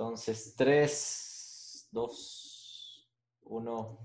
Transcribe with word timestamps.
Entonces, 0.00 0.54
3, 0.54 1.88
2, 1.90 3.08
1. 3.42 3.98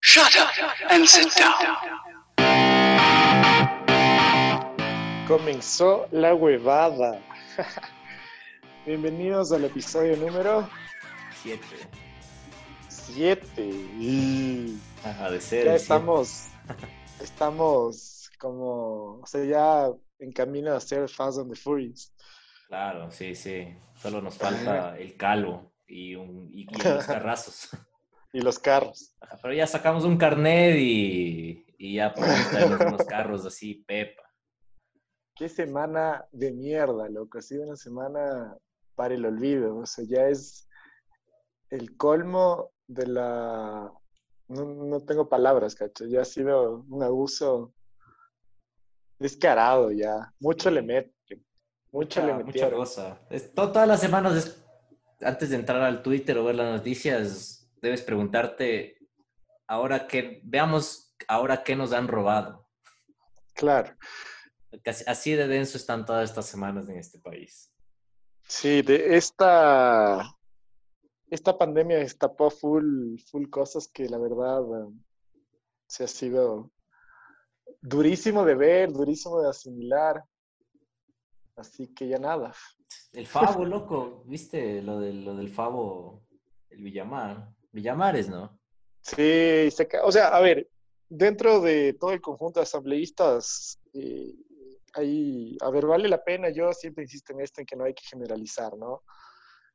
Shut 0.00 0.36
up 0.36 0.48
and 0.90 1.04
sit 1.08 1.26
down. 1.36 1.56
Comenzó 5.26 6.06
la 6.12 6.36
huevada. 6.36 7.20
Bienvenidos 8.86 9.50
al 9.50 9.64
episodio 9.64 10.16
número 10.18 10.70
7. 11.42 11.66
7. 12.88 14.78
Ajá, 15.02 15.32
de 15.32 15.40
ser. 15.40 15.64
Ya 15.64 15.74
estamos, 15.74 16.46
estamos 17.20 18.30
como, 18.38 19.18
o 19.18 19.26
sea, 19.26 19.44
ya 19.44 19.90
en 20.20 20.30
camino 20.30 20.72
a 20.74 20.80
ser 20.80 21.08
Fast 21.08 21.40
and 21.40 21.52
the 21.52 21.56
Furious. 21.56 22.12
Claro, 22.68 23.10
sí, 23.10 23.34
sí. 23.34 23.66
Solo 23.96 24.20
nos 24.20 24.36
falta 24.36 24.96
el 24.98 25.16
calvo 25.16 25.72
y, 25.86 26.14
un, 26.14 26.50
y, 26.52 26.62
y 26.62 26.82
los 26.82 27.06
carrazos. 27.06 27.70
Y 28.32 28.40
los 28.42 28.58
carros. 28.58 29.16
Ajá, 29.20 29.38
Pero 29.42 29.54
ya 29.54 29.66
sacamos 29.66 30.04
un 30.04 30.18
carnet 30.18 30.76
y, 30.78 31.64
y 31.78 31.94
ya 31.94 32.12
podemos 32.12 32.50
traernos 32.50 32.80
unos 32.80 33.06
carros 33.06 33.46
así, 33.46 33.82
pepa. 33.86 34.22
Qué 35.34 35.48
semana 35.48 36.26
de 36.30 36.52
mierda, 36.52 37.08
loco. 37.08 37.38
Ha 37.38 37.42
sido 37.42 37.64
una 37.64 37.76
semana 37.76 38.54
para 38.94 39.14
el 39.14 39.24
olvido. 39.24 39.78
O 39.78 39.86
sea, 39.86 40.04
ya 40.06 40.28
es 40.28 40.68
el 41.70 41.96
colmo 41.96 42.72
de 42.86 43.06
la... 43.06 43.90
No, 44.48 44.64
no 44.64 45.00
tengo 45.00 45.28
palabras, 45.28 45.74
cacho. 45.74 46.04
Ya 46.04 46.20
ha 46.20 46.24
sido 46.26 46.84
un 46.88 47.02
abuso 47.02 47.72
descarado 49.18 49.90
ya. 49.90 50.34
Mucho 50.38 50.70
le 50.70 50.82
meten. 50.82 51.14
Mucho 51.92 52.24
le 52.24 52.34
Mucha, 52.44 52.70
cosa. 52.70 53.20
Es- 53.30 53.52
to- 53.54 53.72
todas 53.72 53.88
las 53.88 54.00
semanas, 54.00 54.34
es- 54.36 54.64
antes 55.20 55.50
de 55.50 55.56
entrar 55.56 55.82
al 55.82 56.02
Twitter 56.02 56.36
o 56.38 56.44
ver 56.44 56.54
las 56.54 56.76
noticias, 56.76 57.70
debes 57.80 58.02
preguntarte, 58.02 58.98
ahora 59.66 60.06
que, 60.06 60.40
veamos 60.44 61.14
ahora 61.26 61.62
qué 61.64 61.74
nos 61.76 61.92
han 61.92 62.08
robado. 62.08 62.68
Claro. 63.54 63.96
Así 65.06 65.32
de 65.32 65.48
denso 65.48 65.78
están 65.78 66.04
todas 66.04 66.28
estas 66.28 66.46
semanas 66.46 66.88
en 66.88 66.98
este 66.98 67.18
país. 67.18 67.72
Sí, 68.46 68.82
de 68.82 69.16
esta... 69.16 70.34
Esta 71.30 71.58
pandemia 71.58 71.98
destapó 71.98 72.50
full, 72.50 73.18
full 73.30 73.48
cosas 73.50 73.86
que 73.88 74.08
la 74.08 74.16
verdad 74.16 74.62
eh, 74.62 74.92
se 75.86 76.04
ha 76.04 76.08
sido 76.08 76.70
durísimo 77.82 78.44
de 78.46 78.54
ver, 78.54 78.92
durísimo 78.92 79.42
de 79.42 79.50
asimilar. 79.50 80.24
Así 81.58 81.92
que 81.94 82.08
ya 82.08 82.18
nada. 82.18 82.52
El 83.12 83.26
Favo, 83.26 83.64
loco, 83.64 84.22
¿viste 84.26 84.80
lo, 84.82 85.00
del- 85.00 85.24
lo 85.24 85.34
del 85.34 85.48
Favo, 85.48 86.22
el 86.70 86.82
Villamar? 86.82 87.48
Villamares, 87.72 88.28
¿no? 88.28 88.58
Sí, 89.02 89.70
se 89.70 89.88
o 90.02 90.12
sea, 90.12 90.28
a 90.28 90.40
ver, 90.40 90.70
dentro 91.08 91.60
de 91.60 91.94
todo 91.94 92.12
el 92.12 92.20
conjunto 92.20 92.60
de 92.60 92.64
asambleístas, 92.64 93.78
eh, 93.94 94.34
ahí, 94.94 95.56
a 95.60 95.70
ver, 95.70 95.86
vale 95.86 96.08
la 96.08 96.22
pena, 96.22 96.50
yo 96.50 96.72
siempre 96.72 97.04
insisto 97.04 97.32
en 97.32 97.40
esto, 97.40 97.60
en 97.60 97.66
que 97.66 97.76
no 97.76 97.84
hay 97.84 97.94
que 97.94 98.04
generalizar, 98.06 98.76
¿no? 98.76 99.02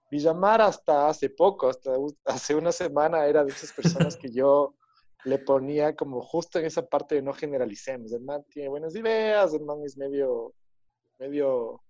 Villamar 0.09 0.61
hasta 0.61 1.09
hace 1.09 1.29
poco, 1.29 1.69
hasta 1.69 1.91
hace 2.25 2.55
una 2.55 2.71
semana, 2.71 3.25
era 3.25 3.43
de 3.43 3.51
esas 3.51 3.73
personas 3.73 4.15
que 4.15 4.31
yo 4.31 4.75
le 5.25 5.39
ponía 5.39 5.95
como 5.95 6.21
justo 6.21 6.59
en 6.59 6.65
esa 6.65 6.85
parte 6.85 7.15
de 7.15 7.21
no 7.21 7.33
generalicemos. 7.33 8.11
El 8.11 8.21
man 8.21 8.43
tiene 8.49 8.69
buenas 8.69 8.95
ideas, 8.95 9.53
el 9.53 9.63
man 9.65 9.79
es 9.83 9.97
medio, 9.97 10.53
medio 11.27 11.81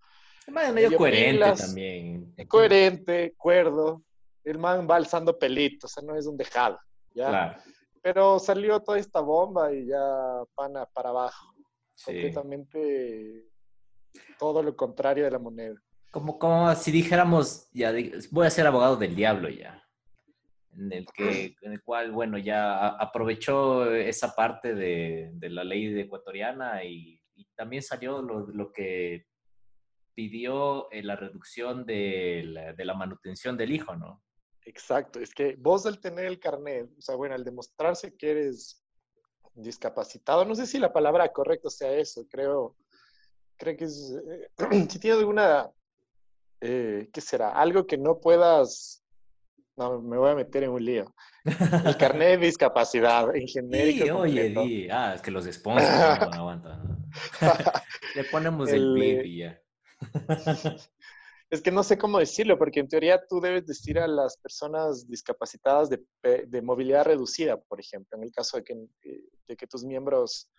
El 0.48 0.54
man 0.54 0.66
es 0.68 0.74
medio 0.74 0.88
Medio 0.90 0.98
coherente 0.98 1.32
pilas. 1.34 1.60
también. 1.68 2.36
coherente, 2.48 3.34
cuerdo. 3.38 4.04
El 4.44 4.58
man 4.60 4.88
va 4.90 4.98
alzando 4.98 5.38
pelitos, 5.38 5.92
o 5.92 5.94
sea, 5.94 6.04
no 6.04 6.16
es 6.18 6.26
un 6.28 6.36
dejado, 6.38 6.78
¿ya? 7.16 7.30
Claro, 7.30 7.62
Pero 8.02 8.40
salió 8.40 8.80
toda 8.82 9.00
esta 9.00 9.22
bomba 9.22 9.72
y 9.74 9.86
ya 9.88 10.44
pana 10.56 10.86
para 10.86 11.10
abajo. 11.10 11.54
sí. 11.96 12.06
Completamente 12.06 13.46
todo 14.38 14.62
lo 14.62 14.76
contrario 14.76 15.24
de 15.24 15.32
la 15.32 15.40
moneda. 15.40 15.76
Como, 16.12 16.38
como 16.38 16.74
si 16.76 16.92
dijéramos, 16.92 17.70
ya 17.72 17.92
voy 18.32 18.46
a 18.46 18.50
ser 18.50 18.68
abogado 18.68 18.98
del 18.98 19.16
diablo 19.16 19.50
ya. 19.50 19.82
En 20.76 20.92
el, 20.92 21.06
que, 21.06 21.56
en 21.62 21.72
el 21.74 21.82
cual, 21.82 22.12
bueno, 22.12 22.38
ya 22.38 22.88
aprovechó 22.90 23.90
esa 23.96 24.36
parte 24.36 24.76
de, 24.76 25.32
de 25.34 25.50
la 25.50 25.64
ley 25.64 25.98
ecuatoriana 26.00 26.84
y, 26.84 27.20
y 27.36 27.46
también 27.56 27.82
salió 27.82 28.22
lo, 28.22 28.46
lo 28.48 28.72
que 28.74 29.26
pidió 30.14 30.92
eh, 30.92 31.04
la 31.04 31.16
reducción 31.16 31.86
de 31.86 32.44
la, 32.46 32.74
de 32.74 32.86
la 32.86 32.94
manutención 32.94 33.58
del 33.58 33.72
hijo, 33.72 33.96
¿no? 33.96 34.22
Exacto. 34.66 35.20
Es 35.20 35.34
que 35.34 35.56
vos 35.58 35.86
al 35.86 36.00
tener 36.00 36.26
el 36.26 36.40
carnet, 36.40 36.90
o 36.98 37.02
sea, 37.02 37.16
bueno, 37.16 37.36
al 37.36 37.44
demostrarse 37.44 38.16
que 38.16 38.32
eres 38.32 38.84
discapacitado, 39.56 40.46
no 40.46 40.56
sé 40.56 40.66
si 40.66 40.80
la 40.80 40.94
palabra 40.94 41.32
correcta 41.32 41.70
sea 41.70 41.92
eso, 41.94 42.26
creo, 42.30 42.76
creo 43.58 43.78
que 43.78 43.86
es, 43.86 44.14
eh, 44.28 44.50
si 44.90 45.00
tienes 45.00 45.20
alguna, 45.20 45.70
eh, 46.62 47.10
¿qué 47.12 47.22
será? 47.22 47.52
Algo 47.52 47.86
que 47.86 47.98
no 47.98 48.20
puedas, 48.20 49.04
no, 49.76 50.02
me 50.02 50.18
voy 50.18 50.32
a 50.32 50.36
meter 50.36 50.64
en 50.64 50.72
un 50.72 50.84
lío. 50.84 51.14
El 51.44 51.98
carnet 51.98 52.40
de 52.40 52.46
discapacidad 52.46 53.36
en 53.36 53.48
genérico. 53.48 54.06
Sí, 54.06 54.12
oye, 54.12 54.50
di. 54.50 54.90
Ah, 54.90 55.14
es 55.16 55.22
que 55.22 55.32
los 55.32 55.46
sponsors 55.46 56.20
no 56.32 56.34
aguantan. 56.34 57.12
Le 58.16 58.24
ponemos 58.26 58.70
el, 58.70 59.02
El, 59.02 59.26
y 59.26 59.38
ya. 59.40 59.63
Es 61.54 61.62
que 61.62 61.70
no 61.70 61.84
sé 61.84 62.00
cómo 62.00 62.18
decirlo, 62.18 62.58
porque 62.58 62.80
en 62.80 62.88
teoría 62.88 63.22
tú 63.30 63.40
debes 63.40 63.68
decir 63.68 64.00
a 64.00 64.08
las 64.08 64.38
personas 64.38 65.08
discapacitadas 65.08 65.88
de, 65.88 66.62
movilidad 66.64 67.06
reducida, 67.06 67.62
por 67.62 67.80
ejemplo, 67.80 68.18
en 68.18 68.24
el 68.24 68.32
caso 68.32 68.58
de 68.58 68.64
que, 68.64 68.74
eh, 69.04 69.30
de 69.48 69.56
que 69.56 69.68
tus 69.68 69.84
miembros 69.84 70.50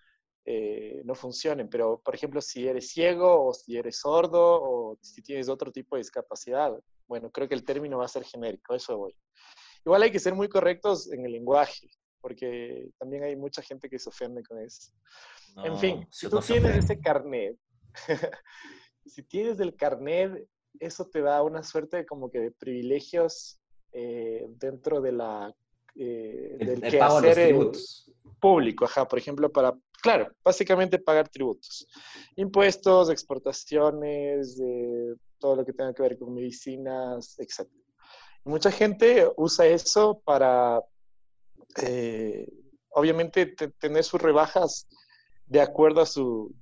eh, 0.44 1.02
no 1.04 1.16
funcionen. 1.16 1.68
Pero, 1.68 2.00
por 2.04 2.14
ejemplo, 2.14 2.40
si 2.40 2.68
eres 2.68 2.90
ciego 2.90 3.44
o 3.44 3.52
si 3.52 3.76
eres 3.76 3.98
sordo 3.98 4.62
o 4.62 4.96
si 5.00 5.20
tienes 5.20 5.48
otro 5.48 5.72
tipo 5.72 5.96
de 5.96 6.02
discapacidad, 6.02 6.72
bueno, 7.08 7.28
creo 7.32 7.48
que 7.48 7.56
el 7.56 7.64
término 7.64 7.98
va 7.98 8.04
a 8.04 8.08
ser 8.08 8.22
genérico, 8.22 8.72
eso 8.72 8.96
voy. 8.96 9.16
Igual 9.84 10.02
hay 10.02 10.12
que 10.12 10.20
ser 10.20 10.36
muy 10.36 10.48
correctos 10.48 11.10
en 11.12 11.24
el 11.26 11.32
lenguaje, 11.32 11.90
porque 12.20 12.90
también 12.98 13.24
hay 13.24 13.34
mucha 13.34 13.62
gente 13.62 13.88
que 13.88 13.98
se 13.98 14.10
ofende 14.10 14.44
con 14.44 14.60
eso. 14.60 14.92
en 15.64 15.76
fin, 15.76 16.06
si 16.10 16.28
tú 16.28 16.38
tienes 16.38 16.76
ese 16.76 17.00
carnet, 17.00 17.58
si 19.06 19.22
tienes 19.22 19.60
el 19.60 19.76
carnet, 19.76 20.46
eso 20.80 21.06
te 21.06 21.20
da 21.20 21.42
una 21.42 21.62
suerte 21.62 21.98
de 21.98 22.06
como 22.06 22.30
que 22.30 22.40
de 22.40 22.50
privilegios 22.50 23.58
eh, 23.92 24.46
dentro 24.58 25.00
de 25.00 25.12
la 25.12 25.54
eh, 25.94 26.56
El, 26.58 26.66
del 26.66 26.84
el 26.84 26.90
quehacer, 26.90 27.38
eh, 27.38 27.46
tributos. 27.48 28.10
público, 28.40 28.84
ajá, 28.84 29.06
por 29.06 29.18
ejemplo, 29.18 29.50
para, 29.52 29.72
claro, 30.02 30.32
básicamente 30.42 30.98
pagar 30.98 31.28
tributos, 31.28 31.86
impuestos, 32.36 33.08
exportaciones, 33.10 34.60
eh, 34.60 35.14
todo 35.38 35.56
lo 35.56 35.64
que 35.64 35.72
tenga 35.72 35.94
que 35.94 36.02
ver 36.02 36.18
con 36.18 36.34
medicinas, 36.34 37.38
etc. 37.38 37.68
Mucha 38.44 38.70
gente 38.72 39.30
usa 39.36 39.66
eso 39.66 40.20
para, 40.24 40.82
obviamente, 42.90 43.46
te- 43.46 43.68
tener 43.70 44.04
sus 44.04 44.20
rebajas 44.20 44.86
de 45.46 45.60
acuerdo 45.60 46.00
a 46.00 46.06
su 46.06 46.54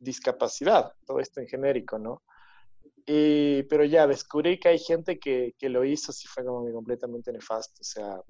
discapacidad, 0.00 0.92
todo 1.06 1.20
esto 1.20 1.40
en 1.40 1.46
genérico, 1.46 1.98
¿no? 1.98 2.22
Y, 3.06 3.62
pero 3.64 3.84
ya 3.84 4.06
descubrí 4.06 4.58
que 4.58 4.68
hay 4.68 4.78
gente 4.78 5.18
que, 5.18 5.54
que 5.58 5.68
lo 5.68 5.84
hizo, 5.84 6.12
sí 6.12 6.26
fue 6.26 6.44
como 6.44 6.64
que 6.66 6.72
completamente 6.72 7.32
nefasto, 7.32 7.80
o 7.80 7.84
sea, 7.84 8.20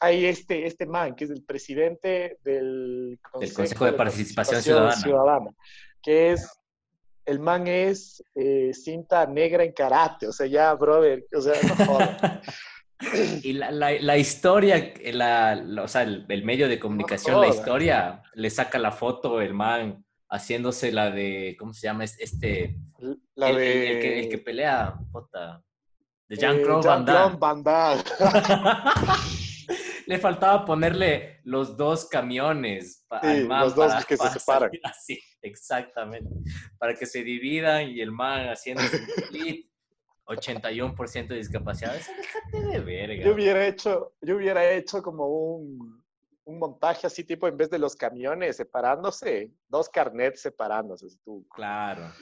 hay 0.00 0.26
este, 0.26 0.66
este 0.66 0.86
man, 0.86 1.14
que 1.14 1.24
es 1.24 1.30
el 1.30 1.42
presidente 1.42 2.38
del 2.44 3.18
Consejo 3.22 3.86
de 3.86 3.92
Participación 3.92 4.62
Ciudadana. 4.62 4.92
Ciudadana, 4.96 5.50
que 6.02 6.32
es, 6.32 6.48
el 7.24 7.40
man 7.40 7.66
es 7.66 8.22
eh, 8.34 8.72
cinta 8.74 9.26
negra 9.26 9.64
en 9.64 9.72
karate, 9.72 10.28
o 10.28 10.32
sea, 10.32 10.46
ya, 10.46 10.74
brother, 10.74 11.26
o 11.34 11.40
sea, 11.40 11.54
no 11.62 11.86
jodas. 11.86 12.20
Y 13.42 13.52
la, 13.52 13.70
la- 13.70 14.00
la 14.00 14.16
historia, 14.16 14.92
la, 15.12 15.54
la- 15.54 15.82
o 15.82 15.88
sea, 15.88 16.02
el, 16.02 16.24
el 16.28 16.44
medio 16.44 16.68
de 16.68 16.78
comunicación, 16.78 17.40
la 17.40 17.46
jodas. 17.48 17.56
historia, 17.58 18.22
le 18.34 18.48
saca 18.50 18.78
la 18.78 18.90
foto 18.92 19.40
el 19.40 19.52
man 19.54 20.02
haciéndose 20.30 20.90
la 20.92 21.10
de, 21.10 21.56
¿cómo 21.58 21.72
se 21.74 21.86
llama? 21.86 22.04
Es- 22.04 22.18
Este, 22.18 22.76
La 23.34 23.50
el, 23.50 23.56
de... 23.56 23.90
el 23.92 24.00
que, 24.02 24.20
el 24.20 24.28
que 24.30 24.38
pelea, 24.38 24.94
puta, 25.12 25.62
de 26.28 26.34
eh, 26.34 26.38
Jean-Claude 26.38 26.86
Van 26.88 27.06
Jean-Claude 27.06 27.38
Damme. 27.38 27.38
Van 27.38 27.62
Damme. 27.62 28.02
Le 30.06 30.18
faltaba 30.18 30.64
ponerle 30.64 31.40
los 31.44 31.76
dos 31.76 32.08
camiones 32.08 33.04
pa- 33.08 33.20
Sí, 33.20 33.26
al 33.26 33.46
man 33.48 33.60
los 33.62 33.74
dos 33.74 33.88
para- 33.92 34.04
que 34.04 34.16
se 34.16 34.22
para 34.22 34.30
separan. 34.32 34.68
salir 34.70 34.80
así, 34.84 35.20
exactamente. 35.42 36.30
Para 36.78 36.94
que 36.94 37.06
se 37.06 37.22
dividan 37.24 37.88
y 37.90 38.00
el 38.00 38.12
man 38.12 38.48
haciendo 38.48 38.82
su 38.84 38.96
81% 40.26 41.28
de 41.28 41.36
discapacidad. 41.36 41.96
Eso 41.96 42.10
déjate 42.16 42.60
de 42.66 42.80
verga. 42.80 43.24
Yo 43.24 43.34
hubiera 43.34 43.66
hecho, 43.66 44.14
yo 44.20 44.36
hubiera 44.36 44.70
hecho 44.72 45.02
como 45.02 45.26
un, 45.28 46.02
un 46.44 46.58
montaje 46.58 47.06
así 47.06 47.24
tipo 47.24 47.46
en 47.48 47.56
vez 47.56 47.70
de 47.70 47.78
los 47.78 47.94
camiones 47.96 48.56
separándose, 48.56 49.52
dos 49.68 49.88
carnets 49.88 50.40
separándose. 50.42 51.06
tú. 51.24 51.46
Claro. 51.54 52.12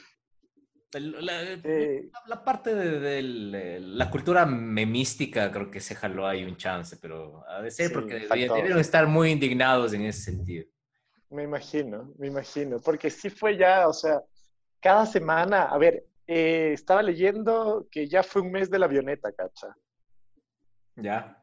La, 0.93 1.43
Eh, 1.43 2.09
la- 2.29 2.45
parte 2.45 2.73
de, 2.73 3.01
de 3.01 3.81
la 3.81 4.09
cultura 4.11 4.47
memística 4.47 5.51
creo 5.51 5.69
que 5.69 5.81
se 5.81 5.97
jaló 5.97 6.25
ahí 6.25 6.45
un 6.45 6.57
chance, 6.57 6.97
pero 6.99 7.43
de 7.63 7.71
ser 7.73 7.89
Sí, 7.89 7.95
porque 7.95 8.15
debieron 8.29 8.79
estar 8.79 9.09
muy 9.09 9.33
indignados 9.33 9.93
en 9.93 10.03
ese 10.03 10.21
sentido. 10.23 10.67
Me 11.31 11.43
imagino, 11.43 12.13
me 12.17 12.29
imagino, 12.29 12.79
porque 12.81 13.11
sí 13.11 13.29
fue 13.29 13.57
ya, 13.57 13.89
o 13.89 13.93
sea, 13.93 14.23
cada 14.81 15.05
semana, 15.05 15.65
a 15.65 15.77
ver, 15.79 16.05
eh, 16.27 16.73
estaba 16.73 17.03
leyendo 17.03 17.87
que 17.91 18.09
ya 18.09 18.23
fue 18.23 18.43
un 18.43 18.53
mes 18.53 18.71
de 18.71 18.79
la 18.79 18.87
avioneta, 18.87 19.33
cacha. 19.33 19.77
¿Ya? 20.97 21.41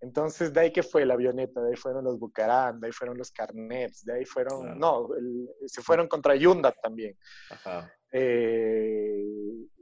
Entonces, 0.00 0.52
de 0.52 0.60
ahí 0.60 0.72
que 0.72 0.82
fue 0.84 1.04
la 1.04 1.14
avioneta, 1.14 1.60
de 1.60 1.70
ahí 1.70 1.76
fueron 1.76 2.04
los 2.04 2.18
Bucarán, 2.20 2.78
de 2.80 2.86
ahí 2.86 2.92
fueron 2.92 3.18
los 3.18 3.32
carnets, 3.32 4.04
de 4.04 4.12
ahí 4.14 4.24
fueron, 4.24 4.60
Claro. 4.62 4.76
no, 4.78 5.14
el- 5.16 5.48
se 5.66 5.82
fueron 5.82 6.06
contra 6.06 6.36
Yunda 6.36 6.70
también. 6.70 7.18
Ajá. 7.50 7.92
Eh, 8.12 9.24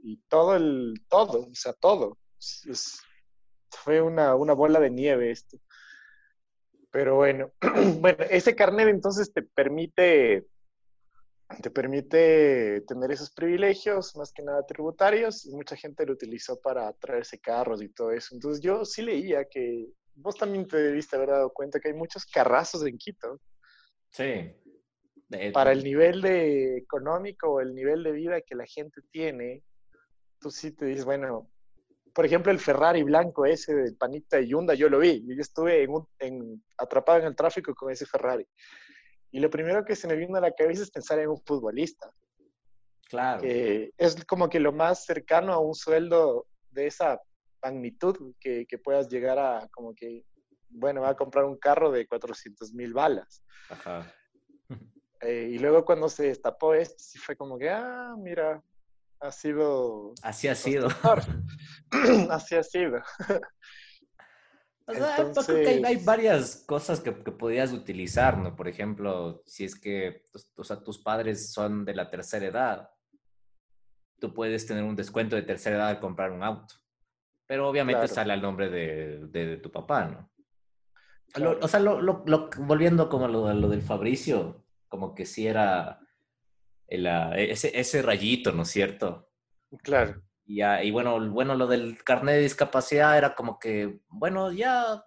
y 0.03 0.17
todo 0.27 0.55
el, 0.55 0.95
todo, 1.07 1.41
o 1.41 1.53
sea, 1.55 1.73
todo. 1.73 2.17
Es- 2.39 2.65
es- 2.67 3.01
fue 3.69 4.01
una, 4.01 4.33
una 4.35 4.53
bola 4.53 4.79
de 4.79 4.89
nieve 4.89 5.29
esto. 5.29 5.57
Pero 6.89 7.15
bueno, 7.17 7.51
bueno, 8.01 8.23
ese 8.29 8.55
carnet 8.55 8.87
entonces 8.87 9.31
te 9.31 9.43
permite, 9.43 10.47
te 11.61 11.71
permite 11.71 12.81
tener 12.81 13.11
esos 13.11 13.31
privilegios, 13.31 14.15
más 14.15 14.31
que 14.33 14.43
nada 14.43 14.65
tributarios, 14.65 15.45
y 15.45 15.55
mucha 15.55 15.75
gente 15.75 16.05
lo 16.05 16.13
utilizó 16.13 16.59
para 16.59 16.91
traerse 16.93 17.39
carros 17.39 17.81
y 17.81 17.89
todo 17.89 18.11
eso. 18.11 18.35
Entonces 18.35 18.61
yo 18.61 18.83
sí 18.85 19.01
leía 19.01 19.45
que 19.45 19.87
vos 20.13 20.35
también 20.35 20.67
te 20.67 20.77
debiste 20.77 21.15
haber 21.15 21.29
dado 21.29 21.51
cuenta 21.53 21.79
que 21.79 21.89
hay 21.89 21.93
muchos 21.93 22.25
carrazos 22.25 22.85
en 22.85 22.97
Quito 22.97 23.39
Sí. 24.11 24.55
De- 25.29 25.51
para 25.51 25.71
el 25.73 25.83
nivel 25.83 26.21
de 26.21 26.77
económico 26.77 27.49
o 27.51 27.59
el 27.61 27.75
nivel 27.75 28.03
de 28.03 28.11
vida 28.13 28.41
que 28.41 28.55
la 28.55 28.65
gente 28.65 29.01
tiene, 29.11 29.61
tú 30.39 30.49
sí 30.49 30.71
te 30.71 30.85
dices, 30.85 31.03
bueno, 31.05 31.49
por 32.13 32.25
ejemplo, 32.25 32.51
el 32.51 32.59
Ferrari 32.59 33.03
blanco 33.03 33.45
ese 33.45 33.75
del 33.75 33.95
panita 33.95 34.37
de 34.37 34.47
Hyundai, 34.47 34.77
yo 34.77 34.89
lo 34.89 34.99
vi, 34.99 35.23
yo 35.27 35.41
estuve 35.41 35.83
en 35.83 35.91
un- 35.91 36.07
en- 36.19 36.63
atrapado 36.77 37.19
en 37.19 37.25
el 37.25 37.35
tráfico 37.35 37.75
con 37.75 37.91
ese 37.91 38.05
Ferrari. 38.05 38.47
Y 39.31 39.39
lo 39.39 39.49
primero 39.49 39.83
que 39.85 39.95
se 39.95 40.07
me 40.07 40.15
vino 40.15 40.37
a 40.37 40.41
la 40.41 40.51
cabeza 40.51 40.83
es 40.83 40.91
pensar 40.91 41.19
en 41.19 41.29
un 41.29 41.41
futbolista, 41.45 42.11
Claro. 43.09 43.41
que 43.41 43.91
es 43.97 44.25
como 44.25 44.49
que 44.49 44.59
lo 44.59 44.71
más 44.71 45.05
cercano 45.05 45.53
a 45.53 45.59
un 45.59 45.75
sueldo 45.75 46.47
de 46.71 46.87
esa 46.87 47.21
magnitud 47.63 48.35
que, 48.39 48.65
que 48.65 48.77
puedas 48.77 49.07
llegar 49.07 49.39
a, 49.39 49.67
como 49.71 49.93
que, 49.95 50.25
bueno, 50.69 51.01
va 51.01 51.09
a 51.09 51.15
comprar 51.15 51.45
un 51.45 51.57
carro 51.57 51.91
de 51.91 52.07
400 52.07 52.73
mil 52.73 52.93
balas. 52.93 53.43
Ajá. 53.69 54.13
Eh, 55.19 55.49
y 55.51 55.57
luego 55.57 55.83
cuando 55.83 56.09
se 56.09 56.25
destapó 56.27 56.75
esto, 56.75 56.95
sí 56.99 57.17
fue 57.17 57.35
como 57.35 57.57
que, 57.57 57.71
ah, 57.71 58.13
mira, 58.19 58.61
ha 59.19 59.31
sido... 59.31 60.13
Así 60.21 60.47
ha 60.47 60.53
sido. 60.53 60.89
Así 62.29 62.55
ha 62.55 62.61
sido. 62.61 63.01
O 64.89 64.93
sea, 64.93 65.15
creo 65.45 65.63
que 65.63 65.85
hay, 65.85 65.97
varias 65.97 66.63
cosas 66.65 67.01
que, 67.01 67.13
que 67.23 67.31
podías 67.33 67.73
utilizar, 67.73 68.37
¿no? 68.37 68.55
Por 68.55 68.69
ejemplo, 68.69 69.43
si 69.45 69.65
es 69.65 69.77
que 69.77 70.23
tus- 70.31 70.49
o 70.55 70.63
sea, 70.63 70.81
tus 70.81 70.97
padres 70.99 71.51
son 71.51 71.83
de 71.83 71.93
la 71.93 72.09
tercera 72.09 72.45
edad, 72.45 72.89
tú 74.19 74.33
puedes 74.33 74.65
tener 74.65 74.83
un 74.85 74.95
descuento 74.95 75.35
de 75.35 75.41
tercera 75.41 75.75
edad 75.75 75.87
al 75.89 75.99
comprar 75.99 76.31
un 76.31 76.41
auto. 76.41 76.75
Pero 77.45 77.67
obviamente 77.69 77.99
Claro. 78.01 78.13
sale 78.13 78.33
al 78.33 78.41
nombre 78.41 78.69
de, 78.69 79.27
de- 79.27 79.45
de 79.47 79.57
tu 79.57 79.69
papá, 79.71 80.05
¿no? 80.05 80.31
Claro. 81.33 81.53
Lo- 81.55 81.65
o 81.65 81.67
sea, 81.67 81.79
lo, 81.81 82.23
volviendo 82.59 83.09
como 83.09 83.25
a 83.25 83.27
lo, 83.29 83.47
a 83.47 83.53
lo 83.53 83.67
del 83.67 83.81
Fabricio, 83.81 84.65
como 84.87 85.13
que 85.13 85.25
sí 85.25 85.47
era 85.47 85.99
el, 86.87 87.05
ah, 87.07 87.33
ese, 87.37 87.77
ese 87.77 88.01
rayito, 88.01 88.53
¿no 88.53 88.61
es 88.61 88.69
cierto? 88.69 89.29
Claro, 89.83 90.21
Y, 90.47 90.61
ah, 90.61 90.81
y 90.81 90.91
bueno, 90.91 91.29
bueno, 91.29 91.55
lo 91.55 91.67
del 91.67 92.01
carnet 92.03 92.35
de 92.35 92.41
discapacidad 92.43 93.17
era 93.17 93.35
como 93.35 93.59
que, 93.59 93.99
bueno, 94.07 94.51
ya, 94.53 95.03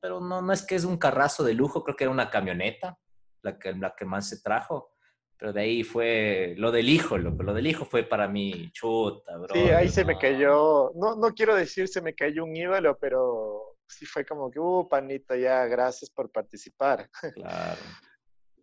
pero 0.00 0.20
no, 0.20 0.40
no 0.40 0.52
es 0.52 0.62
que 0.64 0.76
es 0.76 0.84
un 0.84 0.96
carrazo 0.98 1.42
de 1.42 1.54
lujo, 1.54 1.82
creo 1.82 1.96
que 1.96 2.04
era 2.04 2.12
una 2.12 2.30
camioneta 2.30 2.96
la 3.42 3.58
que, 3.58 3.72
la 3.74 3.94
que 3.96 4.04
más 4.04 4.28
se 4.28 4.40
trajo. 4.40 4.92
Pero 5.36 5.52
de 5.52 5.62
ahí 5.62 5.82
fue 5.82 6.54
lo 6.56 6.70
del 6.70 6.88
hijo, 6.88 7.18
lo, 7.18 7.30
lo 7.32 7.52
del 7.52 7.66
hijo 7.66 7.84
fue 7.84 8.04
para 8.04 8.28
mí 8.28 8.70
chuta, 8.70 9.36
bro. 9.36 9.52
sí, 9.52 9.58
ahí 9.70 9.88
se 9.88 10.04
me 10.04 10.16
cayó, 10.16 10.92
no, 10.94 11.16
no 11.16 11.34
quiero 11.34 11.56
decir 11.56 11.88
se 11.88 12.00
me 12.00 12.14
cayó 12.14 12.44
un 12.44 12.54
ídolo, 12.54 12.96
pero 13.00 13.76
sí 13.88 14.06
fue 14.06 14.24
como 14.24 14.48
que, 14.48 14.60
uh, 14.60 14.88
panita, 14.88 15.36
ya, 15.36 15.66
gracias 15.66 16.08
por 16.10 16.30
participar. 16.30 17.10
Claro. 17.34 17.80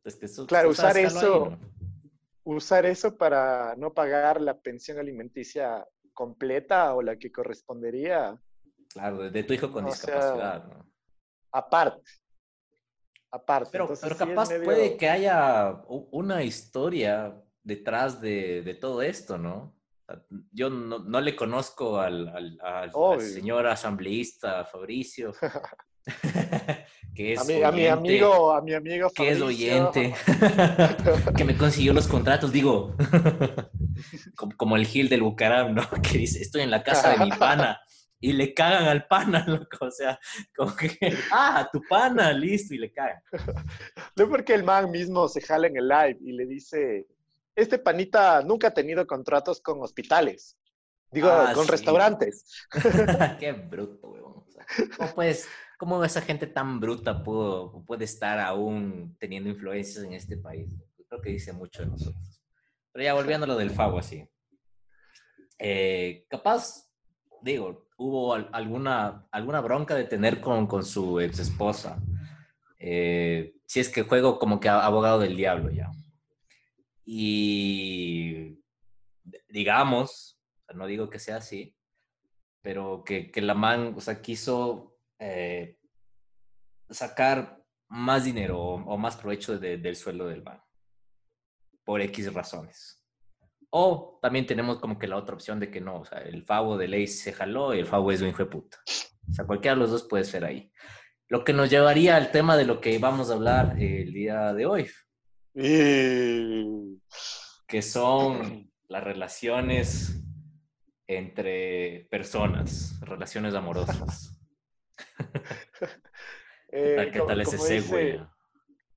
Es 0.06 0.16
que 0.16 0.28
eso- 0.28 0.48
Claro, 0.48 0.70
usar 0.70 0.96
eso- 0.98 1.44
ahí, 1.46 1.50
¿no? 1.52 1.60
Usar 2.52 2.88
eso 2.88 3.16
para 3.16 3.76
no 3.78 3.94
pagar 3.94 4.42
la 4.42 4.60
pensión 4.60 4.98
alimenticia 4.98 5.86
completa 6.14 6.96
o 6.96 7.02
la 7.04 7.16
que 7.16 7.32
correspondería, 7.32 8.42
Claro, 8.92 9.30
de, 9.30 9.44
tu 9.44 9.54
hijo 9.54 9.72
con 9.72 9.86
O 9.86 9.92
sea, 9.92 10.16
discapacidad, 10.16 10.66
¿no? 10.66 10.92
aparte. 11.52 12.02
Aparte. 13.32 13.70
Pero, 13.72 13.84
Entonces, 13.84 14.04
pero 14.04 14.16
sí 14.16 14.30
capaz 14.30 14.50
medio- 14.50 14.66
puede 14.66 14.98
que 14.98 15.08
haya 15.10 15.84
una 15.88 16.42
historia 16.44 17.40
detrás 17.62 18.20
de, 18.20 18.64
de 18.64 18.74
todo 18.74 19.04
esto, 19.04 19.38
¿no? 19.38 19.76
Sea, 20.08 20.26
Yo 20.52 20.72
no, 20.72 20.98
no 20.98 21.22
le 21.22 21.36
conozco 21.36 22.00
al, 22.00 22.28
al- 22.30 22.58
al- 22.64 23.22
señor 23.22 23.68
asambleísta 23.68 24.66
Fabricio, 24.66 25.34
que 27.20 27.34
es 27.34 27.42
a, 27.42 27.44
mi, 27.44 27.62
a 27.62 27.72
mi 27.72 27.82
oyente, 27.82 27.92
amigo, 27.92 28.52
a 28.54 28.62
mi 28.62 28.74
amigo 28.74 29.10
que 29.14 29.30
es 29.30 29.42
oyente, 29.42 30.16
que 31.36 31.44
me 31.44 31.58
consiguió 31.58 31.92
los 31.92 32.08
contratos, 32.08 32.54
digo, 32.54 32.96
como, 34.38 34.56
como 34.56 34.78
el 34.78 34.86
Gil 34.88 35.10
del 35.10 35.24
Bucaram, 35.24 35.76
¿no? 35.76 35.84
Que 36.02 36.18
dice, 36.20 36.42
estoy 36.42 36.62
en 36.62 36.72
la 36.72 36.82
casa 36.82 37.10
de 37.10 37.26
mi 37.26 37.30
pana. 37.32 37.82
Y 38.22 38.32
le 38.32 38.54
cagan 38.54 38.86
al 38.86 39.06
pana, 39.06 39.44
loco. 39.48 39.86
O 39.88 39.92
sea, 39.92 40.18
como 40.56 40.74
que, 40.78 40.98
ah, 41.34 41.68
tu 41.74 41.82
pana, 41.90 42.32
listo, 42.32 42.74
y 42.74 42.78
le 42.78 42.92
cagan. 42.94 43.22
No 44.16 44.30
porque 44.30 44.54
el 44.54 44.64
man 44.64 44.90
mismo 44.90 45.28
se 45.28 45.42
jala 45.42 45.68
en 45.68 45.76
el 45.76 45.90
live 45.90 46.18
y 46.22 46.32
le 46.32 46.46
dice, 46.46 47.06
este 47.54 47.80
panita 47.80 48.42
nunca 48.44 48.68
ha 48.68 48.74
tenido 48.74 49.06
contratos 49.06 49.60
con 49.60 49.82
hospitales. 49.82 50.58
Digo, 51.12 51.28
Ah, 51.30 51.52
con 51.54 51.66
sí. 51.66 51.72
restaurantes. 51.72 52.46
Qué 53.40 53.52
bruto, 53.52 54.08
weón. 54.08 54.38
O 54.38 54.46
sea, 54.52 54.66
¿cómo, 54.98 55.16
puedes- 55.16 55.46
cómo 55.80 56.04
esa 56.04 56.22
gente 56.22 56.46
tan 56.46 56.82
bruta 56.82 57.24
pudo, 57.24 57.84
puede 57.86 58.04
estar 58.04 58.38
aún 58.38 59.16
teniendo 59.18 59.50
influencias 59.50 60.04
en 60.04 60.12
este 60.12 60.36
país? 60.36 60.76
Creo 61.08 61.22
que 61.22 61.30
dice 61.30 61.54
mucho 61.54 61.82
de 61.84 61.88
nosotros. 61.88 62.42
Pero 62.92 63.04
ya 63.06 63.14
volviendo 63.14 63.46
a 63.46 63.48
lo 63.48 63.56
del 63.56 63.72
Favo, 63.72 63.98
así. 63.98 64.28
Eh, 65.58 66.26
capaz, 66.30 66.92
digo, 67.42 67.88
hubo 67.98 68.34
al- 68.34 68.50
alguna, 68.52 69.26
alguna 69.32 69.62
bronca 69.62 69.96
de 69.96 70.04
tener 70.04 70.42
con, 70.42 70.68
con 70.68 70.84
su 70.84 71.22
ex 71.22 71.40
esposa. 71.40 71.98
si 72.78 73.80
es 73.80 73.88
que 73.90 74.04
juego 74.04 74.38
como 74.38 74.60
que 74.60 74.68
abogado 74.68 75.20
del 75.20 75.38
diablo 75.38 75.72
ya. 75.72 75.90
Y 77.06 78.60
digamos, 79.48 80.38
no 80.76 80.86
digo 80.88 81.10
que 81.10 81.20
sea 81.20 81.38
así, 81.38 81.74
pero 82.62 83.04
que, 83.06 83.32
que 83.32 83.42
la 83.42 83.54
man, 83.54 83.94
o 83.96 84.02
sea, 84.02 84.22
quiso 84.22 84.99
eh, 85.20 85.78
sacar 86.90 87.62
más 87.90 88.24
dinero 88.24 88.60
o, 88.60 88.76
o 88.76 88.98
más 88.98 89.18
provecho 89.18 89.58
de- 89.60 89.78
del 89.78 89.96
sueldo 89.96 90.28
del 90.28 90.44
man, 90.44 90.62
por 91.84 92.02
X 92.02 92.34
razones. 92.34 93.04
O 93.72 94.18
también 94.22 94.46
tenemos 94.48 94.80
como 94.80 94.98
que 94.98 95.08
la 95.08 95.18
otra 95.18 95.36
opción 95.36 95.60
de 95.60 95.70
que 95.70 95.82
no, 95.82 96.00
o 96.02 96.06
sea, 96.06 96.20
el 96.20 96.44
Favo 96.44 96.78
de 96.78 96.88
ley 96.88 97.06
se 97.08 97.34
jaló 97.34 97.74
y 97.76 97.80
el 97.80 97.86
Favo 97.86 98.12
es 98.12 98.22
un 98.22 98.30
hijo 98.30 98.44
de 98.44 98.50
puta. 98.50 98.78
O 99.30 99.34
sea, 99.34 99.46
cualquiera 99.46 99.76
de 99.76 99.82
los 99.82 99.92
dos 99.92 100.08
puede 100.10 100.24
ser 100.24 100.44
ahí. 100.46 100.72
Lo 101.28 101.44
que 101.44 101.54
nos 101.54 101.70
llevaría 101.70 102.16
al 102.16 102.32
tema 102.32 102.58
de 102.58 102.66
lo 102.66 102.82
que 102.82 102.98
vamos 102.98 103.30
a 103.30 103.34
hablar 103.34 103.76
el 103.80 104.12
día 104.12 104.54
de 104.54 104.66
hoy, 104.66 104.90
Y... 105.54 107.00
que 107.68 107.82
son 107.84 108.72
las 108.88 109.04
relaciones 109.04 110.24
entre 111.08 112.08
personas, 112.10 113.00
relaciones 113.02 113.54
amorosas. 113.54 114.39
¿Qué 115.18 115.86
eh, 116.72 116.94
tal, 116.96 117.12
qué 117.12 117.20
como- 117.20 117.28
tal 117.30 117.42
ese 117.42 117.52
como 117.58 117.66
dice- 117.66 118.20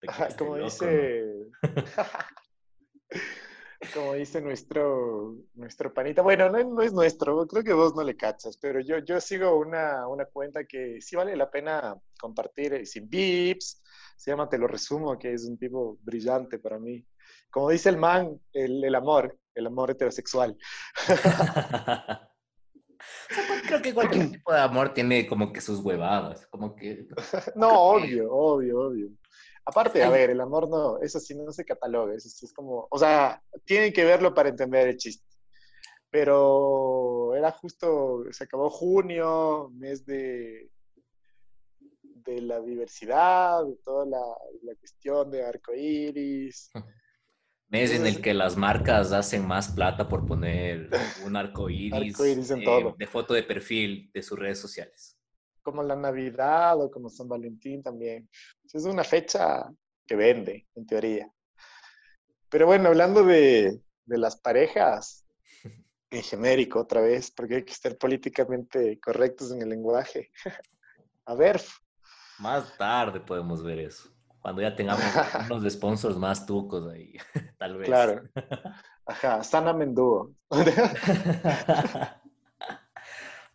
Ajá, 0.09 0.19
quedaste 0.19 0.39
como 0.45 0.57
loco, 0.59 0.67
dice, 0.87 1.49
como 3.95 4.15
dice 4.15 4.41
nuestro, 4.41 5.37
nuestro 5.55 5.93
panita, 5.95 6.23
bueno, 6.23 6.49
no, 6.51 6.63
no 6.65 6.83
es 6.83 6.93
nuestro, 6.93 7.47
creo 7.47 7.63
que 7.65 7.73
vos 7.73 7.95
no 7.95 8.03
le 8.03 8.17
cachas, 8.17 8.57
pero 8.57 8.81
yo, 8.81 8.99
yo 8.99 9.21
sigo 9.21 9.57
una, 9.59 10.07
una 10.09 10.25
cuenta 10.25 10.65
que 10.65 11.01
sí 11.01 11.15
vale 11.17 11.37
la 11.37 11.51
pena 11.51 11.95
compartir 12.19 12.75
eh, 12.75 12.87
sin 12.87 13.09
bips, 13.09 13.83
se 14.17 14.31
llama 14.31 14.49
Te 14.49 14.59
lo 14.59 14.67
resumo, 14.67 15.19
que 15.19 15.33
es 15.33 15.45
un 15.45 15.57
tipo 15.59 15.99
brillante 16.03 16.59
para 16.59 16.79
mí. 16.79 17.05
Como 17.51 17.71
dice 17.71 17.89
el 17.91 17.97
man, 17.97 18.41
el, 18.53 18.83
el 18.85 18.95
amor, 18.95 19.39
el 19.55 19.67
amor 19.67 19.91
heterosexual. 19.91 20.57
O 23.31 23.35
sea, 23.35 23.47
cual- 23.47 23.63
Creo 23.67 23.83
que 23.83 23.95
cualquier 23.95 24.31
tipo 24.33 24.53
de 24.53 24.61
amor 24.61 24.93
tiene 24.95 25.27
como 25.27 25.53
que 25.53 25.61
sus 25.61 25.81
huevadas, 25.81 26.47
como 26.49 26.75
que... 26.77 27.07
No, 27.57 27.69
Creo 27.97 28.07
que- 28.07 28.23
obvio, 28.23 28.33
obvio, 28.35 28.81
obvio. 28.81 29.09
Aparte, 29.65 30.03
a 30.03 30.11
ver, 30.11 30.31
el 30.31 30.41
amor 30.41 30.69
no, 30.69 30.99
eso 30.99 31.21
sí 31.21 31.37
no 31.37 31.53
se 31.53 31.65
cataloga, 31.65 32.15
eso 32.15 32.29
sí 32.29 32.47
es 32.47 32.53
como, 32.53 32.89
o 32.91 32.99
sea, 32.99 33.41
tienen 33.65 33.93
que 33.93 34.05
verlo 34.05 34.35
para 34.35 34.49
entender 34.49 34.89
el 34.89 34.97
chiste. 34.97 35.25
pero 36.11 37.35
era 37.37 37.51
justo, 37.53 38.25
se 38.33 38.43
acabó 38.45 38.69
junio, 38.71 39.71
mes 39.75 40.05
de, 40.05 40.69
de 42.25 42.41
la 42.43 42.61
diversidad, 42.61 43.65
de 43.65 43.77
toda 43.85 44.05
la, 44.05 44.19
la 44.63 44.75
cuestión 44.75 45.31
de 45.31 45.45
arcoíris. 45.47 46.71
Mes 47.73 47.91
en 47.91 48.07
el 48.07 48.21
que 48.21 48.35
las 48.35 48.59
marcas 48.59 49.13
hacen 49.13 49.47
más 49.47 49.69
plata 49.69 50.07
por 50.07 50.27
poner 50.27 50.91
un 51.25 51.37
arco 51.37 51.71
iris, 51.71 52.21
en 52.51 52.61
eh, 52.61 52.65
todo. 52.67 52.95
de 52.99 53.07
foto 53.07 53.33
de 53.33 53.45
perfil 53.45 54.11
de 54.13 54.23
sus 54.23 54.39
redes 54.39 54.59
sociales. 54.59 55.19
Como 55.63 55.83
la 55.83 55.97
Navidad 55.97 56.79
o 56.79 56.91
como 56.91 57.09
San 57.09 57.29
Valentín 57.29 57.83
también. 57.83 58.29
Es 58.71 58.85
una 58.85 59.05
fecha 59.05 59.73
que 60.07 60.15
vende, 60.15 60.67
en 60.75 60.85
teoría. 60.87 61.33
Pero 62.51 62.67
bueno, 62.67 62.91
hablando 62.91 63.25
de, 63.25 63.81
de 64.05 64.19
las 64.19 64.37
parejas, 64.37 65.25
en 66.11 66.23
genérico 66.23 66.81
otra 66.81 67.01
vez, 67.01 67.31
porque 67.31 67.55
hay 67.55 67.65
que 67.65 67.73
estar 67.73 67.97
políticamente 67.97 69.01
correctos 69.01 69.51
en 69.51 69.63
el 69.63 69.71
lenguaje. 69.71 70.31
A 71.25 71.35
ver, 71.35 71.59
Más 72.39 72.77
tarde 72.77 73.19
podemos 73.19 73.63
ver 73.63 73.79
eso. 73.79 74.11
Cuando 74.43 74.61
ya 74.61 74.75
tengamos 74.75 75.05
unos 75.51 75.73
sponsors 75.73 76.17
más 76.17 76.45
tucos 76.45 76.93
ahí, 76.93 77.15
tal 77.59 77.79
vez. 77.79 77.87
claro. 77.87 78.23
Ajá, 79.07 79.43
Sana 79.43 79.73
Mendúo. 79.73 80.33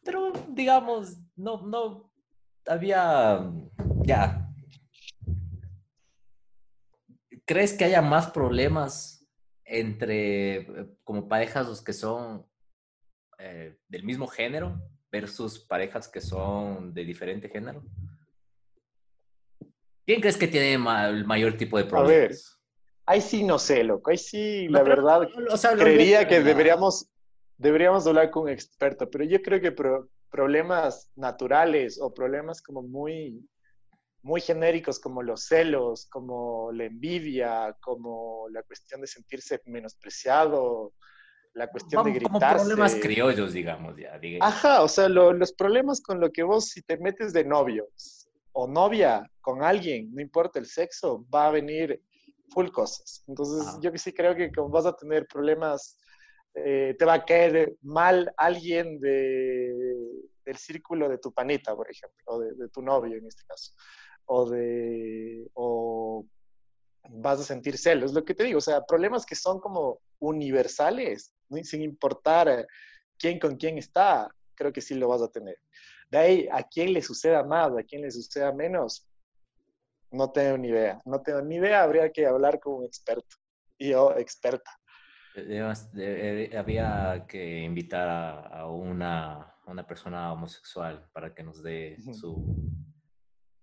Pero 0.04 0.34
digamos, 0.50 1.18
no, 1.36 1.62
no 1.62 2.12
había 2.66 3.50
ya. 4.04 4.50
¿Crees 7.46 7.74
que 7.74 7.86
haya 7.86 8.02
más 8.02 8.30
problemas 8.32 9.26
entre 9.64 10.96
como 11.06 11.30
parejas 11.30 11.66
los 11.68 11.82
que 11.82 11.94
son 11.94 12.46
eh, 13.40 13.78
del 13.88 14.04
mismo 14.04 14.28
género 14.28 14.82
versus 15.10 15.60
parejas 15.60 16.10
que 16.10 16.20
son 16.20 16.94
de 16.94 17.06
diferente 17.06 17.48
género? 17.48 17.84
¿Quién 20.08 20.22
crees 20.22 20.38
que 20.38 20.48
tiene 20.48 20.78
ma- 20.78 21.10
el 21.10 21.26
mayor 21.26 21.58
tipo 21.58 21.78
de 21.78 21.84
ver, 21.84 21.90
problemas? 21.92 22.58
Ahí 23.06 23.20
sí 23.20 23.44
no 23.44 23.60
sé, 23.60 23.84
loco. 23.84 24.10
Ahí 24.10 24.18
sí, 24.18 24.70
la 24.70 24.82
verdad, 24.82 25.28
o 25.52 25.58
sea, 25.58 25.76
creería 25.76 26.26
que 26.26 26.42
deberíamos, 26.42 27.10
deberíamos 27.58 28.08
hablar 28.08 28.32
con 28.32 28.44
un 28.44 28.50
experto, 28.50 29.10
pero 29.10 29.26
yo 29.26 29.42
creo 29.42 29.60
que 29.60 29.74
pro- 29.74 30.08
problemas 30.30 31.10
naturales 31.16 32.00
o 32.02 32.14
problemas 32.14 32.62
como 32.62 32.84
muy, 32.84 33.46
muy 34.22 34.40
genéricos 34.40 34.98
como 34.98 35.22
los 35.24 35.44
celos, 35.44 36.08
como 36.10 36.72
la 36.72 36.86
envidia, 36.86 37.76
como 37.82 38.48
la 38.50 38.64
cuestión 38.64 39.02
de 39.02 39.08
sentirse 39.08 39.62
menospreciado, 39.66 40.94
la 41.54 41.68
cuestión 41.68 42.02
de 42.06 42.12
Vamos, 42.12 42.24
como 42.24 42.40
gritarse. 42.40 42.64
problemas 42.66 42.96
criollos, 42.96 43.52
digamos, 43.52 43.98
ya. 43.98 44.18
diga- 44.20 44.46
Ajá, 44.46 44.84
o 44.84 44.88
sea, 44.88 45.10
lo- 45.10 45.34
los 45.34 45.52
problemas 45.52 46.00
con 46.02 46.22
lo 46.22 46.32
que 46.32 46.44
vos 46.44 46.70
si 46.70 46.82
te 46.82 46.98
metes 46.98 47.34
de 47.34 47.44
novio 47.44 47.90
o 48.60 48.66
novia 48.66 49.30
con 49.40 49.62
alguien, 49.62 50.12
no 50.16 50.20
importa 50.20 50.58
el 50.58 50.66
sexo, 50.66 51.24
va 51.34 51.46
a 51.46 51.52
venir 51.52 52.02
full 52.50 52.70
cosas. 52.70 53.24
Entonces, 53.28 53.68
Ajá. 53.68 53.80
yo 53.82 53.92
sí 53.96 54.12
creo 54.12 54.36
que 54.36 54.50
vas 54.70 54.88
a 54.88 54.96
tener 54.96 55.28
problemas, 55.28 55.96
eh, 56.56 56.96
te 56.98 57.06
va 57.06 57.14
a 57.14 57.26
caer 57.26 57.76
mal 57.84 58.34
alguien 58.36 59.00
de, 59.00 59.96
del 60.44 60.58
círculo 60.58 61.08
de 61.08 61.20
tu 61.20 61.32
panita, 61.32 61.76
por 61.76 61.88
ejemplo, 61.88 62.24
o 62.26 62.40
de, 62.40 62.56
de 62.56 62.70
tu 62.70 62.82
novio 62.82 63.18
en 63.18 63.28
este 63.28 63.44
caso, 63.46 63.74
o 64.26 64.50
de, 64.50 65.48
o 65.54 66.26
vas 67.10 67.40
a 67.40 67.44
sentir 67.44 67.78
celos, 67.78 68.12
lo 68.12 68.26
que 68.26 68.34
te 68.34 68.44
digo, 68.44 68.58
o 68.58 68.62
sea, 68.70 68.84
problemas 68.84 69.24
que 69.24 69.36
son 69.36 69.60
como 69.60 70.00
universales, 70.18 71.32
¿no? 71.50 71.64
sin 71.64 71.84
importar 71.84 72.50
eh, 72.50 72.66
quién 73.20 73.38
con 73.38 73.56
quién 73.56 73.78
está, 73.78 74.28
creo 74.56 74.74
que 74.74 74.82
sí 74.82 74.96
lo 74.96 75.10
vas 75.10 75.22
a 75.22 75.30
tener. 75.30 75.60
De 76.10 76.18
ahí, 76.18 76.48
a 76.52 76.64
quién 76.64 76.94
le 76.94 77.02
suceda 77.02 77.44
más, 77.44 77.72
a 77.78 77.84
quién 77.84 78.02
le 78.02 78.12
suceda 78.12 78.54
menos, 78.54 79.08
no 80.12 80.32
tengo 80.32 80.58
ni 80.58 80.70
idea. 80.70 81.02
No 81.06 81.22
tengo 81.22 81.42
ni 81.42 81.56
idea, 81.56 81.84
habría 81.84 82.12
que 82.12 82.26
hablar 82.26 82.60
con 82.60 82.76
un 82.76 82.86
experto. 82.86 83.36
Y 83.78 83.90
yo, 83.90 84.16
experta. 84.18 84.72
Debemos- 85.36 85.92
de- 85.92 86.46
eh, 86.46 86.58
había 86.58 87.26
que 87.28 87.60
invitar 87.64 88.08
a, 88.08 88.40
a 88.62 88.68
una, 88.72 89.54
una 89.68 89.86
persona 89.86 90.32
homosexual 90.34 91.08
para 91.14 91.36
que 91.36 91.44
nos 91.44 91.62
dé 91.62 91.98
su, 92.14 92.56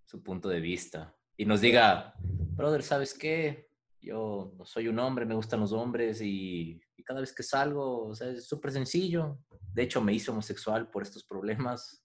su 0.05 0.23
punto 0.23 0.49
de 0.49 0.61
vista 0.61 1.13
y 1.37 1.45
nos 1.47 1.61
diga, 1.61 2.15
brother, 2.21 2.83
¿sabes 2.85 3.13
qué? 3.15 3.69
Yo 4.01 4.53
soy 4.65 4.87
un 4.87 4.99
hombre, 5.01 5.25
me 5.25 5.35
gustan 5.35 5.61
los 5.61 5.73
hombres 5.73 6.21
y, 6.21 6.81
y 6.97 7.03
cada 7.03 7.21
vez 7.21 7.33
que 7.35 7.43
salgo, 7.43 8.07
o 8.09 8.15
sea, 8.15 8.29
es 8.29 8.47
súper 8.47 8.71
sencillo. 8.71 9.39
De 9.73 9.83
hecho, 9.83 10.01
me 10.01 10.13
hice 10.13 10.31
homosexual 10.31 10.89
por 10.91 11.03
estos 11.03 11.25
problemas. 11.25 12.04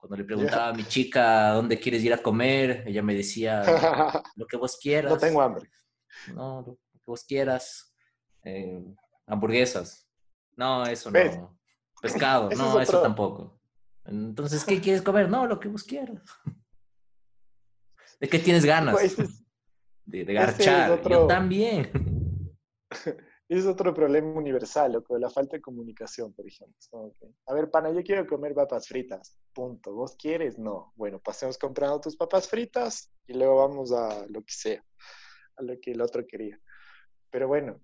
Cuando 0.00 0.16
le 0.16 0.24
preguntaba 0.24 0.68
a 0.68 0.72
mi 0.72 0.84
chica 0.84 1.50
dónde 1.50 1.78
quieres 1.78 2.02
ir 2.02 2.14
a 2.14 2.22
comer, 2.22 2.84
ella 2.86 3.02
me 3.02 3.14
decía 3.14 3.62
lo 4.36 4.46
que 4.46 4.56
vos 4.56 4.78
quieras. 4.80 5.12
no 5.12 5.18
tengo 5.18 5.42
hambre. 5.42 5.70
No, 6.34 6.62
lo 6.66 6.74
que 6.74 7.04
vos 7.06 7.22
quieras. 7.24 7.94
Eh, 8.42 8.82
hamburguesas. 9.26 10.08
No, 10.56 10.86
eso 10.86 11.10
¿Ves? 11.10 11.36
no. 11.36 11.58
Pescado. 12.00 12.50
Ese 12.50 12.62
no, 12.62 12.80
es 12.80 12.88
eso 12.88 13.02
tampoco. 13.02 13.60
Entonces, 14.06 14.64
¿qué 14.64 14.80
quieres 14.80 15.02
comer? 15.02 15.28
No, 15.28 15.46
lo 15.46 15.60
que 15.60 15.68
vos 15.68 15.84
quieras. 15.84 16.22
¿De 18.20 18.28
qué 18.28 18.38
tienes 18.38 18.64
ganas? 18.64 18.98
Ese 19.02 19.22
es, 19.24 19.44
De, 20.06 20.24
de 20.24 20.32
ese 20.34 20.42
es 20.42 20.58
garchar. 20.58 21.08
Yo 21.08 21.26
también. 21.26 21.90
Ese 23.50 23.60
es 23.60 23.66
otro 23.66 23.92
problema 23.92 24.32
universal, 24.32 24.92
loco, 24.92 25.18
la 25.18 25.28
falta 25.28 25.56
de 25.56 25.60
comunicación, 25.60 26.32
por 26.32 26.46
ejemplo. 26.46 26.78
A 27.46 27.52
ver, 27.54 27.68
pana, 27.70 27.90
yo 27.90 28.02
quiero 28.04 28.24
comer 28.26 28.54
papas 28.54 28.86
fritas. 28.86 29.36
Punto. 29.52 29.92
¿Vos 29.92 30.14
quieres? 30.16 30.56
No. 30.56 30.92
Bueno, 30.94 31.18
pasemos 31.18 31.58
comprando 31.58 32.00
tus 32.00 32.16
papas 32.16 32.48
fritas 32.48 33.10
y 33.26 33.32
luego 33.34 33.56
vamos 33.56 33.90
a 33.90 34.24
lo 34.28 34.40
que 34.44 34.52
sea, 34.52 34.84
a 35.56 35.62
lo 35.62 35.74
que 35.80 35.90
el 35.90 36.00
otro 36.00 36.24
quería. 36.26 36.60
Pero 37.30 37.48
bueno, 37.48 37.80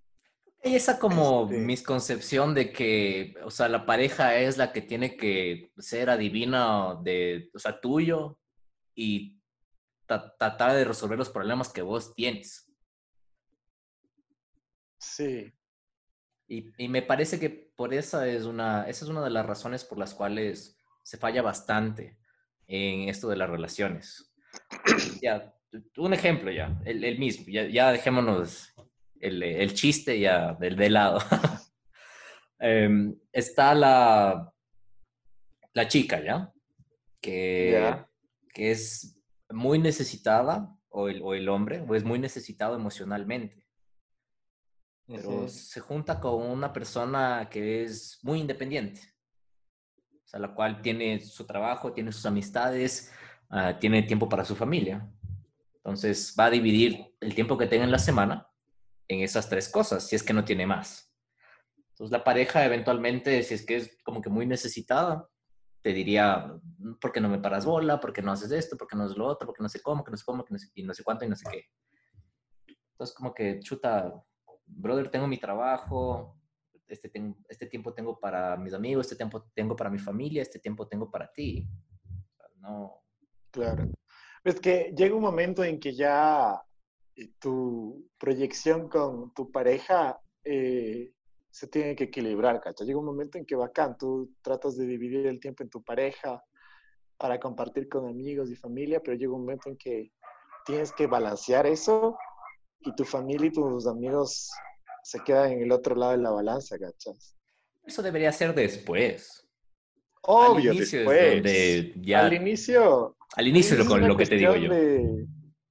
Hay 0.64 0.75
esa 0.75 0.99
como 0.99 1.42
Este- 1.44 1.58
misconcepción 1.58 2.54
de 2.54 2.73
que, 2.73 3.35
o 3.44 3.50
sea, 3.50 3.68
la 3.68 3.85
pareja 3.87 4.37
es 4.38 4.56
la 4.56 4.73
que 4.73 4.80
tiene 4.82 5.16
que 5.16 5.70
ser 5.78 6.11
adivina 6.11 6.99
de, 7.02 7.50
o 7.54 7.58
sea, 7.58 7.78
tuyo 7.80 8.38
y 8.94 9.38
ta- 10.06 10.35
tratar 10.38 10.73
de 10.75 10.85
resolver 10.85 11.18
los 11.18 11.28
problemas 11.30 11.73
que 11.73 11.82
vos 11.82 12.14
tienes. 12.14 12.62
sí. 14.99 15.52
Y, 16.48 16.72
y 16.78 16.88
me 16.88 17.02
parece 17.02 17.40
que 17.40 17.50
por 17.50 17.92
esa 17.92 18.28
es 18.28 18.44
una, 18.44 18.88
esa 18.88 19.04
es 19.04 19.10
una 19.10 19.22
de 19.22 19.30
las 19.30 19.46
razones 19.46 19.84
por 19.84 19.98
las 19.98 20.14
cuales 20.14 20.78
se 21.02 21.18
falla 21.18 21.42
bastante 21.42 22.18
en 22.66 23.08
esto 23.08 23.28
de 23.28 23.36
las 23.36 23.50
relaciones. 23.50 24.32
Ya, 25.20 25.52
un 25.96 26.14
ejemplo 26.14 26.50
ya, 26.50 26.80
el, 26.84 27.04
el 27.04 27.18
mismo, 27.18 27.46
ya, 27.48 27.66
ya 27.66 27.92
dejémonos 27.92 28.72
el, 29.20 29.42
el 29.42 29.74
chiste 29.74 30.18
ya 30.18 30.54
del 30.54 30.76
de 30.76 30.90
lado. 30.90 31.20
Em, 32.58 33.14
está 33.32 33.74
la, 33.74 34.50
la 35.74 35.88
chica, 35.88 36.24
¿ya? 36.24 36.50
Que, 37.20 37.94
que 38.54 38.70
es 38.70 39.20
muy 39.50 39.78
necesitada, 39.78 40.74
o 40.88 41.10
el, 41.10 41.20
o 41.22 41.34
el 41.34 41.50
hombre, 41.50 41.84
o 41.86 41.94
es 41.94 42.02
muy 42.04 42.18
necesitado 42.18 42.74
emocionalmente 42.74 43.65
pero 45.06 45.48
se 45.48 45.80
junta 45.80 46.20
con 46.20 46.42
una 46.42 46.72
persona 46.72 47.48
que 47.50 47.84
es 47.84 48.18
muy 48.22 48.40
independiente, 48.40 49.00
o 50.12 50.28
sea, 50.28 50.40
la 50.40 50.54
cual 50.54 50.82
tiene 50.82 51.20
su 51.20 51.46
trabajo, 51.46 51.92
tiene 51.92 52.10
sus 52.10 52.26
amistades, 52.26 53.12
ah, 53.48 53.78
tiene 53.78 54.02
tiempo 54.02 54.28
para 54.28 54.44
su 54.44 54.56
familia. 54.56 55.08
Entonces 55.76 56.34
va 56.38 56.46
a 56.46 56.50
dividir 56.50 57.14
el 57.20 57.34
tiempo 57.34 57.56
que 57.56 57.68
tenga 57.68 57.84
en 57.84 57.92
la 57.92 57.98
semana 57.98 58.48
en 59.06 59.20
esas 59.20 59.48
tres 59.48 59.68
cosas, 59.68 60.06
si 60.08 60.16
es 60.16 60.22
que 60.25 60.32
no 60.32 60.44
tiene 60.44 60.66
más. 60.66 61.12
Entonces 61.90 62.10
la 62.10 62.25
pareja 62.25 62.64
eventualmente, 62.64 63.42
si 63.44 63.54
es 63.54 63.64
que 63.64 63.76
es 63.76 63.96
como 64.02 64.20
que 64.20 64.28
muy 64.28 64.46
necesitada, 64.46 65.28
te 65.82 65.92
diría, 65.92 66.52
¿por 67.00 67.12
qué 67.12 67.20
no 67.20 67.28
me 67.28 67.38
paras 67.38 67.64
bola? 67.64 68.00
¿Por 68.00 68.12
qué 68.12 68.20
no 68.20 68.32
haces 68.32 68.50
esto? 68.50 68.76
¿Por 68.76 68.88
qué 68.88 68.96
no 68.96 69.04
haces 69.04 69.16
lo 69.16 69.26
otro? 69.26 69.46
¿Por 69.46 69.54
qué 69.54 69.62
no 69.62 69.68
sé 69.68 69.80
cómo? 69.80 70.02
¿Qué 70.02 70.10
no 70.10 70.16
sé 70.16 70.25
cómo? 70.25 70.44
Que 70.44 70.52
no 70.52 70.58
sé, 70.58 70.68
y 70.75 70.82
no 70.82 70.92
sé 70.92 71.04
cuánto 71.04 71.25
y 71.25 71.28
no 71.28 71.36
sé 71.36 71.44
qué. 71.48 71.64
Entonces 72.90 73.14
como 73.14 73.32
que, 73.32 73.60
chuta, 73.60 74.12
brother, 74.66 75.11
tengo 75.11 75.26
mi 75.26 75.38
trabajo, 75.38 76.37
este, 76.88 77.11
este 77.49 77.66
tiempo 77.66 77.92
tengo 77.92 78.18
para 78.18 78.56
mis 78.56 78.75
amigos, 78.75 79.06
este 79.06 79.16
tiempo 79.16 79.44
tengo 79.54 79.75
para 79.75 79.90
mi 79.90 79.99
familia, 79.99 80.42
este 80.42 80.58
tiempo 80.58 80.87
tengo 80.87 81.11
para 81.11 81.32
ti. 81.32 81.68
O 82.04 82.37
sea, 82.37 82.46
No, 82.61 83.02
Claro. 83.50 83.88
Es 84.44 84.61
que 84.61 84.92
llega 84.96 85.14
un 85.14 85.23
momento 85.23 85.64
en 85.64 85.80
que 85.80 85.94
ya 85.94 86.62
eh, 87.16 87.32
tu 87.40 88.08
proyección 88.18 88.88
con 88.88 89.32
tu 89.35 89.50
pareja 89.50 90.20
eh, 90.44 91.12
se 91.50 91.66
tiene 91.68 91.96
que 91.96 92.04
equilibrar, 92.04 92.61
¿cachai? 92.61 92.87
Llega 92.87 92.99
un 92.99 93.06
momento 93.06 93.38
en 93.38 93.46
que 93.46 93.56
bacán, 93.56 93.96
tú 93.96 94.35
tratas 94.42 94.76
de 94.76 94.87
dividir 94.87 95.26
el 95.26 95.40
tiempo 95.40 95.62
en 95.62 95.70
tu 95.70 95.82
pareja 95.82 96.44
para 97.16 97.40
compartir 97.40 97.88
con 97.88 98.06
amigos 98.06 98.50
y 98.50 98.56
familia, 98.56 99.00
pero 99.02 99.16
llega 99.16 99.32
un 99.32 99.40
momento 99.40 99.70
en 99.70 99.78
que 99.78 100.12
tienes 100.66 100.92
que 100.92 101.06
balancear 101.06 101.66
eso 101.66 102.16
y 102.80 102.95
tu 102.95 103.04
familia 103.04 103.47
y 103.47 103.52
tus 103.52 103.87
amigos 103.87 104.50
se 105.02 105.21
quedan 105.21 105.52
en 105.52 105.62
el 105.62 105.73
otro 105.73 105.95
lado 105.95 106.12
de 106.12 106.18
la 106.18 106.30
balanza, 106.30 106.78
¿cachai? 106.78 107.14
Eso 107.85 108.02
debería 108.02 108.33
ser 108.33 108.54
después. 108.54 109.47
Obvio, 110.23 110.73
al 110.73 110.76
inicio 110.76 110.99
después. 110.99 111.21
es 111.21 111.35
donde 111.35 111.95
ya... 112.00 112.26
Al 112.26 112.33
inicio. 112.33 113.16
Al 113.37 113.49
inicio 113.49 113.80
es 113.80 113.87
con 113.87 114.06
lo 114.06 114.16
que 114.16 114.26
te 114.26 114.37
digo 114.37 114.56
yo. 114.56 114.71
De, 114.71 114.99
de 114.99 115.26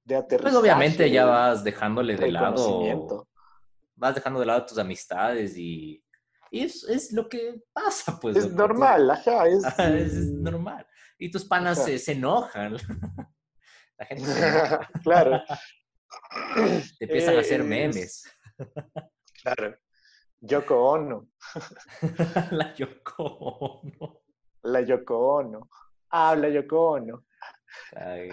Pues 0.06 0.18
aterrizaje, 0.24 0.56
obviamente 0.56 1.10
ya 1.10 1.26
vas 1.26 1.64
dejándole 1.64 2.16
de 2.16 2.30
lado, 2.30 3.28
vas 3.96 4.14
dejando 4.14 4.40
de 4.40 4.46
lado 4.46 4.64
tus 4.64 4.78
amistades 4.78 5.56
y, 5.58 6.02
y 6.50 6.60
es, 6.60 6.84
es 6.84 7.12
lo 7.12 7.28
que 7.28 7.60
pasa, 7.72 8.18
pues. 8.20 8.36
Es 8.36 8.52
normal, 8.52 9.10
ajá. 9.10 9.48
Es, 9.48 9.64
es, 9.64 10.12
es 10.14 10.32
normal. 10.32 10.86
Y 11.18 11.30
tus 11.30 11.44
panas 11.44 11.84
se, 11.84 11.98
se 11.98 12.12
enojan. 12.12 12.76
La 13.98 14.06
gente 14.06 14.24
se 14.24 14.48
enoja. 14.48 14.90
claro, 15.02 15.42
Te 16.98 17.04
empiezan 17.04 17.36
a 17.36 17.40
hacer 17.40 17.60
Es- 17.60 17.66
memes. 17.66 18.24
claro. 19.42 19.76
Yoko 20.40 20.90
Ono. 20.90 21.28
La 22.52 22.74
Yoko 22.74 23.24
Ono. 23.24 24.22
La 24.62 24.80
Yoko 24.80 25.18
Ono. 25.36 25.68
Habla 26.10 26.48
Yoko 26.48 26.90
Ono. 26.92 27.24
Ahí 27.96 28.30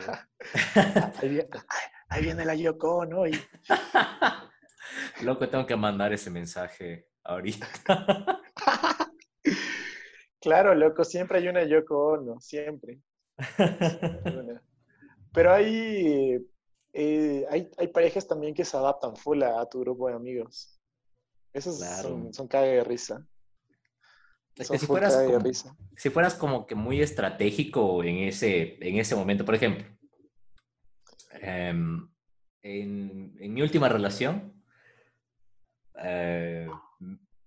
viene, 1.30 1.50
ahí 2.10 2.24
viene 2.24 2.46
la 2.46 2.56
Yoko 2.56 2.98
Ono. 3.00 3.28
Y... 3.28 3.32
Loco, 5.24 5.50
tengo 5.50 5.66
que 5.66 5.76
mandar 5.76 6.14
ese 6.14 6.30
mensaje 6.30 7.08
ahorita. 7.24 7.68
Claro, 10.40 10.76
loco, 10.76 11.04
siempre 11.04 11.40
hay 11.40 11.48
una 11.48 11.64
Yoko 11.64 12.14
Ono, 12.14 12.40
siempre. 12.40 13.00
Pero 15.34 15.54
hay, 15.54 16.38
eh, 16.94 17.46
hay, 17.50 17.70
hay 17.78 17.88
parejas 17.88 18.28
también 18.28 18.54
que 18.54 18.64
se 18.64 18.78
adaptan 18.78 19.16
full 19.16 19.42
a, 19.44 19.60
a 19.62 19.70
tu 19.70 19.80
grupo 19.82 20.08
de 20.08 20.14
amigos. 20.14 20.80
Esos 21.52 21.78
Claro. 21.78 22.10
son, 22.10 22.34
son 22.34 22.48
cague 22.48 22.68
de 22.76 22.84
risa. 22.84 23.28
Es 24.56 24.70
que 24.70 24.78
si 24.78 24.86
fueras, 24.86 25.16
como, 25.16 25.40
risa. 25.40 25.76
si 25.98 26.10
fueras 26.12 26.36
como 26.36 26.68
que 26.68 26.76
muy 26.76 27.02
estratégico 27.02 28.04
en 28.04 28.18
ese, 28.18 28.78
en 28.88 28.98
ese 29.00 29.16
momento, 29.16 29.44
por 29.44 29.56
ejemplo, 29.56 29.86
em, 31.32 32.08
en, 32.62 33.36
en 33.40 33.54
mi 33.54 33.62
última 33.64 33.90
relación, 33.90 34.64
eh, 36.04 36.68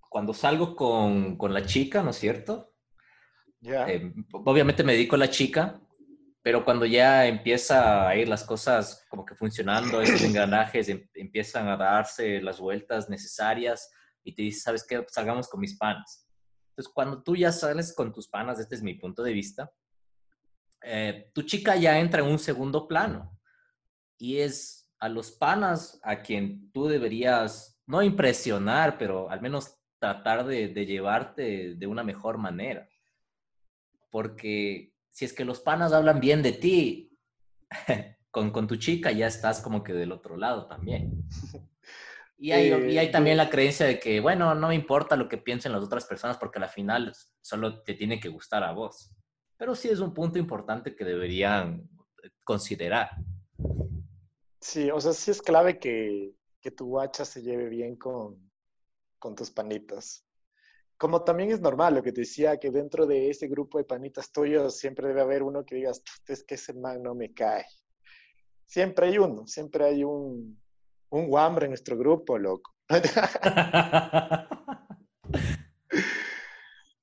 cuando 0.08 0.34
salgo 0.34 0.74
con, 0.74 1.36
con 1.36 1.54
la 1.54 1.64
chica, 1.64 2.02
¿no 2.02 2.10
es 2.10 2.16
cierto? 2.16 2.72
Ya. 3.60 3.88
Eh, 3.88 4.12
obviamente 4.32 4.82
me 4.82 4.92
dedico 4.94 5.14
a 5.14 5.18
la 5.20 5.30
chica, 5.30 5.80
pero 6.46 6.64
cuando 6.64 6.86
ya 6.86 7.26
empieza 7.26 8.08
a 8.08 8.14
ir 8.14 8.28
las 8.28 8.44
cosas 8.44 9.04
como 9.08 9.24
que 9.24 9.34
funcionando, 9.34 10.00
esos 10.00 10.22
engranajes 10.22 10.88
em- 10.88 11.04
empiezan 11.14 11.66
a 11.66 11.76
darse 11.76 12.40
las 12.40 12.60
vueltas 12.60 13.10
necesarias 13.10 13.90
y 14.22 14.32
te 14.32 14.42
dices, 14.42 14.62
¿sabes 14.62 14.86
qué? 14.86 15.04
Salgamos 15.08 15.48
con 15.48 15.58
mis 15.58 15.76
panas. 15.76 16.24
Entonces, 16.68 16.92
cuando 16.94 17.20
tú 17.20 17.34
ya 17.34 17.50
sales 17.50 17.92
con 17.92 18.12
tus 18.12 18.28
panas, 18.28 18.60
este 18.60 18.76
es 18.76 18.82
mi 18.84 18.94
punto 18.94 19.24
de 19.24 19.32
vista, 19.32 19.72
eh, 20.84 21.32
tu 21.34 21.42
chica 21.42 21.74
ya 21.74 21.98
entra 21.98 22.22
en 22.22 22.28
un 22.28 22.38
segundo 22.38 22.86
plano 22.86 23.36
y 24.16 24.38
es 24.38 24.88
a 25.00 25.08
los 25.08 25.32
panas 25.32 25.98
a 26.04 26.22
quien 26.22 26.70
tú 26.70 26.86
deberías, 26.86 27.82
no 27.86 28.04
impresionar, 28.04 28.98
pero 28.98 29.28
al 29.30 29.40
menos 29.40 29.80
tratar 29.98 30.46
de, 30.46 30.68
de 30.68 30.86
llevarte 30.86 31.74
de 31.74 31.86
una 31.88 32.04
mejor 32.04 32.38
manera 32.38 32.88
porque 34.10 34.95
si 35.16 35.24
es 35.24 35.32
que 35.32 35.46
los 35.46 35.60
panas 35.60 35.94
hablan 35.94 36.20
bien 36.20 36.42
de 36.42 36.52
ti, 36.52 37.18
con, 38.30 38.50
con 38.50 38.66
tu 38.66 38.76
chica 38.76 39.10
ya 39.12 39.26
estás 39.26 39.62
como 39.62 39.82
que 39.82 39.94
del 39.94 40.12
otro 40.12 40.36
lado 40.36 40.66
también. 40.66 41.24
Y 42.38 42.52
hay, 42.52 42.70
Eh, 42.70 42.92
y 42.92 42.98
hay 42.98 43.10
también 43.10 43.38
yo- 43.38 43.44
la 43.44 43.48
creencia 43.48 43.86
de 43.86 43.98
que, 43.98 44.20
bueno, 44.20 44.54
no 44.54 44.68
me 44.68 44.74
importa 44.74 45.16
lo 45.16 45.26
que 45.26 45.38
piensen 45.38 45.72
las 45.72 45.82
otras 45.82 46.04
personas 46.04 46.36
porque 46.36 46.58
al 46.58 46.68
final 46.68 47.14
solo 47.40 47.82
te 47.82 47.94
tiene 47.94 48.20
que 48.20 48.28
gustar 48.28 48.62
a 48.62 48.72
vos. 48.72 49.10
Pero 49.56 49.74
sí 49.74 49.88
es 49.88 50.00
un 50.00 50.12
punto 50.12 50.38
importante 50.38 50.94
que 50.94 51.06
deberían 51.06 51.88
considerar. 52.44 53.08
Sí, 54.60 54.90
o 54.90 55.00
sea, 55.00 55.14
sí 55.14 55.30
es 55.30 55.40
clave 55.40 55.78
que, 55.78 56.34
que 56.60 56.70
tu 56.70 56.84
guacha 56.88 57.24
se 57.24 57.40
lleve 57.40 57.70
bien 57.70 57.96
con, 57.96 58.52
con 59.18 59.34
tus 59.34 59.50
panitas. 59.50 60.25
Como 60.98 61.22
también 61.24 61.50
es 61.50 61.60
normal 61.60 61.94
lo 61.94 62.02
que 62.02 62.12
te 62.12 62.22
decía, 62.22 62.56
que 62.58 62.70
dentro 62.70 63.06
de 63.06 63.30
ese 63.30 63.48
grupo 63.48 63.78
de 63.78 63.84
panitas 63.84 64.32
tuyos 64.32 64.78
siempre 64.78 65.08
debe 65.08 65.20
haber 65.20 65.42
uno 65.42 65.64
que 65.64 65.74
digas, 65.76 66.02
"Tut, 66.02 66.30
es 66.30 66.42
que 66.44 66.54
ese 66.54 66.72
man 66.72 67.02
no 67.02 67.14
me 67.14 67.34
cae. 67.34 67.66
Siempre 68.64 69.08
hay 69.08 69.18
uno, 69.18 69.46
siempre 69.46 69.84
hay 69.84 70.04
un, 70.04 70.58
un 71.10 71.28
guambre 71.28 71.66
en 71.66 71.70
nuestro 71.72 71.96
grupo, 71.98 72.38
loco. 72.38 72.74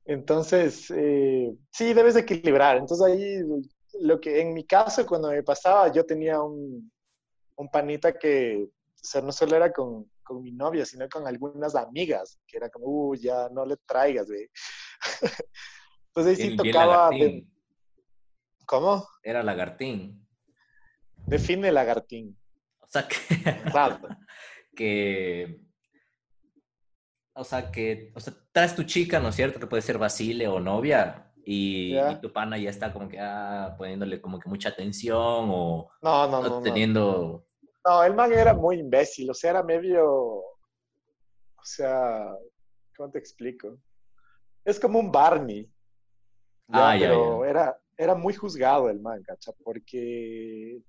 Entonces, 0.06 0.92
eh, 0.92 1.56
sí, 1.72 1.94
debes 1.94 2.16
de 2.16 2.22
equilibrar. 2.22 2.78
Entonces 2.78 3.06
ahí, 3.06 3.42
lo 4.02 4.20
que 4.20 4.42
en 4.42 4.54
mi 4.54 4.66
caso, 4.66 5.06
cuando 5.06 5.30
me 5.30 5.44
pasaba, 5.44 5.92
yo 5.92 6.06
tenía 6.06 6.42
un, 6.42 6.92
un 7.56 7.70
panita 7.70 8.14
que, 8.14 8.66
o 8.66 8.70
sea, 8.96 9.22
no 9.22 9.32
solo 9.32 9.56
era 9.56 9.72
con, 9.72 10.10
con 10.24 10.42
mi 10.42 10.52
novia, 10.52 10.86
sino 10.86 11.08
con 11.10 11.28
algunas 11.28 11.76
amigas, 11.76 12.40
que 12.48 12.58
era 12.58 12.70
como, 12.70 12.86
uy, 12.88 13.20
ya 13.20 13.50
no 13.50 13.66
le 13.66 13.78
traigas, 13.86 14.28
güey. 14.28 14.50
Entonces 16.08 16.40
ahí 16.40 16.52
sí 16.52 16.56
tocaba... 16.56 17.10
de-. 17.10 17.48
¿Cómo? 18.66 19.08
Era 19.22 19.44
lagartín. 19.44 20.26
Define 21.28 21.72
lagartín. 21.72 22.38
O 22.80 22.88
sea 22.88 23.08
que... 23.08 23.52
Rato. 23.70 24.08
que, 24.76 25.62
o 27.34 27.44
sea, 27.44 27.72
que, 27.72 28.12
o 28.16 28.20
sea, 28.20 28.34
traes 28.52 28.76
tu 28.76 28.84
chica, 28.84 29.20
¿no 29.20 29.30
es 29.30 29.36
cierto? 29.36 29.60
Que 29.60 29.68
puede 29.68 29.82
ser 29.82 29.98
Basile 29.98 30.48
o 30.48 30.60
novia, 30.60 31.34
y, 31.46 31.96
tu 32.22 32.32
pana 32.32 32.58
ya 32.58 32.70
está 32.70 32.94
como 32.94 33.10
que, 33.10 33.20
ah, 33.20 33.76
poniéndole 33.78 34.22
como 34.22 34.40
que 34.40 34.50
mucha 34.50 34.70
atención 34.70 35.16
o, 35.18 35.90
No, 36.02 36.28
no, 36.28 36.42
no. 36.42 36.62
teniendo, 36.62 37.46
No, 37.86 38.04
el 38.04 38.14
man 38.16 38.32
era 38.32 38.54
muy 38.54 38.80
imbécil, 38.80 39.30
o 39.30 39.34
sea, 39.34 39.52
era 39.52 39.64
medio, 39.64 40.06
o 40.10 40.54
sea, 41.64 42.34
¿cómo 42.96 43.12
te 43.12 43.20
explico? 43.20 43.78
Es 44.64 44.80
como 44.80 45.00
un 45.00 45.12
Barney. 45.12 45.64
Ya, 46.68 46.90
Ah, 46.92 46.96
pero 46.98 47.44
ya. 47.44 47.50
Era, 47.50 47.78
era 47.98 48.16
muy 48.16 48.34
juzgado 48.34 48.90
el 48.90 49.02
man, 49.02 49.22
¿cacha? 49.24 49.52
Porque, 49.64 50.80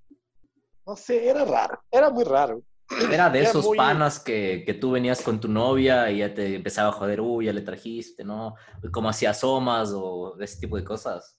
no 0.86 0.94
sé, 0.96 1.28
era 1.28 1.44
raro, 1.44 1.80
era 1.90 2.10
muy 2.10 2.22
raro. 2.24 2.62
era 3.10 3.28
de 3.28 3.40
Era 3.40 3.48
esos 3.50 3.64
muy- 3.66 3.76
panas 3.76 4.20
que, 4.20 4.62
que 4.64 4.74
tú 4.74 4.92
venías 4.92 5.20
con 5.20 5.40
tu 5.40 5.48
novia 5.48 6.08
y 6.12 6.18
ya 6.18 6.32
te 6.32 6.54
empezaba 6.54 6.90
a 6.90 6.92
joder, 6.92 7.20
uy, 7.20 7.46
ya 7.46 7.52
le 7.52 7.62
trajiste, 7.62 8.22
¿no? 8.24 8.54
Como 8.92 9.08
hacía 9.08 9.30
asomas 9.30 9.90
o 9.92 10.38
ese 10.40 10.60
tipo 10.60 10.76
de 10.76 10.84
cosas. 10.84 11.36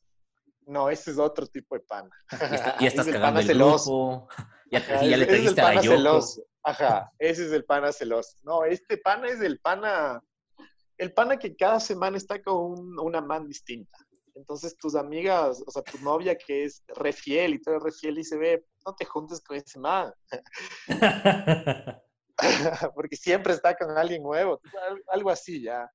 No, 0.67 0.89
ese 0.89 1.11
es 1.11 1.17
otro 1.19 1.45
tipo 1.47 1.75
de 1.75 1.81
pana. 1.81 2.09
Y, 2.31 2.35
está- 2.55 2.71
estás 2.81 3.07
Es 3.07 3.07
el 3.07 3.13
cagando 3.13 3.39
el 3.39 3.45
celoso. 3.47 3.91
grupo, 3.91 4.27
ya, 4.71 4.79
Ajá, 4.79 5.03
ya 5.05 5.17
le 5.17 5.25
ese- 5.25 5.31
ese 5.31 5.37
es 5.41 5.47
el 5.47 5.55
trajiste 5.55 5.87
a 5.87 5.97
celoso. 5.97 6.43
Ajá, 6.63 7.11
ese 7.19 7.45
es 7.45 7.51
el 7.51 7.65
pana 7.65 7.91
celoso. 7.91 8.37
No, 8.43 8.63
este 8.65 8.97
pana 8.97 9.27
es 9.27 9.39
el 9.41 9.59
pana, 9.59 10.21
el 10.97 11.13
pana 11.13 11.37
que 11.37 11.55
cada 11.55 11.79
semana 11.79 12.17
está 12.17 12.41
con 12.41 12.55
un- 12.57 12.99
una 12.99 13.21
man 13.21 13.47
distinta. 13.47 13.97
Entonces 14.33 14.75
tus 14.75 14.95
amigas, 14.95 15.63
o 15.65 15.71
sea, 15.71 15.81
tu 15.81 15.97
novia 15.99 16.35
que 16.35 16.65
es 16.65 16.83
re 16.87 17.13
fiel 17.13 17.53
y 17.53 17.61
tú 17.61 17.69
eres 17.69 17.83
re 17.83 17.91
fiel 17.91 18.17
y 18.19 18.23
se 18.25 18.37
ve, 18.37 18.65
no 18.85 18.93
te 18.95 19.05
juntes 19.05 19.41
con 19.41 19.55
ese 19.55 19.79
man, 19.79 20.11
porque 22.95 23.15
siempre 23.15 23.53
está 23.53 23.75
con 23.75 23.97
alguien 23.97 24.23
nuevo, 24.23 24.59
al- 24.89 25.03
algo 25.07 25.29
así 25.29 25.61
ya. 25.61 25.89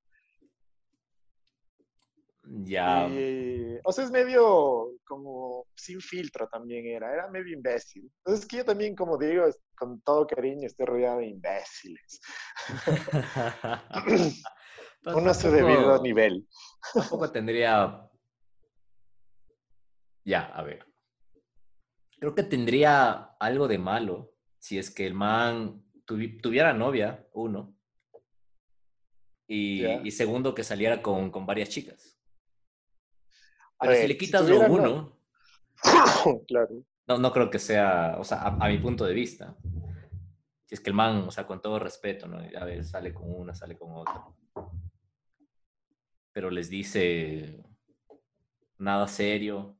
Ya, 2.43 3.07
Y, 3.07 3.77
o 3.83 3.91
sea, 3.91 4.05
es 4.05 4.11
medio 4.11 4.91
como 5.05 5.67
sin 5.75 6.01
filtro 6.01 6.47
también 6.47 6.85
era, 6.85 7.13
era 7.13 7.29
medio 7.29 7.53
imbécil. 7.55 8.11
Entonces, 8.17 8.45
que 8.47 8.57
yo 8.57 8.65
también, 8.65 8.95
como 8.95 9.17
digo, 9.17 9.45
con 9.75 10.01
todo 10.01 10.25
cariño, 10.27 10.67
estoy 10.67 10.85
rodeado 10.85 11.19
de 11.19 11.27
imbéciles. 11.27 12.19
Pero 15.03 15.17
Uno 15.17 15.31
a 15.31 15.33
su 15.33 15.49
debido 15.49 16.01
nivel. 16.01 16.47
Tampoco 16.93 17.31
tendría. 17.31 18.07
Ya, 20.23 20.41
a 20.45 20.61
ver. 20.63 20.85
Creo 22.19 22.35
que 22.35 22.43
tendría 22.43 23.35
algo 23.39 23.67
de 23.67 23.79
malo 23.79 24.35
si 24.59 24.77
es 24.77 24.91
que 24.91 25.07
el 25.07 25.15
man 25.15 25.83
tuvi- 26.05 26.39
tuviera 26.39 26.71
novia, 26.73 27.27
uno. 27.33 27.75
Y, 29.47 30.11
segundo, 30.11 30.53
que 30.53 30.63
saliera 30.63 31.01
con, 31.01 31.31
con 31.31 31.45
varias 31.45 31.69
chicas. 31.69 32.20
Pero 33.81 33.95
si 33.95 34.07
le 34.07 34.17
quitas 34.17 34.47
lo 34.47 34.67
no- 34.67 34.73
uno, 34.73 35.17
claro. 36.47 36.83
no, 37.07 37.17
no 37.17 37.31
creo 37.31 37.49
que 37.49 37.59
sea, 37.59 38.15
o 38.19 38.23
sea, 38.23 38.37
a, 38.41 38.65
a 38.65 38.69
mi 38.69 38.77
punto 38.77 39.05
de 39.05 39.13
vista. 39.13 39.55
Si 40.65 40.75
es 40.75 40.79
que 40.79 40.89
el 40.89 40.95
man, 40.95 41.23
o 41.27 41.31
sea, 41.31 41.45
con 41.45 41.61
todo 41.61 41.79
respeto, 41.79 42.27
¿no? 42.27 42.37
A 42.37 42.65
ver, 42.65 42.83
sale 42.85 43.13
con 43.13 43.23
una, 43.29 43.53
sale 43.53 43.77
con 43.77 43.91
otra. 43.93 44.23
Pero 46.31 46.49
les 46.49 46.69
dice 46.69 47.61
nada 48.77 49.07
serio. 49.07 49.75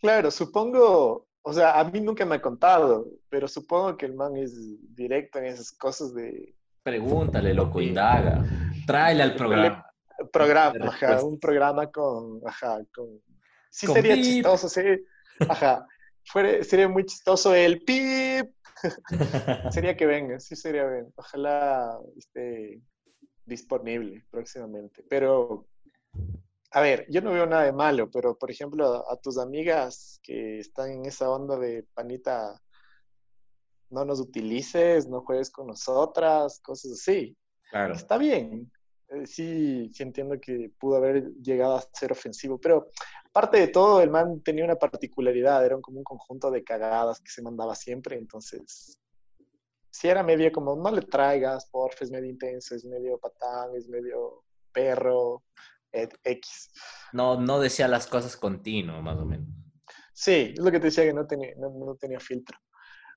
Claro, 0.00 0.30
supongo, 0.30 1.26
o 1.42 1.52
sea, 1.52 1.78
a 1.80 1.84
mí 1.84 2.00
nunca 2.00 2.24
me 2.24 2.36
ha 2.36 2.42
contado, 2.42 3.06
pero 3.28 3.48
supongo 3.48 3.96
que 3.96 4.06
el 4.06 4.14
man 4.14 4.36
es 4.36 4.54
directo 4.94 5.38
en 5.38 5.46
esas 5.46 5.72
cosas 5.72 6.14
de... 6.14 6.54
Pregúntale, 6.82 7.52
loco, 7.54 7.80
indaga. 7.80 8.44
Tráele 8.86 9.22
al 9.22 9.34
programa. 9.34 9.86
Programa, 10.30 10.86
ajá, 10.86 11.24
un 11.24 11.38
programa 11.38 11.90
con, 11.90 12.40
ajá, 12.46 12.78
con... 12.94 13.20
Sí 13.70 13.86
Con 13.86 13.94
sería 13.96 14.14
pip. 14.14 14.24
chistoso, 14.24 14.68
sí, 14.68 14.80
ajá, 15.48 15.86
fuera- 16.24 16.62
sería 16.62 16.88
muy 16.88 17.04
chistoso 17.06 17.54
el 17.54 17.82
pip, 17.82 18.50
sería 19.72 19.96
que 19.96 20.06
venga, 20.06 20.38
sí 20.40 20.56
sería 20.56 20.86
bien, 20.86 21.12
ojalá 21.16 21.98
esté 22.16 22.80
disponible 23.46 24.24
próximamente, 24.30 25.02
pero, 25.08 25.66
a 26.70 26.80
ver, 26.80 27.06
yo 27.08 27.20
no 27.22 27.32
veo 27.32 27.46
nada 27.46 27.64
de 27.64 27.72
malo, 27.72 28.10
pero, 28.10 28.36
por 28.36 28.50
ejemplo, 28.50 29.10
a 29.10 29.16
tus 29.16 29.38
amigas 29.38 30.20
que 30.22 30.58
están 30.58 30.90
en 30.90 31.06
esa 31.06 31.30
onda 31.30 31.58
de 31.58 31.84
panita, 31.94 32.60
no 33.90 34.04
nos 34.04 34.20
utilices, 34.20 35.06
no 35.08 35.20
juegues 35.22 35.50
con 35.50 35.66
nosotras, 35.66 36.60
cosas 36.60 36.92
así. 36.92 37.36
Claro. 37.70 37.94
Está 37.94 38.16
bien. 38.16 38.70
Eh, 39.12 39.26
Sí, 39.26 39.90
sí 39.92 40.02
entiendo 40.02 40.40
que 40.40 40.70
pudo 40.78 40.96
haber 40.96 41.32
llegado 41.42 41.76
a 41.76 41.84
ser 41.92 42.12
ofensivo, 42.12 42.58
pero 42.58 42.90
aparte 43.26 43.58
de 43.58 43.68
todo, 43.68 44.00
el 44.00 44.10
man 44.10 44.40
tenía 44.42 44.64
una 44.64 44.76
particularidad, 44.76 45.64
era 45.64 45.78
como 45.80 45.98
un 45.98 46.04
conjunto 46.04 46.50
de 46.50 46.64
cagadas 46.64 47.20
que 47.20 47.30
se 47.30 47.42
mandaba 47.42 47.74
siempre, 47.74 48.16
entonces, 48.16 48.98
sí 49.90 50.08
era 50.08 50.22
medio 50.22 50.50
como, 50.52 50.76
no 50.76 50.90
le 50.90 51.02
traigas, 51.02 51.66
porfa, 51.70 52.04
es 52.04 52.10
medio 52.10 52.30
intenso, 52.30 52.74
es 52.74 52.84
medio 52.84 53.18
patán, 53.18 53.74
es 53.76 53.88
medio 53.88 54.44
perro, 54.72 55.42
et- 55.92 56.18
X. 56.24 56.70
No, 57.12 57.38
no 57.38 57.60
decía 57.60 57.88
las 57.88 58.06
cosas 58.06 58.36
continuo, 58.36 59.02
más 59.02 59.18
o 59.18 59.26
menos. 59.26 59.48
Sí, 60.14 60.52
es 60.54 60.58
lo 60.58 60.70
que 60.70 60.78
te 60.78 60.86
decía 60.86 61.04
que 61.04 61.12
no 61.12 61.26
tenía, 61.26 61.54
no, 61.58 61.70
no 61.70 61.96
tenía 61.96 62.20
filtro. 62.20 62.58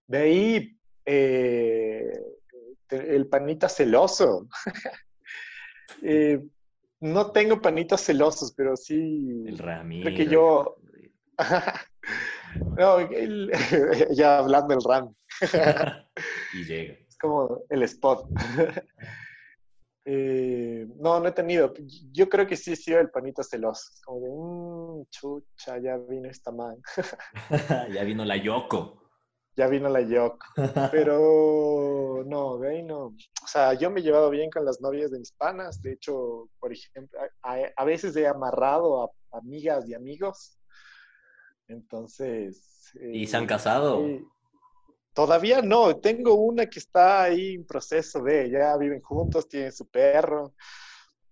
De 0.08 0.18
ahí, 0.18 0.80
eh, 1.06 2.12
el 2.90 3.28
panita 3.28 3.70
celoso. 3.70 4.48
Eh, 6.02 6.42
no 7.02 7.32
tengo 7.32 7.62
panitas 7.62 8.02
celosos, 8.02 8.54
pero 8.54 8.76
sí. 8.76 9.44
El 9.46 9.58
Ramiro. 9.58 10.06
Creo 10.10 10.18
que 10.18 10.28
yo. 10.28 10.76
no, 12.78 13.00
el- 13.00 13.52
ya 14.16 14.38
hablando 14.40 14.70
del 14.70 14.84
RAM, 14.84 15.14
y 16.54 16.64
llega. 16.64 16.94
es 17.08 17.18
como 17.20 17.62
el 17.70 17.84
spot. 17.84 18.28
Eh, 20.08 20.88
no, 20.98 21.20
no 21.20 21.28
he 21.28 21.32
tenido. 21.32 21.74
Yo 22.12 22.30
creo 22.30 22.46
que 22.46 22.56
sí 22.56 22.74
he 22.74 22.76
sido 22.76 23.00
el 23.00 23.10
panita 23.10 23.42
celoso. 23.44 23.90
Es 23.94 24.02
Como 24.02 24.20
de, 24.22 24.30
mmm, 24.30 25.06
chucha, 25.10 25.80
ya 25.80 25.98
vino 25.98 26.30
esta 26.30 26.52
man. 26.52 26.78
ya 27.92 28.04
vino 28.04 28.24
la 28.24 28.38
Yoko. 28.38 29.05
Ya 29.56 29.68
vino 29.68 29.88
la 29.90 30.02
Yoko. 30.02 30.46
Pero 30.92 32.24
no, 32.26 32.58
de 32.58 32.70
ahí 32.70 32.84
no. 32.84 33.06
O 33.06 33.48
sea, 33.48 33.74
yo 33.74 33.90
me 33.90 34.02
he 34.02 34.04
llevado 34.04 34.30
bien 34.30 34.50
con 34.50 34.66
las 34.66 34.82
novias 34.82 35.12
de 35.12 35.20
mis 35.20 35.32
panas. 35.32 35.82
De 35.82 35.94
hecho, 35.94 36.50
por 36.60 36.74
ejemplo, 36.74 37.20
a, 37.42 37.86
veces 37.86 38.16
he 38.16 38.28
amarrado 38.28 39.04
a 39.04 39.38
amigas 39.38 39.88
y 39.88 39.94
amigos. 39.94 40.58
Entonces. 41.68 42.92
¿Y 43.02 43.28
se 43.28 43.38
han 43.38 43.46
eh, 43.46 43.48
casado? 43.48 44.06
eh, 44.06 44.24
todavía 45.14 45.62
no. 45.62 45.96
Tengo 45.98 46.36
una 46.36 46.66
que 46.66 46.80
está 46.80 47.24
ahí 47.24 47.56
en 47.56 47.66
proceso 47.66 48.22
de. 48.22 48.50
Ya 48.50 48.76
viven 48.78 49.02
juntos, 49.02 49.48
tienen 49.48 49.72
su 49.72 49.88
perro. 49.88 50.54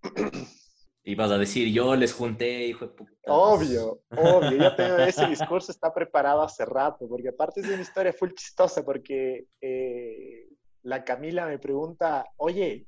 Y 1.05 1.15
vas 1.15 1.31
a 1.31 1.37
decir, 1.37 1.67
yo 1.73 1.95
les 1.95 2.13
junté, 2.13 2.67
hijo 2.67 2.85
de 2.85 2.91
puta. 2.93 3.11
Obvio, 3.27 4.01
obvio. 4.09 4.57
Ya 4.57 4.75
tengo 4.75 4.97
ese 4.99 5.27
discurso, 5.27 5.71
está 5.71 5.93
preparado 5.93 6.41
hace 6.41 6.65
rato, 6.65 7.07
porque 7.09 7.29
aparte 7.29 7.59
es 7.61 7.67
una 7.67 7.81
historia 7.81 8.13
full 8.13 8.29
chistosa, 8.33 8.83
porque 8.83 9.45
eh, 9.61 10.47
la 10.83 11.03
Camila 11.03 11.45
me 11.47 11.59
pregunta, 11.59 12.25
oye, 12.37 12.87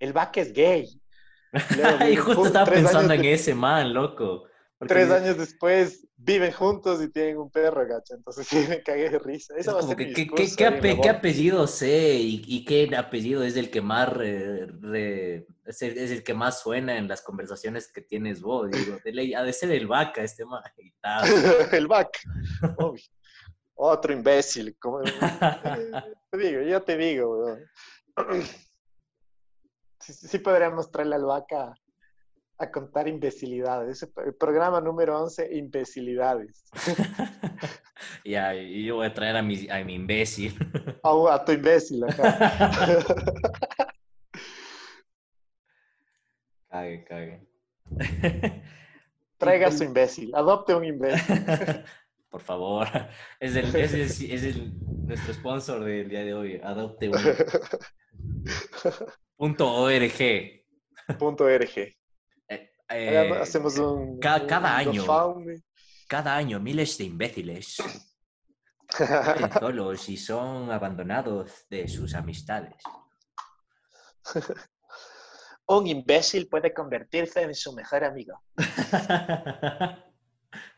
el 0.00 0.12
vaca 0.12 0.40
es 0.40 0.52
gay. 0.52 0.88
Y 1.70 1.74
luego 1.74 1.96
y 2.10 2.16
viven 2.16 2.16
justo 2.16 2.46
estaba 2.46 2.66
pensando 2.66 3.14
en 3.14 3.22
de- 3.22 3.32
ese 3.32 3.54
man, 3.54 3.94
loco. 3.94 4.44
Porque 4.76 4.92
Tres 4.94 5.10
años 5.10 5.38
después 5.38 6.06
viven 6.16 6.50
juntos 6.52 7.00
y 7.02 7.08
tienen 7.10 7.38
un 7.38 7.50
perro, 7.50 7.86
gacha. 7.86 8.14
Entonces 8.14 8.46
sí 8.48 8.64
me 8.68 8.82
cagué 8.82 9.10
de 9.10 9.18
risa. 9.20 9.54
Es 9.54 9.60
Eso 9.66 9.72
va 9.74 9.78
a 9.78 9.82
como 9.82 9.88
ser 9.94 9.96
que, 9.98 10.04
mi 10.06 10.14
¿qué, 10.14 10.22
discurso 10.22 10.56
qué- 10.56 10.66
ape- 10.66 11.00
qué 11.00 11.08
apellido 11.08 11.66
sé 11.68 12.14
y, 12.16 12.42
y 12.46 12.64
qué 12.64 12.90
apellido 12.96 13.44
es 13.44 13.56
el 13.56 13.70
que 13.70 13.80
más 13.80 14.12
re- 14.12 14.66
re- 14.66 15.46
es, 15.66 15.82
el, 15.82 15.98
es 15.98 16.10
el 16.10 16.22
que 16.24 16.34
más 16.34 16.60
suena 16.60 16.96
en 16.96 17.08
las 17.08 17.22
conversaciones 17.22 17.90
que 17.92 18.00
tienes 18.02 18.40
vos? 18.40 18.70
Digo, 18.70 18.98
de 19.04 19.12
ley, 19.12 19.34
ha 19.34 19.42
de 19.42 19.52
ser 19.52 19.70
el 19.70 19.86
vaca 19.86 20.22
este. 20.22 20.44
Y 20.78 20.90
tal. 21.00 21.28
el 21.72 21.86
vaca. 21.86 22.18
Otro 23.74 24.12
imbécil. 24.12 24.76
como- 24.78 25.02
eh, 25.02 25.10
te 26.30 26.38
digo, 26.38 26.62
yo 26.62 26.82
te 26.82 26.96
digo. 26.96 27.56
Sí, 30.00 30.12
sí, 30.12 30.38
podríamos 30.38 30.90
traerle 30.90 31.14
al 31.16 31.24
vaca 31.24 31.74
a 32.58 32.70
contar 32.70 33.08
imbecilidades. 33.08 34.06
El 34.22 34.34
programa 34.34 34.78
número 34.78 35.18
11, 35.22 35.48
imbecilidades. 35.56 36.62
ya, 38.24 38.54
y 38.54 38.84
yo 38.84 38.96
voy 38.96 39.06
a 39.06 39.14
traer 39.14 39.36
a 39.36 39.42
mi, 39.42 39.66
a 39.70 39.82
mi 39.82 39.94
imbécil. 39.94 40.58
A, 41.02 41.34
a 41.36 41.42
tu 41.44 41.52
imbécil 41.52 42.04
acá. 42.04 43.70
Cague, 46.74 47.04
cague. 47.04 47.46
Traiga 49.38 49.68
a 49.68 49.72
su 49.72 49.84
imbécil. 49.84 50.34
Adopte 50.34 50.74
un 50.74 50.84
imbécil. 50.84 51.36
Por 52.30 52.40
favor, 52.40 52.88
es, 53.38 53.54
el, 53.54 53.66
es, 53.76 53.92
el- 53.94 54.00
es 54.32 54.42
el- 54.42 54.72
nuestro 55.06 55.32
sponsor 55.34 55.84
del 55.84 56.08
día 56.08 56.24
de 56.24 56.34
hoy. 56.34 56.60
Adopte 56.64 57.08
un 57.08 57.16
punto 59.36 59.72
org. 59.72 60.64
Punto 61.18 61.48
RG. 61.48 61.94
Eh, 62.88 63.30
Hacemos 63.40 63.78
un. 63.78 64.18
ca- 64.18 64.40
un- 64.42 64.46
cada 64.48 64.82
un 64.82 64.88
año. 64.88 65.04
Cada 66.08 66.36
año 66.36 66.58
miles 66.60 66.98
de 66.98 67.04
imbéciles 67.04 67.76
solos 69.60 70.08
y 70.08 70.16
son 70.16 70.70
abandonados 70.70 71.66
de 71.70 71.88
sus 71.88 72.14
amistades. 72.14 72.74
Un 75.66 75.86
imbécil 75.86 76.48
puede 76.48 76.72
convertirse 76.72 77.42
en 77.42 77.54
su 77.54 77.72
mejor 77.72 78.04
amigo. 78.04 78.40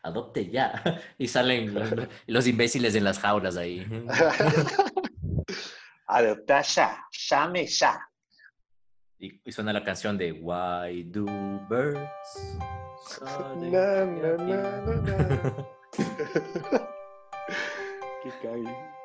Adopte 0.03 0.49
ya. 0.49 1.01
Y 1.17 1.27
salen 1.27 1.73
los, 1.73 1.89
los 2.25 2.47
imbéciles 2.47 2.95
en 2.95 3.03
las 3.03 3.19
jaulas 3.19 3.57
ahí. 3.57 3.85
Adopta 6.07 6.61
ya. 6.61 7.05
Llame 7.11 7.67
ya. 7.67 8.09
Y, 9.19 9.41
y 9.43 9.51
suena 9.51 9.73
la 9.73 9.83
canción 9.83 10.17
de 10.17 10.31
Why 10.31 11.03
do 11.05 11.25
birds 11.67 12.57
Na, 13.21 14.05
na, 14.05 14.37
na, 14.37 14.61
Qué 18.23 18.29
cague. 18.41 18.96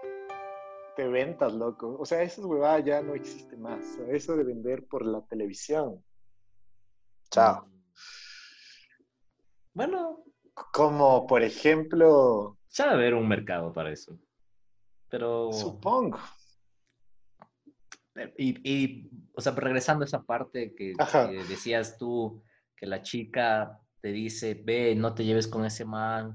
Te 0.96 1.08
ventas, 1.08 1.54
loco. 1.54 1.96
O 1.98 2.04
sea, 2.04 2.22
esa 2.22 2.44
huevada 2.46 2.80
ya 2.80 3.02
no 3.02 3.14
existe 3.14 3.56
más. 3.56 3.98
Eso 4.08 4.36
de 4.36 4.44
vender 4.44 4.86
por 4.86 5.06
la 5.06 5.22
televisión. 5.22 6.04
Chao. 7.30 7.66
Bueno, 9.72 10.22
Como, 10.72 11.26
por 11.26 11.42
ejemplo, 11.42 12.58
ya 12.68 12.84
debe 12.84 12.94
haber 12.94 13.14
un 13.14 13.28
mercado 13.28 13.72
para 13.72 13.90
eso. 13.90 14.18
Pero. 15.08 15.52
supongo. 15.52 16.18
Y, 18.36 18.70
y, 18.70 19.10
o 19.34 19.40
sea, 19.40 19.52
regresando 19.52 20.04
a 20.04 20.06
esa 20.06 20.22
parte 20.22 20.74
que, 20.74 20.92
decías 21.48 21.96
tú, 21.96 22.42
que 22.76 22.86
la 22.86 23.00
chica 23.00 23.80
te 24.02 24.08
dice, 24.08 24.60
ve, 24.62 24.94
no 24.94 25.14
te 25.14 25.24
lleves 25.24 25.48
con 25.48 25.64
ese 25.64 25.86
man, 25.86 26.34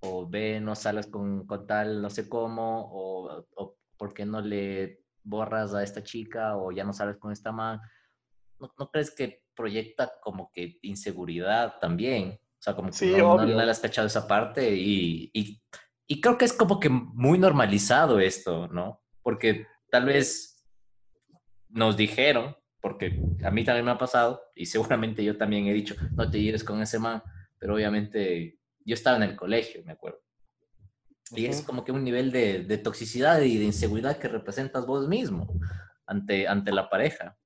o 0.00 0.28
ve, 0.28 0.60
no 0.60 0.76
salas 0.76 1.08
con, 1.08 1.44
con 1.46 1.66
tal, 1.66 2.00
no 2.00 2.10
sé 2.10 2.28
cómo, 2.28 2.88
o, 2.92 3.44
o 3.56 3.76
por 3.96 4.14
qué 4.14 4.24
no 4.26 4.40
le 4.40 5.04
borras 5.22 5.74
a 5.74 5.82
esta 5.82 6.02
chica, 6.02 6.56
o 6.56 6.72
ya 6.72 6.84
no 6.84 6.92
sales 6.92 7.16
con 7.16 7.32
esta 7.32 7.52
man. 7.52 7.80
¿No, 8.58 8.72
no 8.78 8.90
crees 8.90 9.10
que 9.10 9.44
proyecta 9.54 10.12
como 10.22 10.50
que 10.52 10.78
inseguridad 10.82 11.78
también? 11.80 12.38
O 12.58 12.62
sea, 12.62 12.74
como 12.74 12.88
que 12.88 12.94
Sí, 12.94 13.12
no, 13.16 13.42
le 13.44 13.70
has 13.70 13.80
cachado 13.80 14.06
esa 14.06 14.26
parte 14.26 14.74
y, 14.74 15.30
y, 15.32 15.62
y 16.06 16.20
creo 16.20 16.38
que 16.38 16.44
es 16.44 16.52
como 16.52 16.80
que 16.80 16.88
muy 16.88 17.38
normalizado 17.38 18.20
esto, 18.20 18.68
¿no? 18.68 19.02
Porque 19.22 19.66
tal 19.90 20.06
vez 20.06 20.64
nos 21.68 21.96
dijeron, 21.96 22.56
porque 22.80 23.20
a 23.44 23.50
mí 23.50 23.64
también 23.64 23.84
me 23.84 23.90
ha 23.90 23.98
pasado, 23.98 24.40
y 24.54 24.66
seguramente 24.66 25.24
yo 25.24 25.36
también 25.36 25.66
he 25.66 25.72
dicho, 25.72 25.96
no 26.14 26.30
te 26.30 26.40
lleves 26.40 26.64
con 26.64 26.80
ese 26.80 26.98
man, 26.98 27.22
pero 27.58 27.74
obviamente 27.74 28.58
yo 28.84 28.94
estaba 28.94 29.16
en 29.16 29.24
el 29.24 29.36
colegio, 29.36 29.82
me 29.84 29.92
acuerdo. 29.92 30.20
Y 31.34 31.46
es 31.46 31.62
como 31.62 31.84
que 31.84 31.92
un 31.92 32.04
nivel 32.04 32.30
de, 32.30 32.62
de 32.64 32.78
toxicidad 32.78 33.40
y 33.40 33.58
de 33.58 33.64
inseguridad 33.64 34.18
que 34.18 34.28
representas 34.28 34.86
vos 34.86 35.08
mismo 35.08 35.52
ante, 36.06 36.46
ante 36.46 36.70
la 36.72 36.88
pareja. 36.88 37.36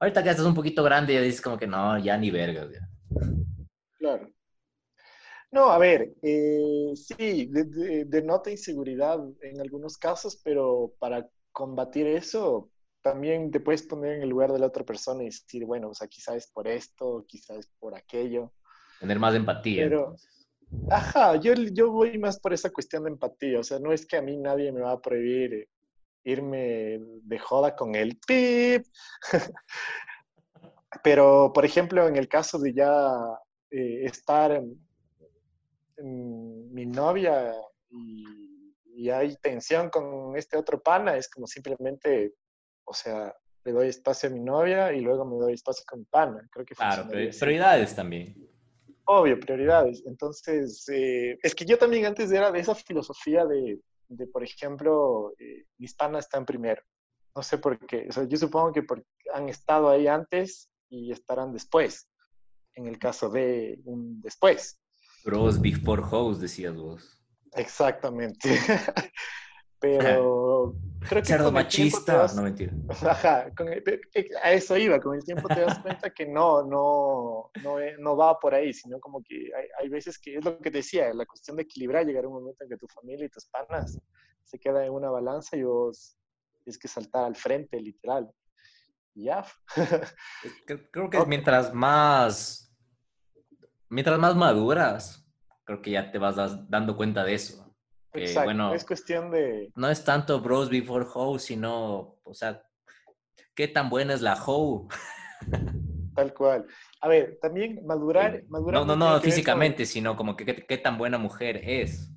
Ahorita 0.00 0.22
que 0.22 0.30
estás 0.30 0.44
un 0.46 0.54
poquito 0.54 0.82
grande, 0.82 1.14
ya 1.14 1.20
dices 1.20 1.40
como 1.40 1.56
que 1.56 1.66
no, 1.66 1.96
ya 1.98 2.16
ni 2.18 2.30
vergas. 2.30 2.68
Claro. 3.98 4.30
No, 5.52 5.70
a 5.70 5.78
ver, 5.78 6.12
eh, 6.22 6.92
sí, 6.96 7.46
de- 7.46 7.64
de- 7.64 8.04
denota 8.06 8.50
inseguridad 8.50 9.20
en 9.42 9.60
algunos 9.60 9.96
casos, 9.96 10.40
pero 10.42 10.92
para 10.98 11.28
combatir 11.52 12.08
eso, 12.08 12.70
también 13.02 13.52
te 13.52 13.60
puedes 13.60 13.84
poner 13.84 14.14
en 14.14 14.22
el 14.22 14.28
lugar 14.30 14.52
de 14.52 14.58
la 14.58 14.66
otra 14.66 14.82
persona 14.84 15.22
y 15.22 15.26
decir, 15.26 15.64
bueno, 15.64 15.90
o 15.90 15.94
sea, 15.94 16.08
quizás 16.08 16.34
es 16.36 16.46
por 16.48 16.66
esto, 16.66 17.24
quizás 17.28 17.58
es 17.58 17.68
por 17.78 17.94
aquello. 17.94 18.52
Tener 18.98 19.20
más 19.20 19.34
empatía. 19.36 19.84
Pero, 19.84 20.00
entonces. 20.00 20.33
Ajá, 20.90 21.36
yo, 21.36 21.54
yo 21.54 21.90
voy 21.90 22.18
más 22.18 22.38
por 22.40 22.52
esa 22.52 22.70
cuestión 22.70 23.04
de 23.04 23.10
empatía. 23.10 23.60
O 23.60 23.64
sea, 23.64 23.78
no 23.78 23.92
es 23.92 24.06
que 24.06 24.16
a 24.16 24.22
mí 24.22 24.36
nadie 24.36 24.72
me 24.72 24.80
va 24.80 24.92
a 24.92 25.00
prohibir 25.00 25.68
irme 26.24 26.98
de 27.22 27.38
joda 27.38 27.74
con 27.76 27.94
el 27.94 28.18
pip. 28.26 28.86
Pero, 31.02 31.52
por 31.52 31.64
ejemplo, 31.64 32.06
en 32.08 32.16
el 32.16 32.28
caso 32.28 32.58
de 32.58 32.72
ya 32.72 33.12
eh, 33.70 34.04
estar 34.04 34.52
en, 34.52 34.78
en 35.96 36.72
mi 36.72 36.86
novia 36.86 37.52
y, 37.90 38.74
y 38.94 39.10
hay 39.10 39.36
tensión 39.36 39.90
con 39.90 40.36
este 40.36 40.56
otro 40.56 40.80
pana, 40.80 41.16
es 41.16 41.28
como 41.28 41.46
simplemente, 41.46 42.34
o 42.84 42.94
sea, 42.94 43.34
le 43.64 43.72
doy 43.72 43.88
espacio 43.88 44.28
a 44.28 44.32
mi 44.32 44.40
novia 44.40 44.92
y 44.92 45.00
luego 45.00 45.24
me 45.24 45.36
doy 45.36 45.54
espacio 45.54 45.84
con 45.88 46.00
mi 46.00 46.04
pana. 46.06 46.46
Creo 46.50 46.64
que 46.64 46.74
Claro, 46.74 47.02
así. 47.02 47.38
prioridades 47.38 47.94
también. 47.94 48.34
Obvio, 49.06 49.38
prioridades. 49.38 50.02
Entonces, 50.06 50.88
eh, 50.88 51.38
es 51.42 51.54
que 51.54 51.64
yo 51.64 51.78
también 51.78 52.06
antes 52.06 52.30
era 52.32 52.50
de 52.50 52.60
esa 52.60 52.74
filosofía 52.74 53.44
de, 53.44 53.80
de 54.08 54.26
por 54.26 54.42
ejemplo, 54.42 55.32
eh, 55.38 55.64
mis 55.78 55.94
panas 55.94 56.24
están 56.24 56.44
primero. 56.46 56.82
No 57.34 57.42
sé 57.42 57.58
por 57.58 57.78
qué. 57.86 58.06
O 58.08 58.12
sea, 58.12 58.24
yo 58.24 58.36
supongo 58.36 58.72
que 58.72 58.82
porque 58.82 59.04
han 59.32 59.48
estado 59.48 59.90
ahí 59.90 60.06
antes 60.06 60.70
y 60.88 61.12
estarán 61.12 61.52
después. 61.52 62.08
En 62.74 62.86
el 62.86 62.98
caso 62.98 63.28
de 63.28 63.80
un 63.84 64.20
después. 64.20 64.80
Bros 65.24 65.60
before 65.60 66.02
hoes, 66.10 66.40
decías 66.40 66.76
vos. 66.76 67.22
Exactamente. 67.52 68.48
Pero 69.80 70.43
creo 71.00 71.22
que 71.22 71.28
Cerdo 71.28 71.52
machista. 71.52 72.16
das- 72.18 72.34
No, 72.36 72.42
mentira. 72.42 72.72
Ajá, 73.48 73.52
con 73.54 73.68
el- 73.68 73.82
eh, 74.14 74.28
a 74.42 74.52
eso 74.52 74.76
iba, 74.76 74.98
con 75.00 75.14
el 75.14 75.24
tiempo 75.24 75.48
te 75.48 75.60
das 75.60 75.78
cuenta 75.80 76.10
que 76.10 76.26
no, 76.26 76.62
no, 76.64 77.50
no, 77.62 77.78
eh, 77.80 77.96
no 77.98 78.16
va 78.16 78.38
por 78.38 78.54
ahí, 78.54 78.72
sino 78.72 78.98
como 79.00 79.22
que 79.22 79.50
hay, 79.56 79.66
hay 79.80 79.88
veces 79.88 80.18
que 80.18 80.36
es 80.36 80.44
lo 80.44 80.58
que 80.60 80.70
te 80.70 80.78
decía, 80.78 81.12
la 81.14 81.26
cuestión 81.26 81.56
de 81.56 81.62
equilibrar, 81.64 82.04
llegar 82.06 82.24
a 82.24 82.28
un 82.28 82.34
momento 82.34 82.64
en 82.64 82.70
que 82.70 82.76
tu 82.76 82.86
familia 82.88 83.26
y 83.26 83.30
tus 83.30 83.46
panas 83.46 83.98
se 84.44 84.58
quedan 84.58 84.84
en 84.84 84.92
una 84.92 85.10
balanza 85.10 85.56
y 85.56 85.62
vos 85.62 86.16
tienes 86.62 86.78
que 86.78 86.88
saltar 86.88 87.24
al 87.24 87.36
frente, 87.36 87.80
literal. 87.80 88.30
Y 89.14 89.24
ya. 89.24 89.44
Cre- 90.66 90.88
Creo 90.90 91.08
que 91.10 91.18
Ok. 91.18 91.28
mientras 91.28 91.72
más, 91.72 92.74
mientras 93.88 94.18
más 94.18 94.34
maduras, 94.34 95.24
creo 95.64 95.80
que 95.80 95.92
ya 95.92 96.10
te 96.10 96.18
vas 96.18 96.36
dando 96.68 96.96
cuenta 96.96 97.24
de 97.24 97.34
eso. 97.34 97.63
Que, 98.14 98.20
Exacto, 98.20 98.44
bueno, 98.44 98.72
es 98.74 98.84
cuestión 98.84 99.30
de... 99.32 99.72
no 99.74 99.90
es 99.90 100.04
tanto 100.04 100.40
bros 100.40 100.70
before 100.70 101.04
hoes, 101.12 101.42
sino, 101.42 102.16
o 102.22 102.32
sea, 102.32 102.62
qué 103.56 103.66
tan 103.66 103.90
buena 103.90 104.14
es 104.14 104.22
la 104.22 104.34
hoe. 104.34 104.86
Tal 106.14 106.32
cual. 106.32 106.64
A 107.00 107.08
ver, 107.08 107.38
también 107.42 107.84
madurar, 107.84 108.44
madurar 108.48 108.82
No, 108.82 108.86
no, 108.86 108.94
no 108.94 109.12
con- 109.14 109.20
físicamente, 109.20 109.84
sino 109.84 110.16
como 110.16 110.36
que 110.36 110.44
qué, 110.44 110.64
qué 110.64 110.78
tan 110.78 110.96
buena 110.96 111.18
mujer 111.18 111.60
es. 111.64 112.08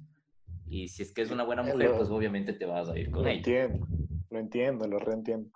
Y 0.68 0.88
si 0.90 1.02
es 1.02 1.12
que 1.12 1.24
es 1.24 1.32
una 1.32 1.44
buena 1.44 1.64
mujer, 1.64 1.90
lo- 1.90 1.98
pues 1.98 2.10
obviamente 2.10 2.54
te 2.54 2.66
vas 2.66 2.90
a 2.90 2.98
ir 2.98 3.10
con 3.10 3.24
Lo 3.24 3.30
ella. 3.30 3.38
entiendo, 3.38 3.88
lo 4.30 4.40
entiendo, 4.40 4.88
lo 4.88 5.00
reentiendo. 5.00 5.50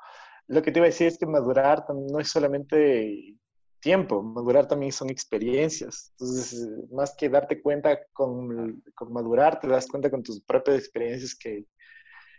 Lo 0.47 0.63
que 0.63 0.71
te 0.71 0.79
iba 0.79 0.85
a 0.85 0.89
decir 0.89 1.05
es 1.07 1.19
que 1.19 1.27
madurar 1.27 1.85
no 1.89 2.19
es 2.19 2.29
solamente 2.29 3.35
tiempo, 3.81 4.21
madurar 4.23 4.67
también 4.67 4.91
son 4.91 5.09
experiencias. 5.09 6.11
Entonces, 6.11 6.67
más 6.91 7.13
que 7.17 7.27
darte 7.29 7.61
cuenta 7.61 7.99
con, 8.13 8.81
con 8.95 9.11
madurar, 9.11 9.59
te 9.59 9.67
das 9.67 9.87
cuenta 9.87 10.09
con 10.09 10.23
tus 10.23 10.39
propias 10.41 10.77
experiencias 10.77 11.35
que, 11.35 11.65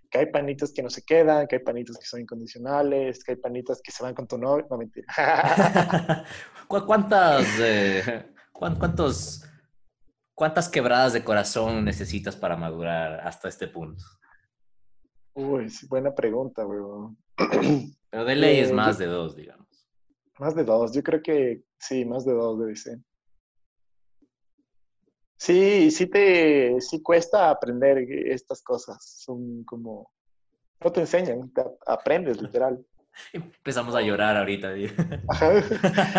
que 0.08 0.18
hay 0.18 0.26
panitas 0.26 0.72
que 0.72 0.82
no 0.82 0.88
se 0.90 1.02
quedan, 1.02 1.46
que 1.46 1.56
hay 1.56 1.62
panitas 1.62 1.98
que 1.98 2.06
son 2.06 2.20
incondicionales, 2.20 3.22
que 3.24 3.32
hay 3.32 3.36
panitas 3.38 3.80
que 3.82 3.92
se 3.92 4.02
van 4.02 4.14
con 4.14 4.26
tu 4.26 4.38
novio. 4.38 4.66
No, 4.70 4.78
mentira. 4.78 5.06
¿Cu- 6.68 6.86
¿Cuántas, 6.86 7.44
eh, 7.60 8.32
cuán- 8.52 8.76
cuántos, 8.78 9.44
cuántas 10.34 10.68
quebradas 10.68 11.12
de 11.12 11.24
corazón 11.24 11.84
necesitas 11.84 12.36
para 12.36 12.56
madurar 12.56 13.20
hasta 13.26 13.48
este 13.48 13.66
punto? 13.68 14.04
Uy, 15.34 15.72
buena 15.88 16.14
pregunta, 16.14 16.66
weón. 16.66 17.16
Pero 18.10 18.24
de 18.24 18.36
ley 18.36 18.60
es 18.60 18.70
Eh, 18.70 18.74
más 18.74 18.98
de 18.98 19.06
dos, 19.06 19.34
digamos. 19.34 19.61
Más 20.42 20.56
de 20.56 20.64
dos, 20.64 20.92
yo 20.92 21.04
creo 21.04 21.22
que 21.22 21.62
sí, 21.78 22.04
más 22.04 22.24
de 22.24 22.32
dos 22.32 22.58
debe 22.58 22.74
ser. 22.74 22.98
Sí, 25.38 25.88
sí 25.92 26.08
te, 26.08 26.80
sí 26.80 27.00
cuesta 27.00 27.48
aprender 27.48 27.98
estas 28.26 28.60
cosas. 28.60 29.20
Son 29.24 29.62
como, 29.62 30.10
no 30.80 30.90
te 30.90 30.98
enseñan, 31.02 31.48
te 31.52 31.60
ap- 31.60 31.78
aprendes 31.86 32.42
literal. 32.42 32.84
Empezamos 33.32 33.94
a 33.94 34.02
llorar 34.02 34.36
ahorita. 34.36 34.72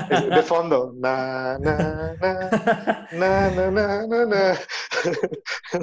Es 0.09 0.31
De 0.33 0.41
fondo. 0.43 0.93
Na, 0.95 1.57
na, 1.57 2.15
na, 2.21 3.09
na, 3.11 3.49
na, 3.51 3.71
na, 3.71 4.07
na, 4.07 4.25
na. 4.25 4.57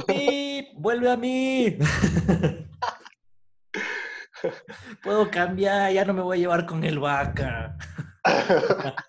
¡Pip! 0.07 0.69
¡Vuelve 0.77 1.11
a 1.11 1.17
mí! 1.19 1.77
Puedo 5.03 5.31
cambiar, 5.31 5.93
ya 5.93 6.07
no 6.07 6.15
me 6.15 6.23
voy 6.23 6.39
a 6.39 6.41
llevar 6.41 6.65
con 6.65 6.83
el 6.85 6.99
vaca. 6.99 7.77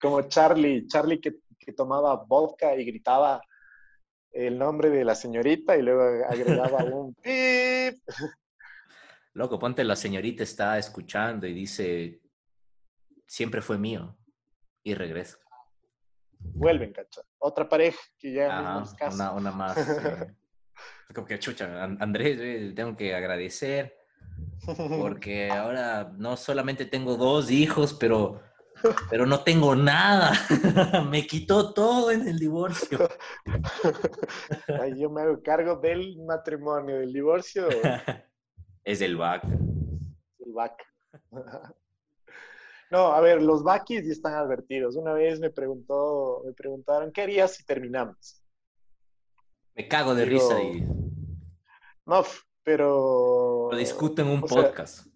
Como 0.00 0.22
Charlie, 0.22 0.86
Charlie 0.86 1.20
que, 1.20 1.36
que 1.58 1.72
tomaba 1.72 2.16
vodka 2.26 2.74
y 2.76 2.84
gritaba 2.84 3.42
el 4.32 4.58
nombre 4.58 4.90
de 4.90 5.04
la 5.04 5.14
señorita 5.14 5.76
y 5.76 5.82
luego 5.82 6.24
agregaba 6.26 6.82
un 6.84 7.14
pip. 7.14 7.98
Loco, 9.34 9.58
ponte 9.58 9.84
la 9.84 9.96
señorita 9.96 10.42
está 10.42 10.78
escuchando 10.78 11.46
y 11.46 11.52
dice, 11.52 12.20
siempre 13.26 13.60
fue 13.60 13.76
mío. 13.78 14.16
Y 14.82 14.94
regresa. 14.94 15.38
Vuelven, 16.38 16.92
cacha. 16.92 17.20
Otra 17.38 17.68
pareja 17.68 17.98
que 18.18 18.32
ya 18.32 18.56
Ajá, 18.58 19.10
una, 19.12 19.32
una 19.32 19.50
más. 19.50 19.76
sí. 19.76 19.92
Como 21.14 21.26
que 21.26 21.38
chucha, 21.38 21.82
An- 21.82 21.98
Andrés, 22.00 22.38
eh, 22.40 22.72
tengo 22.74 22.96
que 22.96 23.14
agradecer 23.14 23.96
porque 24.98 25.50
ahora 25.50 26.12
no 26.16 26.36
solamente 26.36 26.84
tengo 26.86 27.16
dos 27.16 27.50
hijos, 27.50 27.94
pero, 27.94 28.40
pero 29.10 29.26
no 29.26 29.42
tengo 29.44 29.74
nada. 29.76 30.32
Me 31.10 31.26
quitó 31.26 31.72
todo 31.72 32.10
en 32.10 32.26
el 32.26 32.38
divorcio. 32.38 32.98
Ay, 34.80 34.98
yo 35.00 35.10
me 35.10 35.22
hago 35.22 35.42
cargo 35.42 35.76
del 35.76 36.16
matrimonio, 36.24 36.98
del 36.98 37.12
divorcio, 37.12 37.68
Es 38.84 39.00
el 39.00 39.16
vaca. 39.16 39.48
el 39.48 40.52
vaca. 40.52 40.84
No, 42.90 43.12
a 43.12 43.20
ver, 43.20 43.42
los 43.42 43.64
vaquis 43.64 44.04
ya 44.06 44.12
están 44.12 44.34
advertidos. 44.34 44.94
Una 44.96 45.12
vez 45.12 45.40
me 45.40 45.50
preguntó, 45.50 46.42
me 46.44 46.52
preguntaron, 46.52 47.10
¿qué 47.10 47.22
harías 47.22 47.54
si 47.54 47.64
terminamos? 47.64 48.40
Me 49.74 49.88
cago 49.88 50.14
de 50.14 50.24
Digo, 50.24 50.40
risa 50.40 50.62
y 50.62 50.86
No, 52.06 52.22
pero... 52.66 53.68
lo 53.70 53.76
discuto 53.78 54.22
en 54.22 54.28
un 54.28 54.46
sea, 54.48 54.64
podcast. 54.64 55.06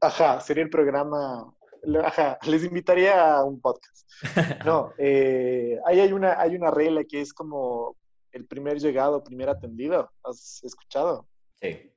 Ajá, 0.00 0.40
sería 0.40 0.64
el 0.64 0.70
programa. 0.70 1.54
Ajá, 2.02 2.38
les 2.46 2.64
invitaría 2.64 3.36
a 3.36 3.44
un 3.44 3.60
podcast. 3.60 4.08
No, 4.64 4.92
eh, 4.96 5.78
ahí 5.84 6.00
hay 6.00 6.12
una, 6.14 6.40
hay 6.40 6.56
una 6.56 6.70
regla 6.70 7.04
que 7.04 7.20
es 7.20 7.34
como 7.34 7.96
el 8.30 8.46
primer 8.46 8.78
llegado, 8.80 9.22
primer 9.22 9.50
atendido. 9.50 10.10
¿Has 10.24 10.64
escuchado? 10.64 11.28
Sí. 11.60 11.92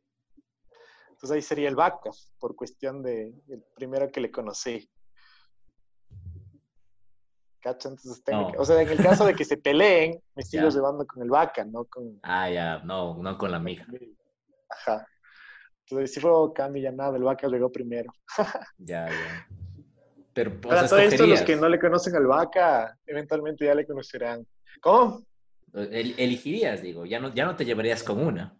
Entonces 1.11 1.31
ahí 1.31 1.41
sería 1.41 1.69
el 1.69 1.75
vaca, 1.77 2.09
por 2.37 2.57
cuestión 2.57 3.01
de 3.01 3.33
el 3.47 3.63
primero 3.75 4.11
que 4.11 4.19
le 4.19 4.29
conocí. 4.29 4.89
¿Cacha? 7.61 7.87
Entonces 7.89 8.21
tengo 8.25 8.41
No. 8.41 8.51
que- 8.51 8.57
o 8.57 8.65
sea, 8.65 8.81
en 8.81 8.89
el 8.89 8.97
caso 8.97 9.25
de 9.25 9.33
que 9.35 9.45
se 9.45 9.55
peleen, 9.67 10.21
me 10.35 10.43
sigo 10.43 10.67
llevando 10.67 11.07
con 11.07 11.23
el 11.23 11.29
vaca, 11.29 11.63
no 11.63 11.85
con 11.85 12.19
Ah, 12.23 12.49
ya, 12.49 12.79
no, 12.79 13.15
no 13.23 13.37
con 13.37 13.51
la 13.51 13.57
amiga. 13.57 13.87
Ajá. 14.77 15.07
Entonces, 15.87 16.13
si 16.13 16.19
fue 16.19 16.31
cambio 16.53 16.81
ya 16.83 16.91
nada, 16.91 17.15
el 17.15 17.23
vaca 17.23 17.47
llegó 17.47 17.71
primero. 17.71 18.11
Ya, 18.77 19.07
ya. 19.07 19.47
Pero, 20.33 20.51
o 20.57 20.61
Para 20.61 20.79
sea, 20.81 20.89
todo 20.89 20.99
esto, 20.99 21.25
los 21.27 21.41
que 21.43 21.55
no 21.55 21.69
le 21.69 21.79
conocen 21.79 22.15
al 22.15 22.25
vaca, 22.27 22.97
eventualmente 23.05 23.65
ya 23.65 23.75
le 23.75 23.85
conocerán. 23.85 24.45
¿Cómo? 24.81 25.23
El- 25.73 26.15
elegirías, 26.17 26.81
digo, 26.81 27.05
ya 27.05 27.19
no, 27.19 27.33
ya 27.33 27.45
no 27.45 27.55
te 27.55 27.65
llevarías 27.65 28.03
con 28.03 28.19
una, 28.25 28.57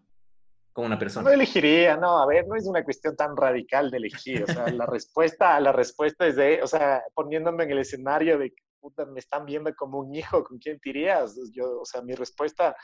con 0.72 0.84
una 0.86 0.96
No 0.96 1.00
persona. 1.00 1.32
elegiría, 1.32 1.96
no, 1.96 2.18
a 2.22 2.26
ver, 2.26 2.46
no 2.46 2.54
es 2.56 2.66
una 2.66 2.84
cuestión 2.84 3.16
tan 3.16 3.36
radical 3.36 3.90
de 3.90 3.96
elegir, 3.98 4.42
o 4.42 4.46
sea, 4.46 4.70
la 4.70 4.86
respuesta, 4.86 5.58
la 5.60 5.72
respuesta 5.72 6.26
es 6.26 6.36
de, 6.36 6.62
o 6.62 6.66
sea, 6.66 7.02
poniéndome 7.14 7.64
en 7.64 7.70
el 7.72 7.78
escenario 7.78 8.38
de 8.38 8.52
puta, 8.80 9.04
me 9.06 9.18
están 9.20 9.44
viendo 9.46 9.74
como 9.74 9.98
un 9.98 10.14
hijo, 10.14 10.44
¿con 10.44 10.58
quién 10.58 10.78
te 10.78 10.90
irías? 10.90 11.34
Yo, 11.52 11.80
o 11.80 11.84
sea, 11.84 12.02
mi 12.02 12.14
respuesta 12.14 12.74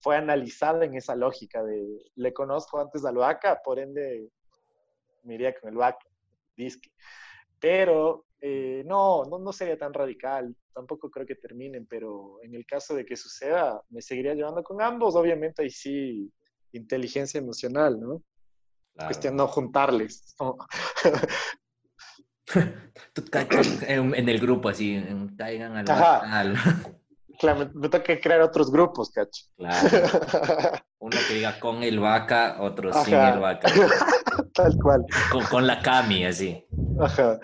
fue 0.00 0.16
analizada 0.16 0.84
en 0.84 0.94
esa 0.94 1.14
lógica 1.14 1.62
de, 1.62 2.10
le 2.14 2.32
conozco 2.32 2.80
antes 2.80 3.04
al 3.04 3.16
vaca, 3.16 3.60
por 3.62 3.78
ende, 3.78 4.30
me 5.22 5.34
iría 5.34 5.54
con 5.58 5.70
el 5.70 5.76
vaca, 5.76 6.06
disque. 6.56 6.90
Pero 7.58 8.26
eh, 8.40 8.82
no, 8.86 9.24
no, 9.24 9.38
no 9.38 9.52
sería 9.52 9.76
tan 9.76 9.92
radical, 9.92 10.56
tampoco 10.72 11.10
creo 11.10 11.26
que 11.26 11.34
terminen, 11.34 11.86
pero 11.86 12.38
en 12.42 12.54
el 12.54 12.64
caso 12.64 12.94
de 12.94 13.04
que 13.04 13.16
suceda, 13.16 13.82
me 13.90 14.00
seguiría 14.00 14.34
llevando 14.34 14.62
con 14.62 14.80
ambos, 14.80 15.14
obviamente 15.14 15.62
ahí 15.62 15.70
sí, 15.70 16.32
inteligencia 16.72 17.38
emocional, 17.38 18.00
¿no? 18.00 18.22
Claro. 18.94 19.08
Cuestión 19.08 19.36
no 19.36 19.46
juntarles. 19.46 20.34
¿no? 20.40 20.56
En, 23.86 24.28
el 24.28 24.40
grupo 24.40 24.70
así, 24.70 25.00
caigan 25.36 25.76
al- 25.76 26.56
Claro, 27.40 27.60
me, 27.60 27.70
me 27.72 27.88
toca 27.88 28.20
crear 28.20 28.42
otros 28.42 28.70
grupos, 28.70 29.10
cacho. 29.10 29.46
Claro. 29.56 29.88
Uno 30.98 31.16
que 31.26 31.34
diga 31.34 31.58
con 31.58 31.82
el 31.82 31.98
vaca, 31.98 32.58
otro 32.60 32.92
sin 32.92 33.14
el 33.14 33.38
vaca. 33.40 33.66
Tal 34.54 34.76
cual. 34.76 35.06
Con, 35.32 35.44
con 35.46 35.66
la 35.66 35.80
cami, 35.80 36.26
así. 36.26 36.66
Ajá, 37.00 37.40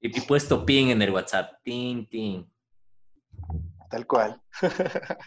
Y, 0.00 0.16
y 0.16 0.20
puesto 0.22 0.64
ping 0.64 0.88
en 0.88 1.02
el 1.02 1.10
WhatsApp. 1.10 1.52
Tin, 1.62 2.08
tin. 2.08 2.50
tal 3.90 4.06
cual. 4.06 4.40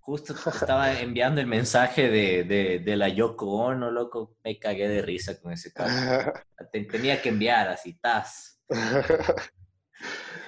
Justo 0.00 0.34
estaba 0.34 0.98
enviando 0.98 1.40
el 1.40 1.46
mensaje 1.46 2.08
de, 2.10 2.42
de, 2.42 2.80
de 2.80 2.96
la 2.96 3.08
Yoko 3.08 3.46
Ono, 3.66 3.92
loco. 3.92 4.34
Me 4.42 4.58
cagué 4.58 4.88
de 4.88 5.02
risa 5.02 5.40
con 5.40 5.52
ese 5.52 5.72
caso. 5.72 6.32
Te- 6.72 6.84
tenía 6.86 7.22
que 7.22 7.28
enviar 7.28 7.68
así, 7.68 7.94
tas. 8.00 8.60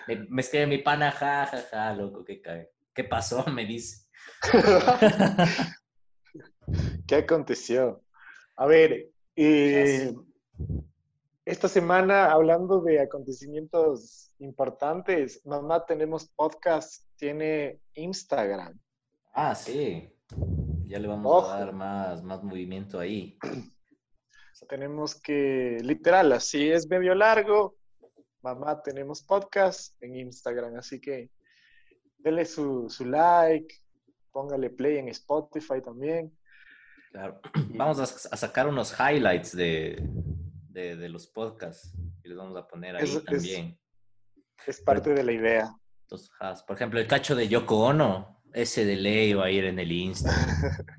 Me, 0.09 0.27
me 0.29 0.41
escribe 0.43 0.67
mi 0.67 0.79
pana, 0.79 1.11
ja, 1.11 1.47
ja, 1.47 1.63
ja, 1.71 1.95
loco, 1.95 2.25
qué 2.25 2.41
cague. 2.41 2.71
¿Qué 2.95 3.05
pasó? 3.05 3.45
Me 3.53 3.65
dice. 3.65 4.07
¿Qué 7.07 7.15
aconteció? 7.17 8.03
A 8.57 8.67
ver, 8.67 9.11
eh, 9.37 10.15
esta 11.45 11.69
semana, 11.69 12.31
hablando 12.31 12.81
de 12.81 13.01
acontecimientos 13.01 14.35
importantes, 14.39 15.45
mamá, 15.45 15.85
tenemos 15.87 16.29
podcast, 16.37 17.05
tiene 17.17 17.81
Instagram. 17.95 18.79
Ah, 19.35 19.55
sí. 19.55 20.09
Ya 20.87 20.99
le 20.99 21.09
vamos 21.09 21.45
Ojo. 21.45 21.51
a 21.51 21.59
dar 21.59 21.73
más, 21.73 22.23
más 22.23 22.43
movimiento 22.43 22.99
ahí. 22.99 23.39
Tenemos 24.69 25.21
que, 25.21 25.79
literal, 25.83 26.33
así 26.33 26.71
es 26.71 26.89
medio 26.89 27.15
largo. 27.15 27.75
Mamá, 28.43 28.83
tenemos 28.83 29.23
podcast 29.23 29.95
en 30.03 30.17
Instagram, 30.17 30.77
así 30.77 31.01
que 31.01 31.31
dele 32.19 32.45
su, 32.45 32.89
su 32.91 33.05
like, 33.05 33.73
póngale 34.33 34.71
play 34.71 34.99
en 34.99 35.09
Spotify 35.09 35.81
también. 35.83 36.37
Claro. 37.13 37.41
Vamos 37.75 37.99
a, 38.01 38.03
a 38.03 38.37
sacar 38.37 38.67
unos 38.69 38.95
highlights 38.99 39.55
de, 39.55 40.03
de, 40.71 40.97
de 40.97 41.09
los 41.09 41.27
podcasts 41.29 41.93
y 42.25 42.29
los 42.29 42.39
vamos 42.39 42.57
a 42.57 42.67
poner 42.67 42.97
ahí 42.97 43.05
Es- 43.05 43.15
es- 43.15 43.25
también. 43.25 43.79
Es 44.67 44.81
parte 44.81 45.13
de 45.13 45.25
la 45.25 45.33
idea. 45.33 45.75
Entonces, 46.03 46.31
por 46.67 46.77
ejemplo, 46.77 47.01
el 47.01 47.07
cacho 47.09 47.35
de 47.35 47.49
Yoko 47.49 47.79
Ono, 47.87 48.43
ese 48.53 48.85
de 48.85 48.95
ley 48.97 49.33
va 49.35 49.47
a 49.47 49.51
ir 49.51 49.65
en 49.65 49.79
el 49.79 49.91
Insta. 49.93 50.31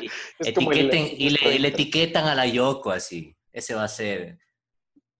Y, 0.00 0.06
el- 0.06 0.48
etiqueten, 0.48 1.06
y, 1.16 1.30
le, 1.30 1.54
y 1.54 1.58
le 1.58 1.68
Insta. 1.68 1.68
etiquetan 1.68 2.26
a 2.26 2.34
la 2.34 2.46
Yoko 2.46 2.90
así. 2.90 3.36
Ese 3.52 3.74
va 3.74 3.84
a 3.84 3.88
ser. 3.88 4.38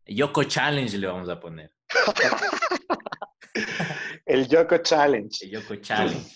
Yoko 0.07 0.45
Challenge 0.45 0.99
le 0.99 1.07
vamos 1.07 1.29
a 1.29 1.41
poner. 1.41 1.73
El 4.27 4.49
Yoko 4.49 4.79
Challenge. 4.79 5.45
El 5.45 5.51
Yoko 5.51 5.77
Challenge. 5.77 6.31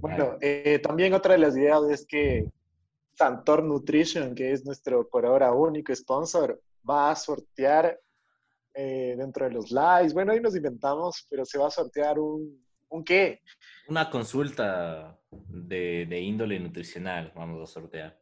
Bueno, 0.00 0.38
eh, 0.40 0.78
también 0.78 1.12
otra 1.12 1.32
de 1.32 1.38
las 1.38 1.56
ideas 1.56 1.82
es 1.90 2.06
que 2.06 2.48
Santor 3.14 3.64
Nutrition, 3.64 4.34
que 4.34 4.52
es 4.52 4.64
nuestro 4.64 5.08
por 5.08 5.26
ahora 5.26 5.52
único 5.52 5.94
sponsor, 5.94 6.62
va 6.88 7.10
a 7.10 7.16
sortear 7.16 7.98
eh, 8.74 9.16
dentro 9.18 9.46
de 9.46 9.52
los 9.52 9.72
lives. 9.72 10.14
Bueno, 10.14 10.32
ahí 10.32 10.40
nos 10.40 10.54
inventamos, 10.54 11.26
pero 11.28 11.44
se 11.44 11.58
va 11.58 11.66
a 11.66 11.70
sortear 11.70 12.18
un, 12.18 12.64
¿un 12.88 13.04
qué? 13.04 13.42
Una 13.88 14.08
consulta 14.08 15.18
de, 15.30 16.06
de 16.08 16.20
índole 16.20 16.60
nutricional 16.60 17.32
vamos 17.34 17.68
a 17.68 17.72
sortear. 17.72 18.16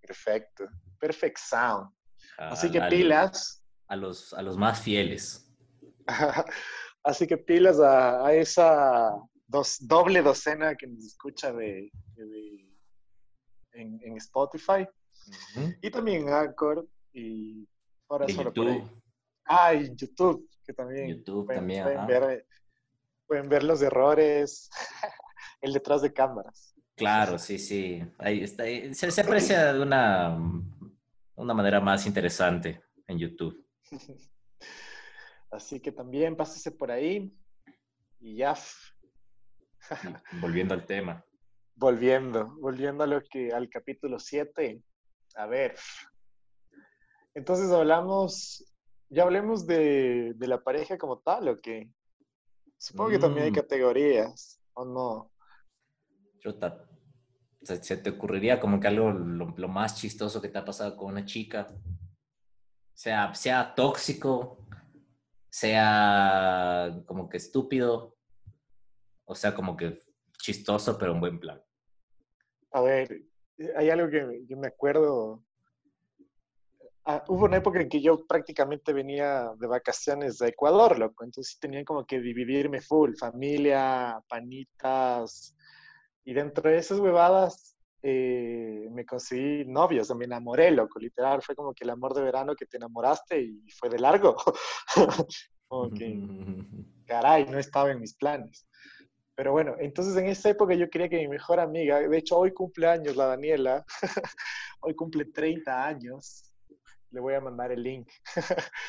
Perfecto. 0.00 0.68
Perfect 0.98 1.38
Sound. 1.38 1.90
A- 2.38 2.48
Así 2.48 2.70
que 2.70 2.80
a- 2.80 2.88
pilas. 2.88 3.62
A 3.88 3.96
los, 3.96 4.32
a 4.34 4.42
los 4.42 4.56
más 4.56 4.80
fieles. 4.80 5.50
Así 7.02 7.26
que 7.26 7.36
pilas 7.36 7.78
a, 7.80 8.26
a 8.26 8.32
esa 8.34 9.10
dos, 9.46 9.76
doble 9.80 10.22
docena 10.22 10.74
que 10.74 10.86
nos 10.86 11.04
escucha 11.04 11.52
de, 11.52 11.90
de- 12.16 12.70
en, 13.72 14.00
en 14.02 14.16
Spotify 14.16 14.86
y 15.82 15.90
también 15.90 16.28
en 16.28 16.34
Anchor 16.34 16.86
y 17.12 17.68
ahora 18.08 18.28
solo 18.28 18.52
por 18.52 18.66
ahí. 18.68 18.74
YouTube. 18.78 19.02
Ah, 19.46 19.74
y 19.74 19.94
YouTube, 19.94 20.48
que 20.64 20.72
también. 20.72 21.08
YouTube 21.08 21.46
pueden, 21.46 21.60
también, 21.60 21.82
pueden 21.84 22.06
ver, 22.06 22.46
pueden 23.26 23.48
ver 23.48 23.62
los 23.64 23.82
errores, 23.82 24.70
el 25.60 25.72
detrás 25.72 26.02
de 26.02 26.12
cámaras. 26.12 26.74
Claro, 26.96 27.38
sí, 27.38 27.58
sí. 27.58 28.02
Ahí 28.18 28.42
está. 28.44 28.64
Se, 28.64 29.10
se 29.10 29.20
aprecia 29.20 29.72
de 29.72 29.80
una, 29.82 30.38
una 31.36 31.54
manera 31.54 31.80
más 31.80 32.06
interesante 32.06 32.82
en 33.06 33.18
YouTube. 33.18 33.66
Así 35.50 35.80
que 35.80 35.92
también 35.92 36.36
pásese 36.36 36.72
por 36.72 36.90
ahí 36.90 37.32
y 38.20 38.36
ya 38.36 38.54
Volviendo 40.40 40.74
al 40.74 40.86
tema. 40.86 41.24
volviendo, 41.76 42.56
volviendo 42.60 43.04
a 43.04 43.06
lo 43.06 43.22
que 43.22 43.52
al 43.52 43.68
capítulo 43.68 44.18
7. 44.18 44.82
A 45.36 45.46
ver. 45.46 45.76
Entonces 47.34 47.70
hablamos, 47.70 48.64
ya 49.08 49.24
hablemos 49.24 49.66
de, 49.66 50.32
de 50.36 50.46
la 50.46 50.62
pareja 50.62 50.96
como 50.96 51.18
tal, 51.18 51.48
¿o 51.48 51.56
qué? 51.60 51.90
Supongo 52.78 53.10
que 53.10 53.18
también 53.18 53.46
hay 53.46 53.50
Mm. 53.50 53.54
categorías, 53.54 54.60
¿o 54.74 54.84
no? 54.84 55.32
Chuta, 56.38 56.86
¿se, 57.64 57.96
te 57.96 58.10
ocurriría 58.10 58.60
como 58.60 58.78
que 58.78 58.88
algo 58.88 59.10
lo, 59.10 59.54
lo 59.56 59.68
más 59.68 59.96
chistoso 59.96 60.40
que 60.40 60.48
te 60.48 60.58
ha 60.58 60.64
pasado 60.64 60.96
con 60.96 61.12
una 61.12 61.24
chica? 61.24 61.66
Sea, 62.94 63.34
sea 63.34 63.74
tóxico, 63.74 64.66
sea 65.50 67.02
como 67.06 67.28
que 67.28 67.36
estúpido, 67.36 68.16
o 69.24 69.34
sea 69.34 69.54
como 69.54 69.76
que 69.76 69.98
chistoso, 70.38 70.98
pero 70.98 71.12
en 71.12 71.20
buen 71.20 71.40
plan. 71.40 71.62
A 72.72 72.80
ver, 72.80 73.22
hay 73.76 73.90
algo 73.90 74.10
que, 74.10 74.44
que 74.48 74.56
me 74.56 74.66
acuerdo. 74.66 75.42
Ah, 77.06 77.22
hubo 77.28 77.44
una 77.44 77.58
época 77.58 77.80
en 77.80 77.88
que 77.88 78.00
yo 78.00 78.26
prácticamente 78.26 78.92
venía 78.92 79.52
de 79.58 79.66
vacaciones 79.66 80.40
a 80.40 80.48
Ecuador, 80.48 80.98
loco. 80.98 81.24
Entonces 81.24 81.58
tenía 81.58 81.84
como 81.84 82.04
que 82.04 82.20
dividirme 82.20 82.80
full, 82.80 83.14
familia, 83.14 84.18
panitas. 84.28 85.54
Y 86.24 86.32
dentro 86.32 86.70
de 86.70 86.78
esas 86.78 86.98
huevadas 86.98 87.76
eh, 88.02 88.88
me 88.90 89.06
conseguí 89.06 89.64
novio, 89.64 90.02
o 90.02 90.04
sea, 90.04 90.16
me 90.16 90.26
enamoré, 90.26 90.70
loco. 90.70 90.98
Literal, 90.98 91.42
fue 91.42 91.54
como 91.54 91.72
que 91.72 91.84
el 91.84 91.90
amor 91.90 92.14
de 92.14 92.22
verano 92.22 92.54
que 92.54 92.66
te 92.66 92.76
enamoraste 92.76 93.40
y 93.40 93.70
fue 93.70 93.88
de 93.88 93.98
largo. 93.98 94.36
como 95.68 95.90
que, 95.90 96.18
caray, 97.06 97.46
no 97.46 97.58
estaba 97.58 97.90
en 97.90 98.00
mis 98.00 98.14
planes. 98.14 98.66
Pero 99.36 99.52
bueno, 99.52 99.74
entonces 99.80 100.16
en 100.16 100.26
esa 100.26 100.50
época 100.50 100.74
yo 100.74 100.88
quería 100.88 101.08
que 101.08 101.18
mi 101.18 101.28
mejor 101.28 101.58
amiga, 101.58 101.98
de 101.98 102.18
hecho 102.18 102.38
hoy 102.38 102.52
cumple 102.52 102.86
años 102.86 103.16
la 103.16 103.26
Daniela, 103.26 103.84
hoy 104.80 104.94
cumple 104.94 105.24
30 105.24 105.86
años, 105.86 106.54
le 107.10 107.20
voy 107.20 107.34
a 107.34 107.40
mandar 107.40 107.72
el 107.72 107.82
link. 107.82 108.08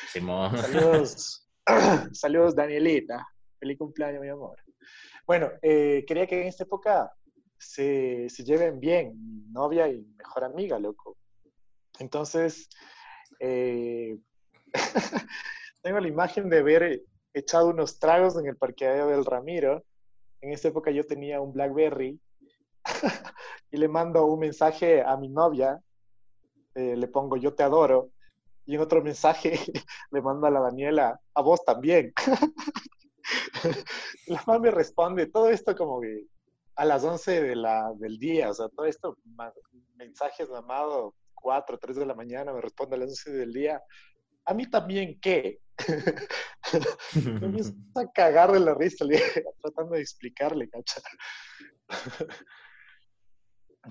Simón. 0.08 0.56
Saludos, 0.56 1.48
saludos 2.12 2.54
Danielita, 2.54 3.26
feliz 3.58 3.76
cumpleaños 3.76 4.22
mi 4.22 4.28
amor. 4.28 4.56
Bueno, 5.26 5.50
eh, 5.62 6.04
quería 6.06 6.26
que 6.28 6.42
en 6.42 6.46
esta 6.46 6.62
época 6.62 7.12
se, 7.58 8.28
se 8.28 8.44
lleven 8.44 8.80
bien, 8.80 9.14
mi 9.18 9.52
novia 9.52 9.88
y 9.88 10.04
mejor 10.16 10.44
amiga, 10.44 10.78
loco. 10.78 11.16
Entonces, 11.98 12.68
eh, 13.40 14.18
tengo 15.82 16.00
la 16.00 16.08
imagen 16.08 16.48
de 16.48 16.58
haber 16.58 17.02
echado 17.32 17.68
unos 17.68 17.98
tragos 17.98 18.36
en 18.38 18.46
el 18.46 18.56
parqueadero 18.56 19.08
del 19.08 19.24
Ramiro. 19.24 19.84
En 20.40 20.52
esa 20.52 20.68
época 20.68 20.90
yo 20.90 21.06
tenía 21.06 21.40
un 21.40 21.52
Blackberry 21.52 22.20
y 23.70 23.76
le 23.76 23.88
mando 23.88 24.26
un 24.26 24.40
mensaje 24.40 25.02
a 25.02 25.16
mi 25.16 25.28
novia, 25.28 25.80
eh, 26.74 26.96
le 26.96 27.08
pongo 27.08 27.36
yo 27.36 27.54
te 27.54 27.62
adoro, 27.62 28.10
y 28.64 28.74
en 28.74 28.80
otro 28.80 29.02
mensaje 29.02 29.58
le 30.10 30.22
mando 30.22 30.46
a 30.46 30.50
la 30.50 30.60
Daniela, 30.60 31.20
a 31.34 31.42
vos 31.42 31.64
también. 31.64 32.12
la 34.26 34.42
mamá 34.46 34.58
me 34.58 34.70
responde, 34.70 35.26
todo 35.26 35.50
esto 35.50 35.74
como 35.74 36.00
que 36.00 36.26
a 36.76 36.84
las 36.84 37.02
11 37.02 37.42
de 37.42 37.56
la, 37.56 37.92
del 37.98 38.18
día, 38.18 38.50
o 38.50 38.54
sea, 38.54 38.68
todo 38.68 38.86
esto, 38.86 39.16
mensajes 39.94 40.48
mamado, 40.50 41.14
4, 41.34 41.78
3 41.78 41.96
de 41.96 42.06
la 42.06 42.14
mañana, 42.14 42.52
me 42.52 42.60
responde 42.60 42.96
a 42.96 42.98
las 42.98 43.08
11 43.10 43.32
del 43.32 43.52
día. 43.52 43.82
A 44.44 44.54
mí 44.54 44.68
también, 44.68 45.18
¿qué? 45.20 45.60
Me 47.14 47.46
empiezo 47.46 47.74
a 47.94 48.10
cagar 48.12 48.52
de 48.52 48.60
la 48.60 48.74
risa, 48.74 49.04
tratando 49.62 49.94
de 49.94 50.02
explicarle, 50.02 50.68
cacha. 50.68 51.00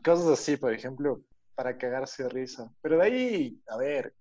Cosas 0.03 0.27
así, 0.27 0.57
por 0.57 0.73
ejemplo, 0.73 1.21
para 1.55 1.77
cagarse 1.77 2.23
de 2.23 2.29
risa. 2.29 2.71
Pero 2.81 2.97
de 2.97 3.03
ahí, 3.03 3.61
a 3.67 3.77
ver, 3.77 4.13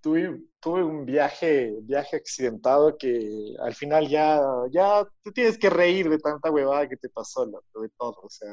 tuve, 0.00 0.42
tuve 0.60 0.82
un 0.84 1.04
viaje, 1.06 1.74
viaje 1.82 2.16
accidentado 2.16 2.96
que 2.98 3.54
al 3.60 3.74
final 3.74 4.08
ya, 4.08 4.40
ya 4.72 5.06
te 5.22 5.32
tienes 5.32 5.58
que 5.58 5.70
reír 5.70 6.08
de 6.08 6.18
tanta 6.18 6.50
huevada 6.50 6.88
que 6.88 6.96
te 6.96 7.08
pasó, 7.08 7.46
de 7.46 7.88
todo. 7.98 8.16
O 8.22 8.30
sea, 8.30 8.52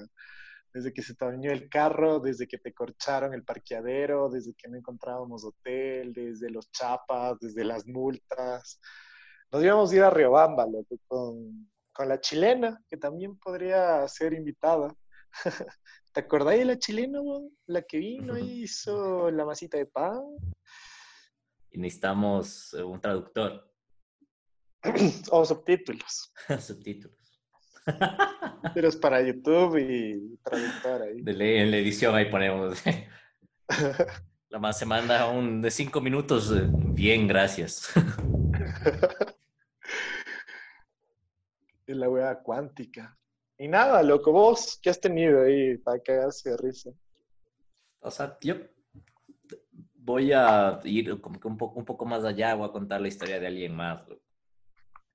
desde 0.74 0.94
que 0.94 1.02
se 1.02 1.16
te 1.16 1.26
dañó 1.26 1.52
el 1.52 1.70
carro, 1.70 2.20
desde 2.20 2.48
que 2.48 2.58
te 2.58 2.74
corcharon 2.74 3.34
el 3.34 3.44
parqueadero, 3.44 4.30
desde 4.30 4.54
que 4.54 4.68
no 4.70 4.78
encontrábamos 4.78 5.44
hotel, 5.44 6.14
desde 6.14 6.50
los 6.50 6.72
chapas, 6.72 7.40
desde 7.40 7.64
las 7.64 7.88
multas. 7.88 8.80
Nos 9.52 9.64
íbamos 9.64 9.92
a 9.92 9.96
ir 9.96 10.04
a 10.04 10.10
Riobamba, 10.10 10.66
loco, 10.66 10.98
con, 11.08 11.70
con 11.94 12.10
la 12.10 12.20
chilena, 12.20 12.82
que 12.90 12.98
también 12.98 13.38
podría 13.40 14.08
ser 14.08 14.34
invitada. 14.34 14.94
¿Te 16.14 16.20
acordáis 16.22 16.60
de 16.60 16.66
la 16.66 16.80
chilena? 16.80 17.20
La 17.68 17.82
que 17.82 17.98
vino 17.98 18.38
y 18.38 18.64
hizo 18.64 19.32
la 19.32 19.46
masita 19.46 19.78
de 19.78 19.86
pan. 19.86 20.22
Y 21.72 21.80
necesitamos 21.80 22.74
eh, 22.74 22.84
un 22.84 23.00
traductor, 23.00 23.70
o 25.32 25.46
subtítulos. 25.46 26.34
subtítulos. 26.60 27.18
Pero 28.74 28.88
es 28.90 28.96
para 28.96 29.22
YouTube 29.22 29.78
y 29.78 30.38
traductor 30.44 31.02
ahí. 31.04 31.22
De 31.22 31.34
ley, 31.34 31.58
en 31.60 31.72
la 31.72 31.78
edición 31.78 32.16
ahí 32.16 32.30
ponemos. 32.30 32.82
La 34.50 34.60
más 34.60 34.80
se 34.80 34.86
manda 34.86 35.30
un 35.30 35.62
de 35.62 35.70
cinco 35.72 36.00
minutos. 36.00 36.52
eh, 36.52 36.68
Bien, 36.70 37.28
gracias. 37.28 37.92
Y 41.86 41.94
la 41.94 42.10
wea 42.10 42.40
cuántica. 42.42 43.18
Y 43.58 43.68
nada, 43.68 44.04
loco, 44.04 44.32
vos, 44.32 44.80
¿qué 44.82 44.90
has 44.90 45.00
tenido 45.00 45.42
ahí 45.42 45.78
para 45.78 46.00
cagarse 46.00 46.52
de 46.52 46.58
risa? 46.58 46.92
O 48.00 48.12
sea, 48.12 48.38
yo 48.42 48.56
voy 50.08 50.32
a 50.32 50.80
ir 50.86 51.20
como 51.20 51.38
que 51.38 51.48
un 51.50 51.58
poco, 51.58 51.78
un 51.78 51.86
poco 51.86 52.06
más 52.06 52.24
allá, 52.24 52.56
voy 52.56 52.70
a 52.70 52.72
contar 52.72 53.02
la 53.02 53.10
historia 53.10 53.42
de 53.42 53.48
alguien 53.48 53.76
más. 53.76 54.02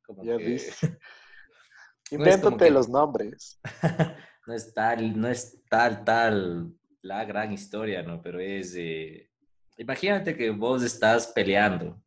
Como 0.05 0.23
Ya 0.23 0.37
que 0.37 0.45
viste. 0.45 0.99
Invéntate 2.11 2.67
que- 2.67 2.71
los 2.71 2.91
nombres. 2.91 3.59
no 4.47 4.53
es 4.53 4.75
tal, 4.75 5.19
no 5.19 5.29
es 5.29 5.63
tal, 5.71 6.05
tal 6.05 6.75
la 7.01 7.25
gran 7.25 7.53
historia, 7.55 8.03
¿no? 8.03 8.21
Pero 8.21 8.39
es, 8.39 8.75
eh, 8.77 9.31
imagínate 9.79 10.37
que 10.37 10.51
vos 10.51 10.83
estás 10.83 11.29
peleando 11.29 12.03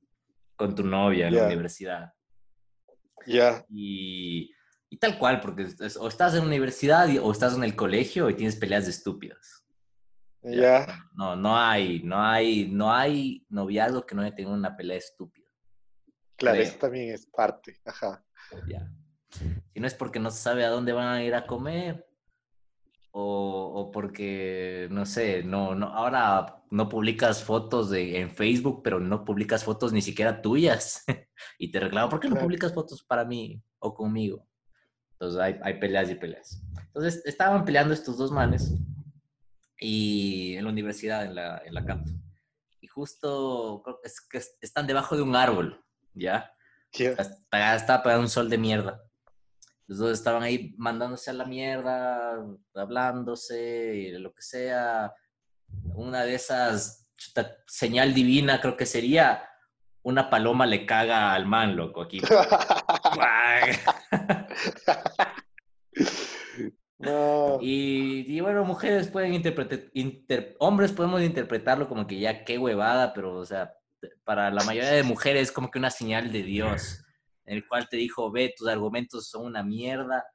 con 0.56 0.76
tu 0.76 0.84
novia 0.84 1.28
en 1.28 1.34
la 1.34 1.40
Ya. 1.42 1.46
universidad 1.48 2.14
Ya. 3.26 3.66
y, 3.68 4.54
y 4.92 4.98
tal 4.98 5.18
cual, 5.18 5.42
porque 5.42 5.66
o 6.00 6.08
estás 6.08 6.34
en 6.36 6.42
la 6.42 6.46
universidad 6.46 7.10
o 7.20 7.32
estás 7.32 7.56
en 7.56 7.64
el 7.64 7.76
colegio 7.76 8.30
y 8.30 8.36
tienes 8.36 8.56
peleas 8.56 8.86
de 8.86 8.92
estúpidas. 8.92 9.65
Ya. 10.46 11.00
No, 11.14 11.36
no 11.36 11.58
hay, 11.58 12.02
no 12.04 12.22
hay, 12.22 12.68
no 12.70 12.92
hay 12.92 13.46
noviazgo 13.50 14.06
que 14.06 14.16
no 14.16 14.22
haya 14.22 14.36
tenido 14.36 14.54
una 14.54 14.76
pelea 14.76 14.98
estúpida. 14.98 15.48
Claro, 16.38 16.58
Creo. 16.58 16.68
eso 16.68 16.78
también 16.78 17.14
es 17.14 17.26
parte. 17.26 17.78
Ajá. 17.86 18.24
Ya. 18.68 18.92
Si 19.30 19.80
no 19.80 19.88
es 19.88 19.94
porque 19.96 20.20
no 20.20 20.30
se 20.32 20.42
sabe 20.42 20.64
a 20.64 20.70
dónde 20.70 20.94
van 20.94 21.08
a 21.08 21.24
ir 21.24 21.34
a 21.34 21.46
comer 21.46 22.08
o, 23.12 23.72
o 23.76 23.92
porque, 23.92 24.88
no 24.92 25.06
sé, 25.06 25.44
no, 25.44 25.74
no, 25.74 25.88
ahora 25.88 26.64
no 26.70 26.90
publicas 26.90 27.44
fotos 27.44 27.90
de, 27.90 28.20
en 28.20 28.30
Facebook, 28.30 28.82
pero 28.84 29.00
no 29.00 29.26
publicas 29.26 29.64
fotos 29.64 29.94
ni 29.94 30.02
siquiera 30.02 30.42
tuyas. 30.42 31.04
y 31.58 31.72
te 31.72 31.80
reclamo, 31.80 32.10
¿por 32.10 32.20
qué 32.20 32.30
no 32.30 32.36
publicas 32.36 32.74
fotos 32.74 33.04
para 33.04 33.26
mí 33.26 33.62
o 33.80 33.94
conmigo? 33.94 34.48
Entonces 35.14 35.40
hay, 35.40 35.60
hay 35.64 35.80
peleas 35.80 36.10
y 36.12 36.16
peleas. 36.16 36.62
Entonces 36.88 37.26
estaban 37.26 37.66
peleando 37.66 37.94
estos 37.94 38.18
dos 38.18 38.32
manes 38.32 38.74
y 39.80 40.56
en 40.56 40.64
la 40.64 40.70
universidad, 40.70 41.26
en 41.26 41.36
la, 41.36 41.62
en 41.66 41.74
la 41.74 41.86
campus. 41.86 42.14
Y 42.82 42.88
justo 42.88 43.82
creo 43.84 44.00
que 44.02 44.08
es 44.08 44.22
que 44.22 44.42
están 44.62 44.88
debajo 44.88 45.16
de 45.16 45.22
un 45.24 45.36
árbol, 45.36 45.84
¿ya? 46.14 46.52
Ya. 46.94 47.14
Hasta- 47.18 47.76
Estaba 47.76 48.04
pegando 48.04 48.24
un 48.24 48.30
sol 48.30 48.50
de 48.50 48.58
mierda. 48.58 49.02
Los 49.88 50.00
dos 50.00 50.12
estaban 50.12 50.44
ahí 50.44 50.74
mandándose 50.78 51.30
a 51.30 51.34
la 51.34 51.46
mierda, 51.46 52.44
hablándose 52.74 53.96
y 53.96 54.12
lo 54.18 54.34
que 54.34 54.42
sea. 54.42 55.14
Una 55.96 56.24
de 56.24 56.36
esas, 56.36 57.08
chuta, 57.18 57.58
señal 57.68 58.14
divina 58.14 58.62
creo 58.62 58.78
que 58.78 58.86
sería, 58.86 59.48
una 60.04 60.30
paloma 60.30 60.66
le 60.66 60.86
caga 60.86 61.34
al 61.34 61.46
man, 61.46 61.76
loco, 61.76 62.02
aquí. 62.04 62.22
No. 67.06 67.60
Y, 67.62 68.26
y 68.28 68.40
bueno, 68.42 68.64
mujeres 68.66 69.08
pueden 69.08 69.34
interpretar, 69.34 69.80
inter- 69.94 70.56
hombres 70.60 70.92
podemos 70.92 71.22
interpretarlo 71.22 71.88
como 71.88 72.06
que 72.08 72.20
ya 72.20 72.44
qué 72.44 72.58
huevada, 72.58 73.14
pero 73.14 73.36
o 73.36 73.46
sea, 73.46 73.74
para 74.24 74.52
la 74.52 74.64
mayoría 74.64 74.92
de 74.92 75.04
mujeres 75.04 75.44
es 75.44 75.52
como 75.52 75.72
que 75.72 75.80
una 75.80 75.90
señal 75.90 76.32
de 76.32 76.44
Dios, 76.44 77.04
en 77.46 77.58
el 77.58 77.68
cual 77.68 77.88
te 77.90 77.98
dijo, 77.98 78.32
ve, 78.32 78.54
tus 78.58 78.68
argumentos 78.68 79.30
son 79.30 79.46
una 79.46 79.64
mierda, 79.64 80.26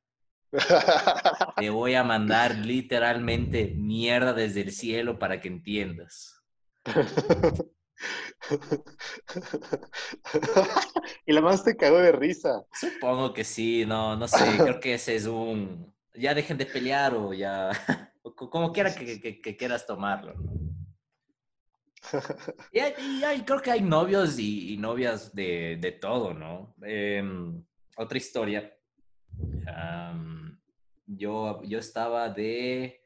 te 1.56 1.70
voy 1.70 1.94
a 1.94 2.02
mandar 2.02 2.56
literalmente 2.56 3.72
mierda 3.76 4.32
desde 4.32 4.62
el 4.62 4.72
cielo 4.72 5.18
para 5.18 5.40
que 5.40 5.48
entiendas. 5.48 6.42
y 11.26 11.32
la 11.32 11.40
más 11.40 11.62
te 11.64 11.76
cagó 11.76 11.98
de 11.98 12.12
risa. 12.12 12.64
Supongo 12.72 13.32
que 13.32 13.44
sí, 13.44 13.84
no, 13.86 14.16
no 14.16 14.26
sé, 14.26 14.44
creo 14.58 14.80
que 14.80 14.94
ese 14.94 15.14
es 15.16 15.26
un... 15.26 15.94
Ya 16.14 16.34
dejen 16.34 16.58
de 16.58 16.66
pelear 16.66 17.14
o 17.14 17.32
ya... 17.32 17.70
o 18.22 18.34
como 18.34 18.72
quiera 18.72 18.94
que, 18.94 19.20
que- 19.20 19.40
que 19.40 19.56
quieras 19.56 19.86
tomarlo, 19.86 20.34
¿no? 20.34 20.52
Y, 22.72 22.78
hay- 22.80 22.94
y 22.98 23.24
hay- 23.24 23.42
creo 23.44 23.60
que 23.60 23.70
hay 23.70 23.82
novios 23.82 24.38
y, 24.38 24.72
y 24.72 24.76
novias 24.76 25.34
de, 25.34 25.76
de 25.80 25.92
todo, 25.92 26.32
¿no? 26.34 26.74
Em, 26.82 27.62
otra 27.96 28.18
historia. 28.18 28.74
Yo, 31.06 31.60
yo 31.64 31.78
estaba 31.78 32.28
de... 32.28 33.00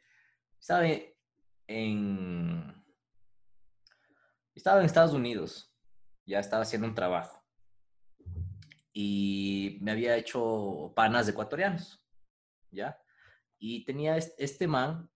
Estaba 0.60 0.84
en... 1.66 2.84
Estaba 4.54 4.80
en 4.80 4.86
Estados 4.86 5.12
Unidos. 5.14 5.74
Ya 6.26 6.38
estaba 6.38 6.62
haciendo 6.62 6.86
un 6.86 6.94
trabajo. 6.94 7.42
Y 8.92 9.78
me 9.80 9.90
había 9.90 10.16
hecho 10.16 10.92
panas 10.94 11.28
ecuatorianos. 11.28 12.03
¿Ya? 12.74 12.98
Y 13.58 13.84
tenía 13.84 14.16
es- 14.16 14.34
este 14.38 14.66
man 14.66 15.08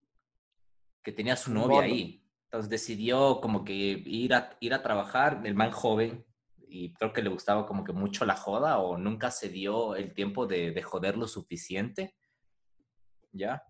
que 1.03 1.11
tenía 1.11 1.35
su 1.35 1.51
novia 1.53 1.81
ahí. 1.81 2.25
Entonces 2.45 2.69
decidió 2.69 3.39
como 3.41 3.63
que 3.63 3.73
ir 3.73 4.33
a, 4.33 4.57
ir 4.59 4.73
a 4.73 4.81
trabajar, 4.81 5.41
el 5.45 5.53
man 5.53 5.71
joven, 5.71 6.25
y 6.67 6.93
creo 6.93 7.13
que 7.13 7.21
le 7.21 7.29
gustaba 7.29 7.65
como 7.65 7.83
que 7.83 7.93
mucho 7.93 8.25
la 8.25 8.35
joda 8.35 8.79
o 8.79 8.97
nunca 8.97 9.29
se 9.31 9.49
dio 9.49 9.95
el 9.95 10.13
tiempo 10.13 10.45
de, 10.47 10.71
de 10.71 10.81
joder 10.83 11.17
lo 11.17 11.27
suficiente. 11.27 12.15
¿Ya? 13.31 13.63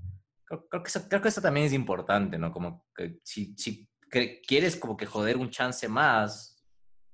Creo, 0.46 0.68
creo 0.68 0.84
que 0.84 0.88
eso, 0.90 1.08
creo 1.10 1.22
que 1.22 1.28
eso 1.30 1.42
también 1.42 1.66
es 1.66 1.74
importante, 1.74 2.38
¿no? 2.38 2.52
Como 2.52 2.86
que 2.96 3.20
si, 3.24 3.54
si 3.58 3.90
que- 4.10 4.42
quieres 4.42 4.76
como 4.76 4.96
que 4.98 5.06
joder 5.06 5.38
un 5.38 5.50
chance 5.50 5.88
más 5.88 6.64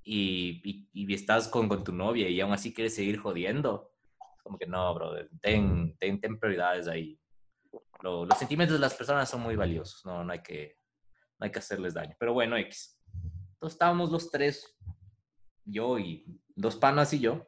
y, 0.04 0.62
y, 0.64 0.90
y 0.94 1.14
estás 1.14 1.48
con, 1.48 1.68
con 1.68 1.84
tu 1.84 1.92
novia 1.92 2.30
y 2.30 2.40
aún 2.42 2.54
así 2.54 2.74
quieres 2.74 2.96
seguir 2.96 3.18
jodiendo, 3.18 3.92
como 4.46 4.60
que 4.60 4.68
no, 4.68 4.94
bro, 4.94 5.12
ten, 5.42 5.98
ten, 5.98 6.22
ten 6.22 6.40
prioridades 6.40 6.88
ahí. 6.88 7.20
Lo- 8.04 8.26
los 8.28 8.38
sentimientos 8.38 8.76
de 8.78 8.80
las 8.80 8.94
personas 8.94 9.28
son 9.28 9.42
muy 9.42 9.56
valiosos, 9.56 10.06
no, 10.06 10.24
no, 10.24 10.32
hay 10.32 10.44
que, 10.44 10.78
no 11.40 11.46
hay 11.46 11.52
que 11.52 11.58
hacerles 11.58 11.96
daño. 11.96 12.16
Pero 12.20 12.32
bueno, 12.34 12.56
X. 12.56 13.02
Entonces 13.54 13.74
estábamos 13.74 14.12
los 14.12 14.30
tres, 14.30 14.78
yo 15.66 15.98
y 15.98 16.24
dos 16.56 16.76
panas 16.76 17.12
y 17.14 17.20
yo, 17.22 17.48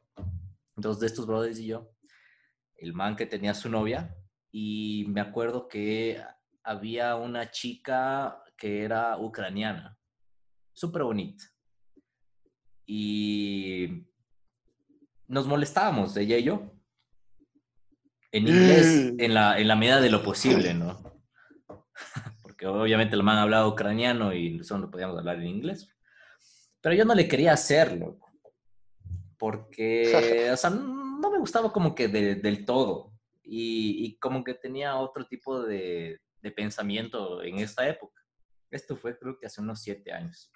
dos 0.76 1.00
de 1.00 1.06
estos 1.06 1.28
brothers 1.28 1.60
y 1.60 1.68
yo, 1.68 1.92
el 2.78 2.94
man 2.94 3.16
que 3.16 3.28
tenía 3.28 3.54
su 3.54 3.70
novia, 3.70 4.18
y 4.52 5.06
me 5.10 5.22
acuerdo 5.22 5.68
que 5.68 6.20
había 6.64 7.16
una 7.16 7.52
chica 7.52 8.42
que 8.58 8.82
era 8.82 9.20
ucraniana, 9.20 10.00
súper 10.74 11.04
bonita. 11.04 11.44
Y 12.88 14.08
nos 15.28 15.46
molestábamos, 15.46 16.18
ella 16.18 16.38
y 16.40 16.44
yo, 16.44 16.72
en 18.32 18.48
inglés, 18.48 19.14
en 19.18 19.34
la, 19.34 19.60
en 19.60 19.68
la 19.68 19.76
medida 19.76 20.02
de 20.02 20.10
lo 20.10 20.24
posible, 20.24 20.74
¿no? 20.74 21.02
Porque 22.42 22.66
obviamente 22.68 23.16
el 23.16 23.24
man 23.24 23.38
hablaba 23.38 23.68
ucraniano 23.68 24.34
y 24.34 24.64
solo 24.64 24.90
podíamos 24.90 25.18
hablar 25.18 25.38
en 25.38 25.48
inglés. 25.48 25.90
Pero 26.82 26.96
yo 26.96 27.06
no 27.06 27.14
le 27.16 27.28
quería 27.28 27.54
hacerlo, 27.54 28.20
porque, 29.38 30.50
o 30.54 30.58
sea, 30.58 30.70
no 30.70 31.30
me 31.32 31.40
gustaba 31.40 31.72
como 31.72 31.94
que 31.96 32.08
de- 32.08 32.36
del 32.36 32.66
todo. 32.66 33.14
Y, 33.44 34.06
y 34.06 34.18
como 34.18 34.44
que 34.44 34.54
tenía 34.56 34.98
otro 34.98 35.26
tipo 35.26 35.62
de, 35.62 36.20
de 36.42 36.52
pensamiento 36.52 37.42
en 37.44 37.60
esta 37.60 37.88
época. 37.88 38.22
Esto 38.70 38.98
fue 38.98 39.18
creo 39.18 39.38
que 39.40 39.46
hace 39.48 39.62
unos 39.62 39.82
siete 39.82 40.12
años. 40.12 40.52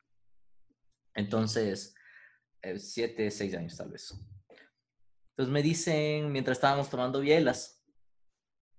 Entonces, 1.13 1.95
eh, 2.61 2.77
siete, 2.79 3.31
seis 3.31 3.55
años 3.55 3.77
tal 3.77 3.89
vez. 3.91 4.13
Entonces 5.31 5.51
me 5.51 5.63
dicen, 5.63 6.31
mientras 6.31 6.57
estábamos 6.57 6.89
tomando 6.89 7.19
bielas, 7.19 7.81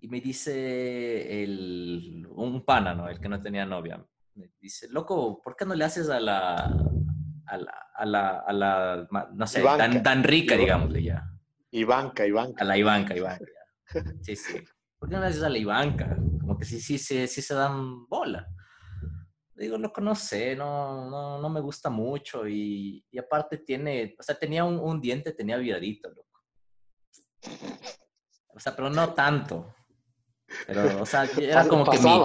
y 0.01 0.09
me 0.09 0.21
dice 0.21 1.43
el, 1.45 2.27
un 2.29 2.65
pana, 2.65 2.95
¿no? 2.95 3.09
El 3.09 3.21
que 3.21 3.29
no 3.29 3.41
tenía 3.41 3.65
novia. 3.65 4.05
Me 4.35 4.51
dice, 4.61 4.89
loco, 4.91 5.41
¿por 5.41 5.55
qué 5.55 5.65
no 5.65 5.75
le 5.75 5.85
haces 5.85 6.11
a 6.11 6.19
la, 6.19 6.57
a 7.47 7.57
la, 7.57 7.87
a 7.95 8.07
la, 8.07 8.39
a 8.41 8.53
la 8.53 9.09
no 9.33 9.47
sé, 9.47 9.61
Ivanka. 9.61 9.91
tan, 9.91 10.03
tan 10.03 10.25
rica, 10.25 10.57
digámosle 10.57 11.05
ya? 11.05 11.31
Ivanka, 11.71 12.27
Ivanka. 12.27 12.65
A 12.65 12.67
la 12.67 12.77
Ivanka, 12.77 13.17
Ivanka. 13.17 13.45
ya. 13.95 14.03
Sí, 14.23 14.35
sí. 14.35 14.65
¿Por 14.99 15.09
qué 15.09 15.15
no 15.15 15.21
le 15.21 15.29
haces 15.29 15.43
a 15.45 15.49
la 15.49 15.59
Ivanka? 15.59 16.17
Como 16.41 16.59
que 16.59 16.65
sí, 16.65 16.81
sí, 16.81 16.99
sí, 16.99 17.27
sí 17.29 17.41
se 17.41 17.55
dan 17.55 18.07
bola. 18.09 18.47
Digo, 19.55 19.79
loco, 19.79 20.01
no 20.01 20.17
sé, 20.17 20.57
no, 20.57 21.09
no, 21.09 21.41
no 21.41 21.49
me 21.49 21.61
gusta 21.61 21.91
mucho 21.91 22.49
y, 22.49 23.05
y 23.09 23.19
aparte 23.19 23.59
tiene, 23.59 24.17
o 24.19 24.23
sea, 24.23 24.35
tenía 24.35 24.65
un, 24.65 24.81
un 24.81 25.01
diente, 25.01 25.33
tenía 25.33 25.57
viradito, 25.59 26.09
loco. 26.09 26.32
O 28.55 28.61
sea, 28.61 28.75
pero 28.77 28.91
no 28.91 29.13
tanto. 29.15 29.75
Pero, 30.67 31.01
o 31.03 31.07
sea, 31.07 31.25
era 31.39 31.67
como 31.67 31.85
que 31.85 31.99
mi, 31.99 32.23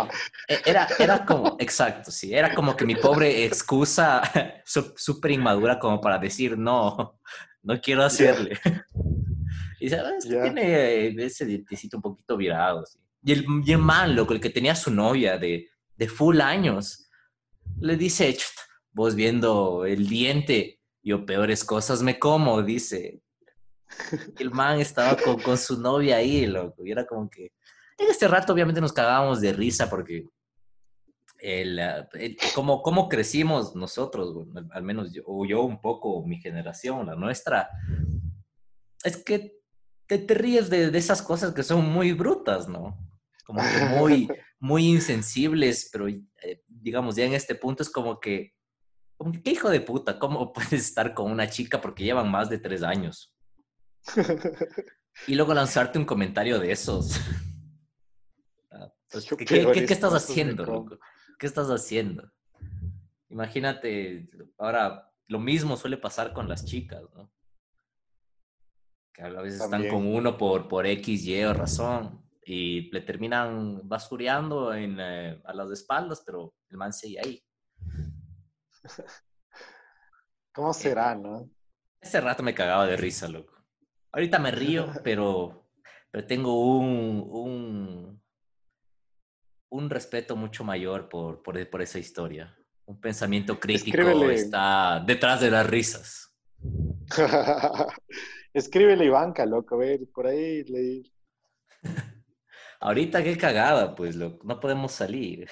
e- 0.47 0.61
era, 0.65 0.88
era 0.99 1.26
como, 1.26 1.55
exacto, 1.59 2.11
sí, 2.11 2.34
era 2.34 2.53
como 2.53 2.76
que 2.76 2.86
mi 2.86 2.95
pobre 2.95 3.45
excusa 3.45 4.22
súper 4.65 5.32
inmadura 5.32 5.80
como 5.80 5.99
para 6.01 6.18
decir, 6.20 6.57
no, 6.57 7.20
no 7.63 7.82
quiero 7.82 8.03
hacerle. 8.03 8.59
Y 9.80 9.86
dice, 9.86 9.99
"Ah, 9.99 10.11
Ya. 10.24 10.41
tiene 10.41 11.07
ese 11.24 11.45
dientecito 11.45 11.97
un 11.97 12.01
poquito 12.01 12.36
virado, 12.36 12.84
sí. 12.84 12.97
Y 13.24 13.32
el, 13.34 13.45
y 13.63 13.72
el 13.74 13.78
man, 13.78 14.15
loco, 14.15 14.34
el 14.34 14.41
que 14.41 14.49
tenía 14.49 14.76
su 14.76 14.89
novia 14.89 15.38
de, 15.38 15.70
de 15.95 16.07
full 16.07 16.41
años, 16.41 17.07
le 17.80 17.95
dice, 17.95 18.34
"Chuta, 18.36 18.61
vos 18.91 19.13
viendo 19.13 19.86
el 19.86 20.07
diente, 20.07 20.82
yo 21.03 21.28
peores 21.28 21.63
cosas 21.63 22.01
me 22.01 22.18
como, 22.18 22.63
dice. 22.63 23.22
El 24.38 24.51
man 24.51 24.79
estaba 24.79 25.15
con, 25.17 25.39
con 25.41 25.57
su 25.57 25.79
novia 25.79 26.17
ahí, 26.17 26.45
loco, 26.45 26.85
y 26.85 26.91
era 26.91 27.05
como 27.05 27.29
que... 27.29 27.51
En 27.97 28.09
este 28.09 28.27
rato 28.27 28.53
obviamente 28.53 28.79
nos 28.81 28.93
cagábamos 28.93 29.41
de 29.41 29.53
risa 29.53 29.89
porque 29.89 30.25
el, 31.39 31.79
el- 32.13 32.38
como, 32.53 32.81
como 32.81 33.09
crecimos 33.09 33.75
nosotros, 33.75 34.33
bueno, 34.33 34.69
al- 34.71 34.83
menos 34.83 35.11
yo, 35.13 35.23
yo 35.47 35.63
un 35.63 35.81
poco, 35.81 36.23
mi 36.25 36.39
generación, 36.39 37.05
la 37.07 37.15
nuestra, 37.15 37.69
es 39.03 39.23
que 39.23 39.53
te, 40.07 40.17
te 40.19 40.33
ríes 40.33 40.69
de, 40.69 40.89
de 40.91 40.97
esas 40.97 41.21
cosas 41.21 41.53
que 41.53 41.63
son 41.63 41.85
muy 41.89 42.13
brutas, 42.13 42.67
¿no? 42.67 42.97
Como 43.45 43.61
que 43.61 43.85
muy, 43.99 44.29
muy 44.59 44.88
insensibles, 44.88 45.89
pero 45.91 46.07
eh, 46.07 46.63
digamos, 46.67 47.15
ya 47.15 47.25
en 47.25 47.33
este 47.33 47.55
punto 47.55 47.83
es 47.83 47.89
como 47.89 48.19
que, 48.19 48.53
como 49.17 49.31
¿qué 49.31 49.51
hijo 49.51 49.69
de 49.69 49.81
puta? 49.81 50.19
¿Cómo 50.19 50.51
puedes 50.53 50.73
estar 50.73 51.13
con 51.13 51.31
una 51.31 51.49
chica 51.49 51.79
porque 51.81 52.03
llevan 52.03 52.29
más 52.29 52.49
de 52.49 52.57
tres 52.59 52.83
años? 52.83 53.33
Y 55.28 55.36
luego 55.36 55.53
lanzarte 55.53 55.97
un 55.99 56.05
comentario 56.05 56.60
de 56.60 56.72
esos. 56.72 57.20
Ah, 58.70 58.93
pues, 59.10 59.26
¿Qué, 59.26 59.38
qué- 59.38 59.45
qué- 59.45 59.55
peores 59.62 59.88
qué 59.88 59.93
estás 59.93 60.14
haciendo, 60.14 60.66
loco? 60.66 60.99
¿Qué 61.39 61.47
estás 61.47 61.68
haciendo? 61.70 62.30
Imagínate, 63.30 64.30
ahora 64.58 65.10
lo 65.28 65.39
mismo 65.39 65.78
suele 65.78 65.97
pasar 65.97 66.34
con 66.34 66.49
las 66.49 66.66
chicas, 66.66 67.01
¿no? 67.16 67.32
Que 69.14 69.22
a 69.24 69.30
veces 69.30 69.55
están 69.62 69.72
También. 69.72 69.93
con 69.93 70.05
uno 70.05 70.38
por, 70.38 70.68
por 70.68 70.86
X, 70.86 71.24
Y 71.26 71.43
o 71.45 71.53
razón 71.53 72.24
y 72.43 72.91
le 72.91 73.01
terminan 73.01 73.88
basureando 73.88 74.74
en, 74.74 74.97
eh, 74.99 75.41
a 75.45 75.53
las 75.53 75.72
espaldas, 75.72 76.22
pero 76.26 76.53
el 76.70 76.78
man 76.78 76.91
sigue 76.93 77.20
ahí. 77.24 77.43
¿Cómo 80.53 80.74
será, 80.74 81.16
no? 81.16 81.49
Ese 82.01 82.20
rato 82.22 82.43
me 82.43 82.53
cagaba 82.53 82.86
de 82.86 82.97
risa, 82.97 83.28
loco. 83.28 83.53
Ahorita 84.18 84.39
me 84.39 84.49
río, 84.49 84.88
pero, 85.03 85.70
pero 86.09 86.26
tengo 86.26 86.80
un, 86.80 87.24
un, 87.30 88.22
un 89.70 89.89
respeto 89.91 90.36
mucho 90.36 90.63
mayor 90.63 91.07
por, 91.07 91.43
por, 91.43 91.70
por 91.70 91.82
esa 91.84 91.99
historia. 91.99 92.57
Un 92.86 92.99
pensamiento 92.99 93.59
crítico 93.59 93.95
Escríbele. 93.95 94.34
está 94.34 95.03
detrás 95.05 95.39
de 95.41 95.51
las 95.51 95.70
risas. 95.70 96.36
Escríbele 98.53 99.05
Ivanka, 99.05 99.45
loco, 99.45 99.76
a 99.76 99.78
ver, 99.78 99.99
por 100.11 100.26
ahí 100.26 100.63
leí. 100.63 101.13
Ahorita 102.80 103.24
qué 103.24 103.38
cagada, 103.38 103.93
pues, 103.93 104.15
loco. 104.15 104.43
No 104.47 104.59
podemos 104.59 104.93
salir. 104.93 105.47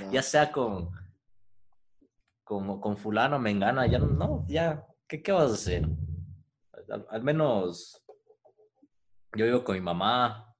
No. 0.00 0.12
ya 0.12 0.22
sea 0.22 0.52
con, 0.52 0.90
con, 2.42 2.80
con 2.80 2.96
fulano, 2.98 3.38
mengana, 3.38 3.86
ya 3.86 3.98
no, 3.98 4.08
no, 4.08 4.44
ya, 4.46 4.84
¿qué, 5.08 5.22
qué 5.22 5.32
vas 5.32 5.50
a 5.50 5.54
hacer? 5.54 5.88
Al, 6.94 7.04
al 7.10 7.22
menos 7.24 8.04
yo 9.36 9.44
vivo 9.46 9.64
con 9.64 9.74
mi 9.74 9.80
mamá, 9.80 10.54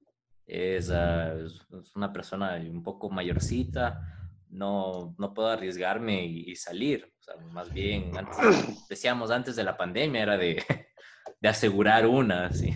es, 0.45 0.89
es- 0.89 1.61
es 1.81 1.95
una 1.95 2.11
persona 2.11 2.55
un 2.69 2.83
poco 2.83 3.09
mayorcita, 3.09 4.01
no, 4.49 5.15
no 5.17 5.33
puedo 5.33 5.47
arriesgarme 5.47 6.25
y, 6.25 6.51
y 6.51 6.55
salir. 6.57 7.09
O 7.19 7.23
sea, 7.23 7.35
más 7.37 7.71
bien, 7.71 8.15
antes, 8.17 8.35
decíamos 8.89 9.31
antes 9.31 9.55
de 9.55 9.63
la 9.63 9.77
pandemia, 9.77 10.23
era 10.23 10.37
de, 10.37 10.61
de 11.39 11.47
asegurar 11.49 12.05
una, 12.05 12.51
sí. 12.51 12.69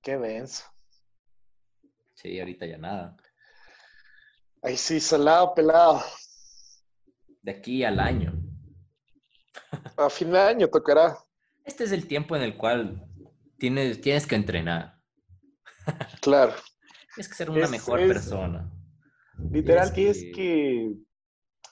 Qué 0.00 0.16
denso. 0.16 0.64
Sí, 2.14 2.38
ahorita 2.38 2.66
ya 2.66 2.78
nada. 2.78 3.16
Ay, 4.62 4.76
sí, 4.76 5.00
salado, 5.00 5.54
pelado. 5.54 6.02
De 7.42 7.50
aquí 7.50 7.82
al 7.82 7.98
año. 7.98 8.32
A 9.96 10.10
fin 10.10 10.30
de 10.30 10.38
año 10.38 10.68
tocará. 10.68 11.16
Este 11.64 11.84
es 11.84 11.92
el 11.92 12.06
tiempo 12.06 12.34
en 12.36 12.42
el 12.42 12.56
cual 12.56 13.04
tienes, 13.58 14.00
tienes 14.00 14.26
que 14.26 14.34
entrenar. 14.34 14.98
Claro. 16.20 16.54
Tienes 17.14 17.28
que 17.28 17.34
ser 17.34 17.50
una 17.50 17.64
Es- 17.64 17.70
mejor 17.70 18.00
es- 18.00 18.08
persona. 18.08 18.70
Literal, 19.50 19.92
que 19.92 20.10
es 20.10 20.22
que 20.34 20.92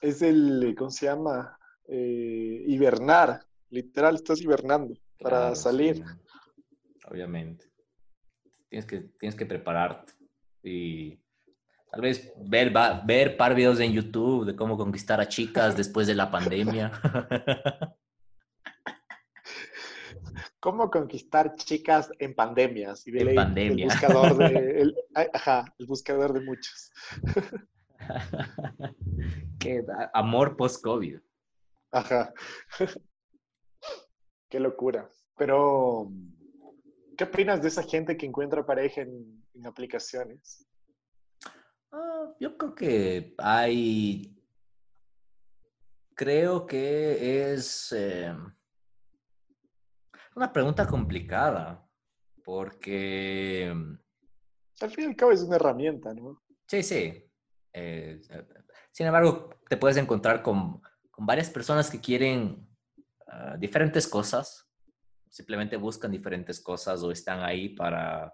es 0.01 0.21
el, 0.21 0.73
¿cómo 0.77 0.89
se 0.89 1.05
llama? 1.05 1.57
Eh, 1.87 2.63
hibernar. 2.67 3.45
Literal, 3.69 4.15
estás 4.15 4.41
hibernando 4.41 4.95
para 5.19 5.53
salir. 5.55 5.97
sí, 5.97 6.03
obviamente. 7.09 7.65
Tienes 8.69 8.85
que, 8.85 9.01
tienes 9.19 9.35
que 9.35 9.45
prepararte. 9.45 10.13
Y 10.63 11.19
tal 11.91 12.01
vez 12.01 12.31
ver, 12.37 12.75
va- 12.75 13.01
ver 13.05 13.35
par 13.37 13.55
videos 13.55 13.79
en 13.79 13.91
YouTube 13.93 14.45
de 14.45 14.55
cómo 14.55 14.77
conquistar 14.77 15.19
a 15.19 15.27
chicas 15.27 15.75
después 15.75 16.07
de 16.07 16.15
la 16.15 16.29
pandemia. 16.31 16.91
¿Cómo 20.59 20.89
conquistar 20.91 21.55
chicas 21.55 22.11
en 22.19 22.35
pandemias? 22.35 23.07
Y 23.07 23.17
En 23.17 23.35
pandemia. 23.35 23.85
El 23.85 23.91
buscador 23.91 24.37
de, 24.37 24.45
el- 24.81 24.95
ajá, 25.33 25.73
el 25.77 25.85
buscador 25.87 26.33
de 26.33 26.41
muchos. 26.41 26.91
Qué 29.59 29.83
amor 30.13 30.57
post-COVID. 30.57 31.19
Ajá. 31.91 32.33
Qué 34.49 34.59
locura. 34.59 35.09
Pero, 35.37 36.11
¿qué 37.17 37.23
opinas 37.23 37.61
de 37.61 37.69
esa 37.69 37.83
gente 37.83 38.17
que 38.17 38.25
encuentra 38.25 38.65
pareja 38.65 39.01
en, 39.01 39.43
en 39.53 39.65
aplicaciones? 39.65 40.65
Ah, 41.91 42.33
yo 42.39 42.57
creo 42.57 42.75
que 42.75 43.35
hay. 43.37 44.35
Creo 46.15 46.65
que 46.65 47.53
es 47.53 47.91
eh, 47.93 48.33
una 50.35 50.51
pregunta 50.51 50.85
complicada, 50.85 51.87
porque 52.43 53.73
Al 54.81 54.91
fin 54.91 55.05
y 55.05 55.07
al 55.07 55.15
cabo 55.15 55.31
es 55.31 55.41
una 55.43 55.55
herramienta, 55.55 56.13
¿no? 56.13 56.41
sí, 56.67 56.83
sí. 56.83 57.25
eh, 57.73 58.19
sin 58.91 59.07
embargo, 59.07 59.49
te 59.69 59.77
puedes 59.77 59.97
encontrar 59.97 60.41
con, 60.41 60.81
con 61.11 61.25
varias 61.25 61.49
personas 61.49 61.89
que 61.89 61.99
quieren 62.01 62.67
ah, 63.27 63.55
diferentes 63.57 64.07
cosas, 64.07 64.69
simplemente 65.29 65.77
buscan 65.77 66.11
diferentes 66.11 66.59
cosas 66.59 67.01
o 67.03 67.11
están 67.11 67.41
ahí 67.43 67.69
para 67.69 68.33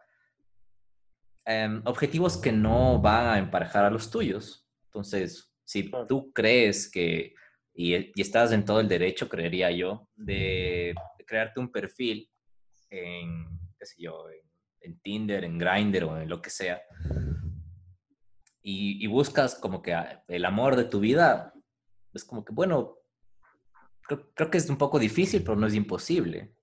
em, 1.46 1.82
objetivos 1.86 2.38
que 2.38 2.52
no 2.52 3.00
van 3.02 3.28
a 3.28 3.38
emparejar 3.38 3.86
a 3.86 3.90
los 3.90 4.10
tuyos. 4.10 4.68
Entonces, 4.86 5.54
si 5.64 5.92
tú 6.08 6.32
crees 6.34 6.90
que, 6.90 7.34
y, 7.74 7.96
y 7.96 8.22
estás 8.22 8.52
en 8.52 8.66
todo 8.66 8.80
el 8.80 8.88
derecho, 8.88 9.30
creería 9.30 9.72
yo, 9.72 10.08
de, 10.16 10.96
crearte 11.26 11.60
un 11.60 11.72
perfil 11.72 12.30
en, 12.90 13.48
qué 13.78 13.86
sé 13.86 13.96
yo, 13.98 14.30
en, 14.30 14.42
en 14.82 15.00
Tinder, 15.00 15.44
en 15.44 15.58
Grindr 15.58 16.04
o 16.06 16.20
en 16.20 16.30
lo 16.30 16.42
que 16.42 16.50
sea, 16.50 16.82
y, 18.62 19.04
y 19.04 19.08
buscas 19.08 19.56
como 19.56 19.82
que 19.82 19.96
el 20.28 20.46
amor 20.46 20.76
de 20.76 20.86
tu 20.86 21.00
vida, 21.00 21.54
es 22.14 22.24
como 22.24 22.44
que, 22.44 22.52
bueno, 22.52 22.98
creo, 24.02 24.32
creo 24.34 24.50
que 24.50 24.58
es 24.58 24.70
un 24.70 24.78
poco 24.78 24.98
difícil, 24.98 25.44
pero 25.44 25.56
no 25.56 25.68
es 25.68 25.76
imposible. 25.76 26.56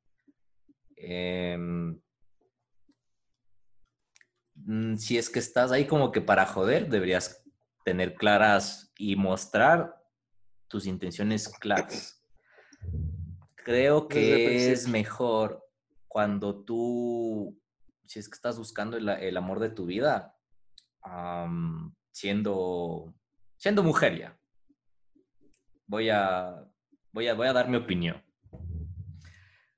Em, 0.97 2.01
si 4.97 5.19
es 5.19 5.31
que 5.31 5.39
estás 5.39 5.73
ahí 5.73 5.87
como 5.87 6.13
que 6.13 6.21
para 6.21 6.47
joder, 6.47 6.89
deberías 6.89 7.43
tener 7.85 8.15
claras 8.15 8.93
y 8.97 9.17
mostrar 9.17 9.97
tus 10.69 10.87
intenciones 10.87 11.49
claras. 11.49 12.25
Creo 13.57 14.09
que 14.09 14.73
es 14.73 14.89
mejor 14.89 15.65
cuando 16.09 16.65
tú, 16.65 17.59
si 18.07 18.19
es 18.19 18.29
que 18.29 18.35
estás 18.35 18.59
buscando 18.59 18.97
el, 18.97 19.09
el 19.09 19.37
amor 19.37 19.61
de 19.61 19.71
tu 19.71 19.87
vida, 19.87 20.37
siendo, 22.13 23.15
siendo 23.57 23.83
mujer 23.83 24.19
ya. 24.19 24.39
Voy 25.87 26.11
a, 26.11 26.65
voy, 27.13 27.29
a, 27.29 27.35
voy 27.35 27.49
a 27.49 27.53
dar 27.53 27.69
mi 27.69 27.77
opinión. 27.77 28.23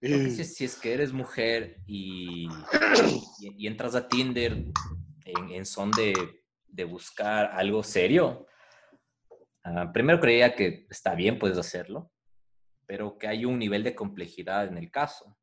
Porque 0.05 0.31
si, 0.31 0.45
si 0.45 0.65
es 0.67 0.77
que 0.77 0.93
eres 0.93 1.15
mujer 1.15 1.81
y, 1.87 2.47
y, 3.41 3.65
y 3.65 3.67
entras 3.67 3.95
a 3.95 4.07
Tinder 4.07 4.53
en, 5.25 5.51
en 5.51 5.65
son 5.65 5.91
de, 5.93 6.13
de, 6.67 6.85
buscar 6.85 7.51
algo 7.55 7.83
serio, 7.83 8.47
uh, 9.65 9.91
primero 9.95 10.21
creía 10.21 10.55
que 10.55 10.87
está 10.91 11.15
bien, 11.15 11.39
puedes 11.39 11.57
hacerlo, 11.57 12.13
pero 12.85 13.17
que 13.17 13.29
hay 13.29 13.47
un 13.47 13.59
nivel 13.59 13.83
de 13.83 13.95
complejidad 13.95 14.67
en 14.69 14.77
el 14.77 14.91
caso. 14.91 15.39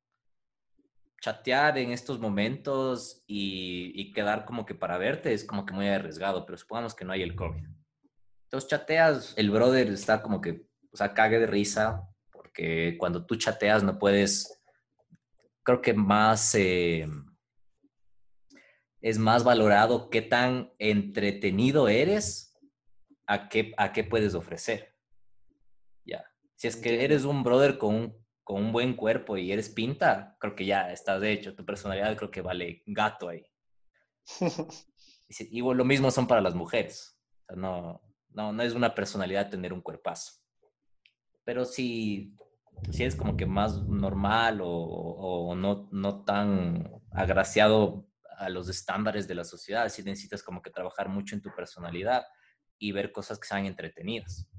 Chatear 1.21 1.79
en 1.79 1.91
estos 1.91 2.19
momentos 2.19 3.23
y, 3.25 3.91
y 3.99 4.11
quedar 4.11 4.45
como 4.45 4.63
que 4.67 4.75
para 4.75 4.99
verte 4.99 5.33
es 5.33 5.43
como 5.43 5.65
que 5.65 5.73
muy 5.73 5.87
arriesgado, 5.87 6.45
pero 6.45 6.59
supongamos 6.59 6.93
que 6.93 7.05
no 7.05 7.13
hay 7.13 7.23
el 7.23 7.35
COVID. 7.35 7.65
Entonces 8.43 8.69
chateas, 8.69 9.33
el 9.37 9.49
brother 9.49 9.87
está 9.87 10.21
como 10.21 10.39
que, 10.39 10.67
o 10.91 10.97
sea, 10.97 11.15
cague 11.15 11.39
de 11.39 11.47
risa, 11.47 12.07
porque 12.51 12.97
cuando 12.97 13.25
tú 13.25 13.35
chateas 13.35 13.83
no 13.83 13.97
puedes, 13.97 14.61
creo 15.63 15.81
que 15.81 15.93
más, 15.93 16.53
eh, 16.55 17.07
es 18.99 19.17
más 19.17 19.43
valorado 19.43 20.09
qué 20.09 20.21
tan 20.21 20.73
entretenido 20.77 21.87
eres 21.87 22.57
a 23.25 23.47
qué, 23.47 23.73
a 23.77 23.93
qué 23.93 24.03
puedes 24.03 24.35
ofrecer. 24.35 24.95
Ya, 26.05 26.25
si 26.55 26.67
es 26.67 26.75
que 26.75 27.05
eres 27.05 27.23
un 27.23 27.43
brother 27.43 27.77
con 27.77 27.95
un, 27.95 28.25
con 28.43 28.61
un 28.61 28.71
buen 28.73 28.95
cuerpo 28.95 29.37
y 29.37 29.51
eres 29.51 29.69
pinta, 29.69 30.35
creo 30.39 30.55
que 30.55 30.65
ya 30.65 30.91
estás 30.91 31.21
de 31.21 31.31
hecho, 31.31 31.55
tu 31.55 31.65
personalidad 31.65 32.17
creo 32.17 32.31
que 32.31 32.41
vale 32.41 32.83
gato 32.85 33.29
ahí. 33.29 33.45
y 35.29 35.61
lo 35.61 35.85
mismo 35.85 36.11
son 36.11 36.27
para 36.27 36.41
las 36.41 36.53
mujeres. 36.53 37.17
O 37.43 37.45
sea, 37.45 37.55
no, 37.55 38.01
no, 38.29 38.51
no 38.51 38.63
es 38.63 38.73
una 38.73 38.93
personalidad 38.93 39.49
tener 39.49 39.71
un 39.71 39.81
cuerpazo. 39.81 40.40
Pero 41.51 41.65
si, 41.65 42.33
si 42.93 43.03
es 43.03 43.13
como 43.13 43.35
que 43.35 43.45
más 43.45 43.85
normal 43.85 44.61
o, 44.61 44.69
o 44.69 45.53
no, 45.53 45.89
no 45.91 46.23
tan 46.23 46.89
agraciado 47.11 48.07
a 48.37 48.47
los 48.47 48.69
estándares 48.69 49.27
de 49.27 49.35
la 49.35 49.43
sociedad, 49.43 49.89
si 49.89 50.01
necesitas 50.01 50.43
como 50.43 50.61
que 50.61 50.69
trabajar 50.69 51.09
mucho 51.09 51.35
en 51.35 51.41
tu 51.41 51.53
personalidad 51.53 52.23
y 52.79 52.93
ver 52.93 53.11
cosas 53.11 53.37
que 53.37 53.49
sean 53.49 53.65
entretenidas. 53.65 54.49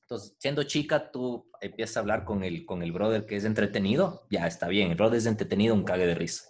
Entonces, 0.00 0.34
siendo 0.40 0.64
chica, 0.64 1.12
tú 1.12 1.48
empiezas 1.60 1.98
a 1.98 2.00
hablar 2.00 2.24
con 2.24 2.42
el, 2.42 2.66
con 2.66 2.82
el 2.82 2.90
brother 2.90 3.24
que 3.24 3.36
es 3.36 3.44
entretenido, 3.44 4.26
ya 4.28 4.48
está 4.48 4.66
bien, 4.66 4.90
el 4.90 4.96
brother 4.96 5.18
es 5.18 5.26
entretenido, 5.26 5.72
un 5.72 5.84
cague 5.84 6.08
de 6.08 6.16
risa. 6.16 6.48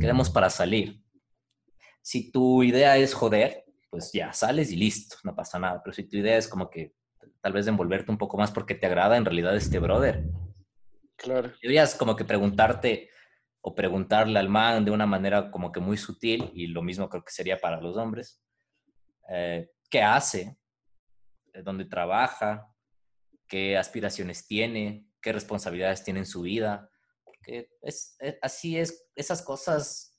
Queremos 0.00 0.30
para 0.30 0.48
salir. 0.48 1.04
Si 2.00 2.32
tu 2.32 2.62
idea 2.62 2.96
es 2.96 3.12
joder, 3.12 3.66
pues 3.90 4.12
ya 4.14 4.32
sales 4.32 4.72
y 4.72 4.76
listo, 4.76 5.16
no 5.24 5.36
pasa 5.36 5.58
nada. 5.58 5.82
Pero 5.84 5.92
si 5.92 6.04
tu 6.04 6.16
idea 6.16 6.38
es 6.38 6.48
como 6.48 6.70
que 6.70 6.94
tal 7.44 7.52
vez 7.52 7.66
envolverte 7.66 8.10
un 8.10 8.16
poco 8.16 8.38
más 8.38 8.50
porque 8.50 8.74
te 8.74 8.86
agrada 8.86 9.18
en 9.18 9.26
realidad 9.26 9.54
este 9.54 9.78
brother. 9.78 10.24
Claro. 11.16 11.52
Deberías 11.60 11.94
como 11.94 12.16
que 12.16 12.24
preguntarte 12.24 13.10
o 13.60 13.74
preguntarle 13.74 14.38
al 14.38 14.48
man 14.48 14.82
de 14.82 14.90
una 14.90 15.04
manera 15.04 15.50
como 15.50 15.70
que 15.70 15.78
muy 15.78 15.98
sutil, 15.98 16.50
y 16.54 16.68
lo 16.68 16.80
mismo 16.80 17.10
creo 17.10 17.22
que 17.22 17.32
sería 17.32 17.60
para 17.60 17.82
los 17.82 17.98
hombres, 17.98 18.42
eh, 19.28 19.70
qué 19.90 20.00
hace, 20.00 20.56
dónde 21.62 21.84
trabaja, 21.84 22.66
qué 23.46 23.76
aspiraciones 23.76 24.46
tiene, 24.46 25.06
qué 25.20 25.34
responsabilidades 25.34 26.02
tiene 26.02 26.20
en 26.20 26.26
su 26.26 26.40
vida. 26.40 26.88
Porque 27.24 27.68
es, 27.82 28.16
es, 28.20 28.38
así 28.40 28.78
es, 28.78 29.06
esas 29.14 29.42
cosas, 29.42 30.18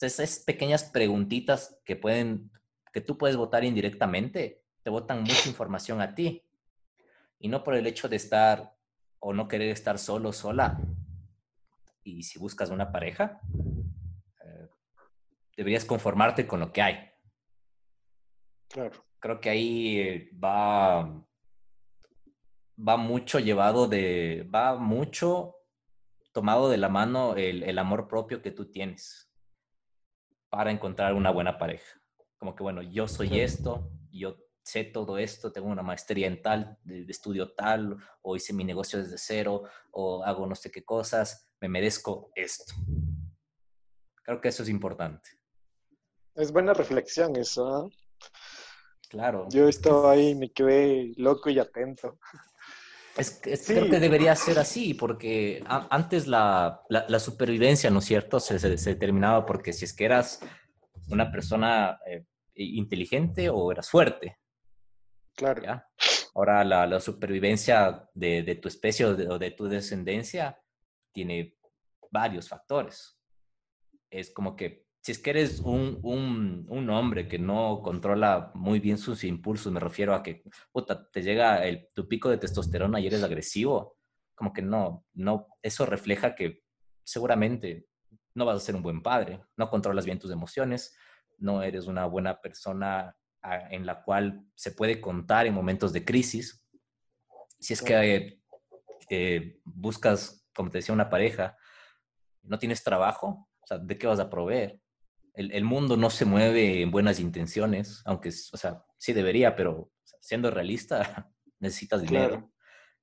esas 0.00 0.40
pequeñas 0.40 0.82
preguntitas 0.82 1.80
que 1.84 1.94
pueden 1.94 2.50
que 2.92 3.00
tú 3.00 3.16
puedes 3.16 3.36
votar 3.36 3.62
indirectamente, 3.62 4.64
te 4.82 4.90
votan 4.90 5.22
mucha 5.22 5.48
información 5.48 6.00
a 6.00 6.16
ti. 6.16 6.42
Y 7.44 7.48
no 7.48 7.62
por 7.62 7.74
el 7.74 7.86
hecho 7.86 8.08
de 8.08 8.16
estar 8.16 8.74
o 9.20 9.34
no 9.34 9.48
querer 9.48 9.68
estar 9.68 9.98
solo, 9.98 10.32
sola. 10.32 10.80
Y 12.02 12.22
si 12.22 12.38
buscas 12.38 12.70
una 12.70 12.90
pareja, 12.90 13.38
eh, 14.42 14.66
deberías 15.54 15.84
conformarte 15.84 16.46
con 16.46 16.60
lo 16.60 16.72
que 16.72 16.80
hay. 16.80 17.10
Claro. 18.66 19.04
Creo 19.18 19.42
que 19.42 19.50
ahí 19.50 19.98
eh, 19.98 20.30
va, 20.42 21.22
va 22.78 22.96
mucho 22.96 23.38
llevado 23.38 23.88
de, 23.88 24.48
va 24.52 24.76
mucho 24.76 25.56
tomado 26.32 26.70
de 26.70 26.78
la 26.78 26.88
mano 26.88 27.36
el, 27.36 27.62
el 27.62 27.78
amor 27.78 28.08
propio 28.08 28.40
que 28.40 28.52
tú 28.52 28.70
tienes 28.70 29.30
para 30.48 30.70
encontrar 30.70 31.12
una 31.12 31.30
buena 31.30 31.58
pareja 31.58 32.00
como 32.44 32.54
que, 32.54 32.62
bueno, 32.62 32.82
yo 32.82 33.08
soy 33.08 33.40
esto, 33.40 33.90
yo 34.10 34.36
sé 34.64 34.84
todo 34.84 35.18
esto, 35.18 35.52
tengo 35.52 35.68
una 35.68 35.82
maestría 35.82 36.26
en 36.26 36.40
tal, 36.42 36.78
estudio 37.06 37.52
tal, 37.52 37.98
o 38.22 38.34
hice 38.34 38.52
mi 38.52 38.64
negocio 38.64 38.98
desde 38.98 39.18
cero, 39.18 39.64
o 39.92 40.24
hago 40.24 40.46
no 40.46 40.54
sé 40.54 40.70
qué 40.70 40.84
cosas, 40.84 41.48
me 41.60 41.68
merezco 41.68 42.32
esto. 42.34 42.74
Creo 44.22 44.40
que 44.40 44.48
eso 44.48 44.62
es 44.62 44.70
importante. 44.70 45.30
Es 46.34 46.50
buena 46.50 46.72
reflexión 46.72 47.36
eso. 47.36 47.86
¿eh? 47.86 47.96
Claro. 49.10 49.46
Yo 49.50 49.68
estaba 49.68 50.12
ahí, 50.12 50.34
me 50.34 50.50
quedé 50.50 51.12
loco 51.18 51.50
y 51.50 51.58
atento. 51.58 52.18
Es, 53.16 53.40
es 53.44 53.66
sí. 53.66 53.74
Creo 53.74 53.90
que 53.90 54.00
debería 54.00 54.34
ser 54.34 54.58
así, 54.58 54.94
porque 54.94 55.62
a, 55.66 55.86
antes 55.94 56.26
la, 56.26 56.82
la, 56.88 57.04
la, 57.06 57.18
supervivencia, 57.20 57.90
¿no 57.90 58.00
es 58.00 58.06
cierto?, 58.06 58.40
se, 58.40 58.58
se, 58.58 58.76
se, 58.76 58.90
determinaba 58.90 59.46
porque 59.46 59.72
si 59.72 59.84
es 59.84 59.92
que 59.92 60.06
eras 60.06 60.40
una 61.10 61.30
persona 61.30 62.00
eh, 62.06 62.24
inteligente 62.54 63.50
o 63.50 63.70
eras 63.70 63.88
fuerte. 63.88 64.38
Claro. 65.36 65.82
Ahora 66.34 66.64
la, 66.64 67.00
supervivencia 67.00 68.08
de, 68.14 68.58
tu 68.60 68.68
especie 68.68 69.06
o 69.06 69.38
de, 69.38 69.50
tu 69.52 69.66
descendencia 69.66 70.58
tiene 71.12 71.56
varios 72.10 72.48
factores. 72.48 73.18
Es 74.10 74.32
como 74.32 74.56
que 74.56 74.84
si 75.00 75.12
es 75.12 75.18
que 75.18 75.30
eres 75.30 75.60
un, 75.60 76.66
hombre 76.90 77.28
que 77.28 77.38
no 77.38 77.82
controla 77.82 78.50
muy 78.54 78.80
bien 78.80 78.96
sus 78.96 79.22
impulsos, 79.22 79.72
me 79.72 79.80
refiero 79.80 80.14
a 80.14 80.22
que 80.22 80.42
puta, 80.72 81.10
te 81.10 81.22
llega 81.22 81.64
el, 81.66 81.90
tu 81.94 82.08
pico 82.08 82.30
de 82.30 82.38
testosterona 82.38 83.00
y 83.00 83.06
eres 83.06 83.22
agresivo, 83.22 83.98
como 84.34 84.52
que 84.52 84.62
no, 84.62 85.04
no, 85.12 85.46
eso 85.62 85.84
refleja 85.84 86.34
que 86.34 86.62
seguramente 87.04 87.86
no 88.34 88.46
vas 88.46 88.56
a 88.56 88.64
ser 88.64 88.76
un 88.76 88.82
buen 88.82 89.02
padre, 89.02 89.40
no 89.56 89.68
controlas 89.68 90.06
bien 90.06 90.18
tus 90.18 90.30
emociones, 90.30 90.96
no 91.38 91.62
eres 91.62 91.86
una 91.86 92.06
buena 92.06 92.40
persona 92.40 93.14
en 93.70 93.86
la 93.86 94.02
cual 94.02 94.46
se 94.54 94.72
puede 94.72 95.00
contar 95.00 95.46
en 95.46 95.54
momentos 95.54 95.92
de 95.92 96.04
crisis. 96.04 96.64
Si 97.58 97.72
es 97.72 97.82
que 97.82 98.40
eh, 99.10 99.60
buscas, 99.64 100.46
como 100.54 100.70
te 100.70 100.78
decía, 100.78 100.94
una 100.94 101.10
pareja, 101.10 101.56
no 102.42 102.58
tienes 102.58 102.82
trabajo, 102.82 103.48
o 103.60 103.66
sea, 103.66 103.78
¿de 103.78 103.98
qué 103.98 104.06
vas 104.06 104.20
a 104.20 104.30
proveer? 104.30 104.80
El, 105.34 105.52
el 105.52 105.64
mundo 105.64 105.96
no 105.96 106.10
se 106.10 106.24
mueve 106.24 106.82
en 106.82 106.90
buenas 106.90 107.18
intenciones, 107.18 108.02
aunque, 108.04 108.28
o 108.28 108.56
sea, 108.56 108.84
sí 108.98 109.12
debería, 109.12 109.56
pero 109.56 109.90
siendo 110.20 110.50
realista, 110.50 111.30
necesitas 111.58 112.02
dinero. 112.02 112.28
Claro. 112.28 112.50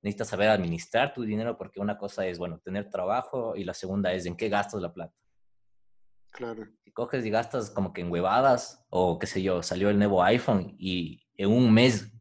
Necesitas 0.02 0.28
saber 0.28 0.48
administrar 0.48 1.14
tu 1.14 1.22
dinero 1.22 1.56
porque 1.56 1.78
una 1.78 1.96
cosa 1.96 2.26
es, 2.26 2.36
bueno, 2.36 2.58
tener 2.58 2.90
trabajo 2.90 3.54
y 3.54 3.62
la 3.62 3.74
segunda 3.74 4.12
es 4.12 4.26
en 4.26 4.36
qué 4.36 4.48
gastas 4.48 4.82
la 4.82 4.92
plata. 4.92 5.14
Claro. 6.32 6.66
Si 6.84 6.90
coges 6.92 7.24
y 7.24 7.30
gastas 7.30 7.70
como 7.70 7.92
que 7.92 8.00
en 8.00 8.10
huevadas 8.10 8.86
o 8.90 9.18
qué 9.18 9.26
sé 9.26 9.42
yo, 9.42 9.62
salió 9.62 9.90
el 9.90 9.98
nuevo 9.98 10.22
iPhone 10.22 10.74
y 10.78 11.22
en 11.36 11.50
un 11.50 11.72
mes 11.72 12.12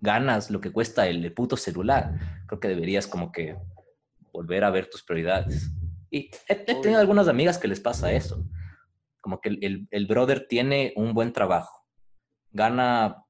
ganas 0.00 0.50
lo 0.50 0.60
que 0.60 0.72
cuesta 0.72 1.08
el, 1.08 1.24
el 1.24 1.34
puto 1.34 1.56
celular, 1.56 2.44
creo 2.46 2.60
que 2.60 2.68
deberías 2.68 3.06
como 3.06 3.32
que 3.32 3.56
volver 4.32 4.64
a 4.64 4.70
ver 4.70 4.88
tus 4.88 5.02
prioridades. 5.02 5.70
Y 6.10 6.30
he, 6.48 6.64
he 6.66 6.80
tenido 6.80 7.00
algunas 7.00 7.26
amigas 7.26 7.58
que 7.58 7.68
les 7.68 7.80
pasa 7.80 8.12
eso. 8.12 8.46
Como 9.20 9.40
que 9.40 9.48
el, 9.48 9.58
el, 9.64 9.88
el 9.90 10.06
brother 10.06 10.46
tiene 10.48 10.92
un 10.94 11.12
buen 11.12 11.32
trabajo, 11.32 11.84
gana, 12.52 13.24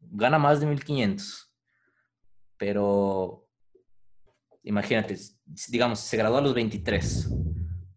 gana 0.00 0.38
más 0.38 0.58
de 0.58 0.66
1500, 0.66 1.54
pero 2.56 3.46
imagínate, 4.64 5.16
digamos, 5.68 6.00
se 6.00 6.16
graduó 6.16 6.38
a 6.38 6.42
los 6.42 6.54
23 6.54 7.28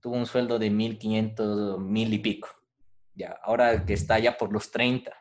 tuvo 0.06 0.18
un 0.18 0.28
sueldo 0.28 0.60
de 0.60 0.72
1.500, 0.72 1.80
mil 1.80 2.14
y 2.14 2.20
pico. 2.20 2.48
Ya, 3.16 3.40
ahora 3.42 3.88
que 3.88 3.94
está 3.94 4.20
ya 4.20 4.38
por 4.38 4.54
los 4.54 4.70
30. 4.70 5.10
O 5.10 5.16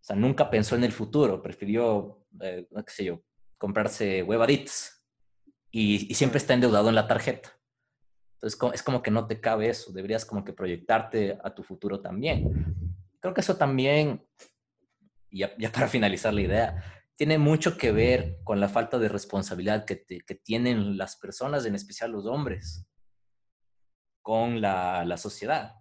sea, 0.00 0.16
nunca 0.16 0.48
pensó 0.48 0.76
en 0.76 0.84
el 0.84 0.92
futuro, 0.92 1.42
prefirió, 1.42 2.24
eh, 2.40 2.66
qué 2.74 2.90
sé 2.90 3.04
yo, 3.04 3.22
comprarse 3.58 4.22
huevaditas. 4.22 5.04
Y, 5.70 6.10
y, 6.10 6.14
siempre 6.14 6.38
está 6.38 6.54
endeudado 6.54 6.88
en 6.88 6.94
la 6.94 7.06
tarjeta. 7.06 7.50
Entonces, 8.36 8.58
es 8.72 8.82
como 8.82 9.02
que 9.02 9.10
no 9.10 9.26
te 9.26 9.42
cabe 9.42 9.68
eso. 9.68 9.92
Deberías 9.92 10.24
como 10.24 10.42
que 10.42 10.54
proyectarte 10.54 11.38
a 11.44 11.54
tu 11.54 11.62
futuro 11.62 12.00
también. 12.00 12.94
Creo 13.20 13.34
que 13.34 13.42
eso 13.42 13.58
también, 13.58 14.26
ya, 15.30 15.54
ya 15.58 15.70
para 15.70 15.86
finalizar 15.86 16.32
la 16.32 16.40
idea, 16.40 16.82
tiene 17.14 17.36
mucho 17.36 17.76
que 17.76 17.92
ver 17.92 18.38
con 18.42 18.58
la 18.58 18.70
falta 18.70 18.98
de 18.98 19.10
responsabilidad 19.10 19.84
que, 19.84 19.96
tienen 20.42 20.96
las 20.96 21.16
personas, 21.16 21.66
en 21.66 21.74
especial 21.74 22.10
los 22.10 22.24
hombres 22.24 22.86
con 24.22 24.60
la, 24.60 25.04
la, 25.04 25.16
sociedad. 25.16 25.74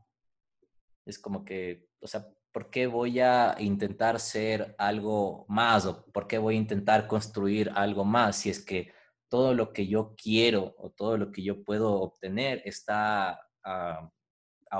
Es 1.05 1.19
como 1.19 1.45
que, 1.45 1.87
o 1.99 2.07
sea, 2.07 2.27
¿por 2.51 2.69
qué 2.69 2.87
voy 2.87 3.19
a 3.19 3.55
intentar 3.59 4.19
ser 4.19 4.75
algo 4.77 5.45
más 5.47 5.85
o 5.85 6.05
por 6.11 6.27
qué 6.27 6.37
voy 6.37 6.55
a 6.55 6.59
intentar 6.59 7.07
construir 7.07 7.71
algo 7.75 8.03
más 8.03 8.37
si 8.37 8.49
es 8.49 8.63
que 8.63 8.93
todo 9.29 9.53
lo 9.53 9.71
que 9.71 9.87
yo 9.87 10.13
quiero 10.21 10.75
o 10.77 10.89
todo 10.89 11.17
lo 11.17 11.31
que 11.31 11.41
yo 11.41 11.63
puedo 11.63 12.01
obtener 12.01 12.61
está 12.65 13.39
a, 13.63 14.11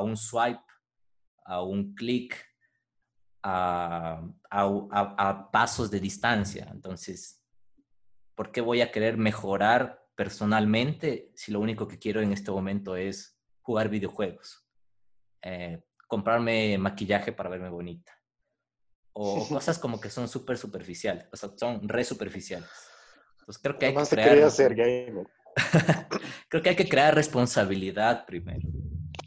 un 0.02 0.18
swipe, 0.18 0.60
a 1.46 1.64
un 1.64 1.96
clic, 1.96 2.36
a, 3.44 4.22
a, 4.50 5.16
a 5.18 5.52
pasos 5.52 5.90
de 5.90 6.02
distancia. 6.02 6.68
Entonces, 6.70 7.42
¿por 8.36 8.52
qué 8.52 8.60
voy 8.60 8.82
a 8.82 8.92
querer 8.92 9.16
mejorar 9.18 10.06
personalmente 10.16 11.32
si 11.34 11.54
lo 11.54 11.62
único 11.62 11.88
que 11.88 11.98
quiero 11.98 12.22
en 12.22 12.34
este 12.34 12.52
momento 12.52 12.98
es 12.98 13.31
jugar 13.62 13.90
videojuegos? 13.90 14.66
Eh, 15.42 15.84
comprarme 16.08 16.78
maquillaje 16.78 17.32
para 17.32 17.50
verme 17.50 17.70
bonita. 17.70 18.12
O 19.14 19.48
cosas 19.50 19.80
como 19.80 20.00
que 20.00 20.10
son 20.10 20.28
súper 20.28 20.58
superficiales, 20.58 21.28
o 21.32 21.38
sea, 21.38 21.50
son 21.58 21.88
re 21.88 22.04
superficiales. 22.04 22.70
Entonces 23.40 23.62
creo 23.62 23.78
que 23.78 23.86
hay 23.88 23.96
que 23.96 24.10
crear... 24.10 24.52
ser 24.52 24.76
gamer. 24.76 25.28
creo 26.50 26.64
que 26.64 26.70
hay 26.70 26.76
que 26.76 26.88
crear 26.88 27.14
responsabilidad 27.14 28.26
primero, 28.26 28.70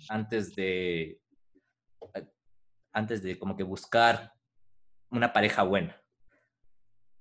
antes 0.08 0.54
de, 0.54 1.20
antes 2.92 3.22
de 3.22 3.38
como 3.38 3.56
que 3.56 3.62
buscar 3.62 4.32
una 5.10 5.32
pareja 5.32 5.62
buena. 5.62 6.00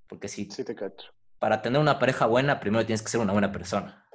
Porque 0.08 0.28
si... 0.28 0.50
Sí, 0.50 0.64
te 0.64 0.76
cacho. 0.76 1.08
Para 1.40 1.62
tener 1.62 1.82
una 1.82 2.00
pareja 2.00 2.26
buena, 2.26 2.60
primero 2.60 2.86
tienes 2.86 3.02
que 3.02 3.10
ser 3.10 3.20
una 3.20 3.34
buena 3.34 3.52
persona. 3.52 4.08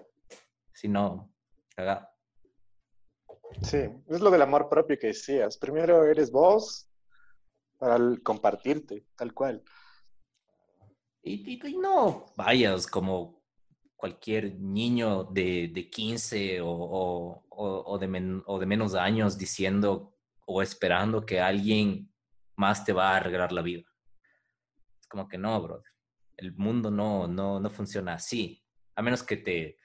Si 0.73 0.89
no, 0.89 1.33
cagado. 1.75 2.08
Sí, 3.63 3.79
es 4.09 4.21
lo 4.21 4.31
del 4.31 4.43
amor 4.43 4.69
propio 4.69 4.99
que 4.99 5.09
decías. 5.09 5.59
Primero 5.59 6.05
eres 6.05 6.31
vos 6.31 6.89
para 7.79 7.99
compartirte, 8.23 9.07
tal 9.17 9.33
cual. 9.35 9.63
Y, 11.23 11.59
no 11.81 12.27
vayas 12.37 12.87
como 12.87 13.43
cualquier 13.97 14.59
niño 14.59 15.25
de, 15.25 15.69
de 15.73 15.91
15 15.91 16.61
o, 16.61 16.69
o, 16.71 17.45
o, 17.51 17.99
de 17.99 18.43
o 18.47 18.59
de 18.59 18.67
menos 18.67 18.95
años 18.95 19.37
diciendo 19.37 20.15
o 20.47 20.63
esperando 20.63 21.27
que 21.27 21.41
alguien 21.41 22.11
más 22.57 22.85
te 22.85 22.93
va 22.93 23.11
a 23.11 23.17
arreglar 23.17 23.53
la 23.53 23.63
vida. 23.63 23.85
Es 25.01 25.07
como 25.09 25.29
que 25.29 25.39
no, 25.39 25.61
brother. 25.61 25.93
El 26.37 26.55
mundo 26.57 26.91
no, 26.91 27.27
no, 27.27 27.61
no 27.61 27.71
funciona 27.71 28.15
así. 28.15 28.65
A 28.95 29.03
menos 29.03 29.23
que 29.23 29.37
te 29.37 29.79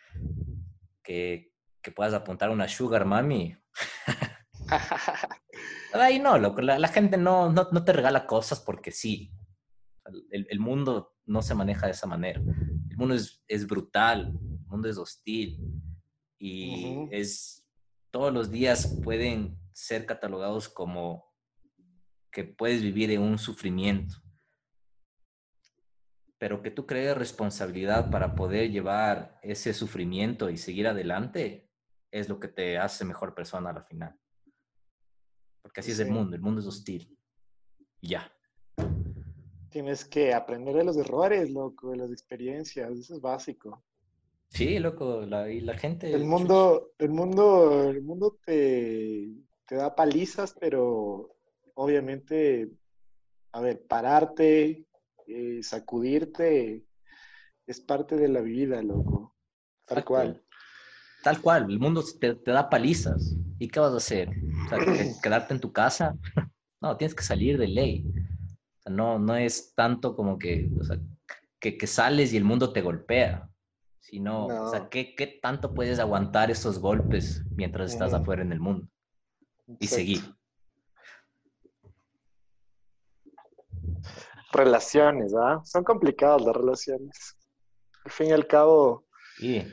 que, 1.04 1.53
que 1.84 1.92
puedas 1.92 2.14
apuntar 2.14 2.50
una 2.50 2.68
sugar 2.68 3.06
mami. 3.06 3.56
Ahí 5.94 6.20
no, 6.20 6.40
loco. 6.40 6.62
La, 6.62 6.88
gente 6.88 7.18
no, 7.18 7.52
no, 7.52 7.68
no, 7.72 7.84
te 7.84 7.94
regala 7.94 8.26
cosas 8.26 8.60
porque 8.60 8.92
sí. 8.92 9.32
El, 10.32 10.48
el, 10.50 10.60
mundo 10.60 11.16
no 11.26 11.42
se 11.42 11.54
maneja 11.54 11.86
de 11.86 11.92
esa 11.92 12.08
manera. 12.08 12.42
El 12.90 12.98
mundo 12.98 13.14
es, 13.14 13.44
es 13.48 13.68
brutal, 13.68 14.34
el 14.42 14.68
mundo 14.68 14.90
es 14.90 14.98
hostil 14.98 15.60
y 16.40 17.08
es 17.12 17.64
todos 18.12 18.34
los 18.34 18.52
días 18.52 19.00
pueden 19.04 19.58
ser 19.74 20.06
catalogados 20.06 20.70
como 20.70 21.34
que 22.32 22.44
puedes 22.44 22.82
vivir 22.82 23.12
en 23.12 23.22
un 23.22 23.38
sufrimiento, 23.38 24.18
pero 26.38 26.62
que 26.62 26.72
tú 26.72 26.86
crees 26.86 27.18
responsabilidad 27.18 28.12
para 28.12 28.36
poder 28.36 28.72
llevar 28.72 29.40
ese 29.42 29.74
sufrimiento 29.74 30.50
y 30.50 30.58
seguir 30.58 30.88
adelante, 30.88 31.72
es 32.14 32.30
lo 32.30 32.40
que 32.40 32.48
te 32.48 32.78
hace 32.78 33.04
mejor 33.04 33.34
persona 33.34 33.72
a 33.72 33.74
la 33.74 33.82
final. 33.82 34.16
Porque 35.64 35.80
así 35.80 35.92
es 35.92 36.00
el 36.00 36.12
mundo, 36.12 36.36
el 36.36 36.42
mundo 36.42 36.62
es 36.62 36.68
hostil. 36.68 37.18
Y 38.02 38.10
ya. 38.10 38.32
Tienes 39.70 40.06
que 40.06 40.32
aprender 40.32 40.76
de 40.76 40.84
los 40.84 40.96
errores, 40.96 41.50
loco, 41.50 41.90
de 41.90 41.98
las 41.98 42.12
experiencias, 42.12 42.92
eso 42.92 43.16
es 43.16 43.22
básico. 43.22 43.84
Sí, 44.50 44.78
loco, 44.78 45.22
la, 45.22 45.50
y 45.50 45.62
la 45.62 45.76
gente... 45.76 46.14
El 46.14 46.26
mundo, 46.26 46.92
el 47.00 47.10
mundo, 47.10 47.90
el 47.90 48.04
mundo 48.04 48.38
te, 48.46 49.32
te 49.68 49.76
da 49.76 49.96
palizas, 49.96 50.56
pero 50.60 51.36
obviamente, 51.74 52.70
a 53.54 53.62
ver, 53.62 53.88
pararte, 53.88 54.86
eh, 55.26 55.64
sacudirte, 55.64 56.86
es 57.66 57.82
parte 57.82 58.16
de 58.18 58.28
la 58.28 58.42
vida, 58.42 58.84
loco. 58.84 59.36
Tal 59.86 60.06
cual. 60.06 60.43
Tal 61.24 61.42
cual, 61.42 61.70
el 61.70 61.80
mundo 61.80 62.04
te, 62.20 62.36
da 62.46 62.70
palizas. 62.70 63.36
¿Y 63.58 63.70
qué 63.70 63.80
vas 63.80 63.94
a 63.94 63.98
hacer? 63.98 64.30
¿Quedarte 65.24 65.54
en 65.54 65.60
tu 65.60 65.72
casa? 65.72 66.16
No, 66.82 66.98
tienes 66.98 67.16
que 67.16 67.24
salir 67.24 67.58
de 67.58 67.70
ley. 67.70 68.06
no, 68.90 69.18
no 69.18 69.38
es 69.38 69.74
tanto 69.74 70.18
como 70.18 70.38
que, 70.38 70.70
que, 71.58 71.78
que, 71.78 71.88
sales 71.88 72.34
y 72.34 72.38
el 72.38 72.44
mundo 72.44 72.74
te 72.74 72.82
golpea, 72.82 73.50
sino, 74.02 74.48
o 74.48 74.70
sea, 74.70 74.90
¿qué, 74.90 75.16
¿qué, 75.16 75.40
tanto 75.42 75.74
puedes 75.74 76.00
aguantar 76.00 76.52
esos 76.52 76.80
golpes 76.80 77.42
mientras 77.56 77.94
estás 77.94 78.14
afuera 78.14 78.42
en 78.42 78.52
el 78.52 78.60
mundo? 78.60 78.86
y 79.80 79.88
seguir. 79.88 80.22
Relaciones, 84.52 85.34
¿ah? 85.36 85.62
Son 85.64 85.84
complicadas 85.84 86.42
las 86.44 86.56
relaciones. 86.56 87.38
Al 88.06 88.12
fin 88.12 88.28
y 88.28 88.32
al 88.34 88.46
cabo. 88.46 89.06
Y 89.40 89.64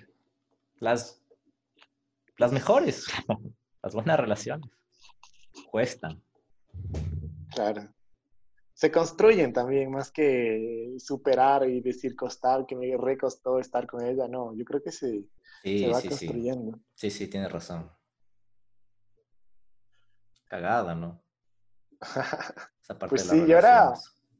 las, 0.78 1.19
las 2.40 2.52
mejores, 2.52 3.06
las 3.82 3.94
buenas 3.94 4.18
relaciones, 4.18 4.68
cuestan. 5.70 6.22
Claro. 7.54 7.88
Se 8.74 8.90
construyen 8.90 9.52
también, 9.52 9.90
más 9.90 10.10
que 10.10 10.96
superar 10.98 11.68
y 11.68 11.80
decir 11.80 12.16
costar, 12.16 12.64
que 12.66 12.74
me 12.74 12.96
recostó 12.96 13.58
estar 13.58 13.86
con 13.86 14.04
ella. 14.04 14.26
No, 14.26 14.54
yo 14.56 14.64
creo 14.64 14.82
que 14.82 14.90
se, 14.90 15.24
se 15.62 15.88
va 15.88 16.00
construyendo. 16.00 16.80
Sí, 16.94 17.10
sí, 17.10 17.28
tienes 17.28 17.52
razón 17.52 17.90
cagada, 20.50 20.94
¿no? 20.96 21.22
pues 23.08 23.28
sí, 23.28 23.44
y 23.46 23.52
ahora 23.52 23.94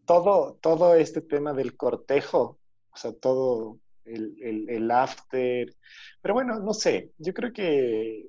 todo, 0.05 0.59
todo 0.61 0.97
este 0.97 1.21
tema 1.21 1.53
del 1.53 1.77
cortejo, 1.77 2.59
o 2.91 2.97
sea, 2.97 3.13
todo 3.13 3.79
el, 4.05 4.69
el, 4.69 4.91
after, 4.91 5.75
pero 6.21 6.35
bueno, 6.35 6.59
no 6.59 6.73
sé, 6.73 7.13
yo 7.19 7.33
creo 7.33 7.53
que 7.53 8.29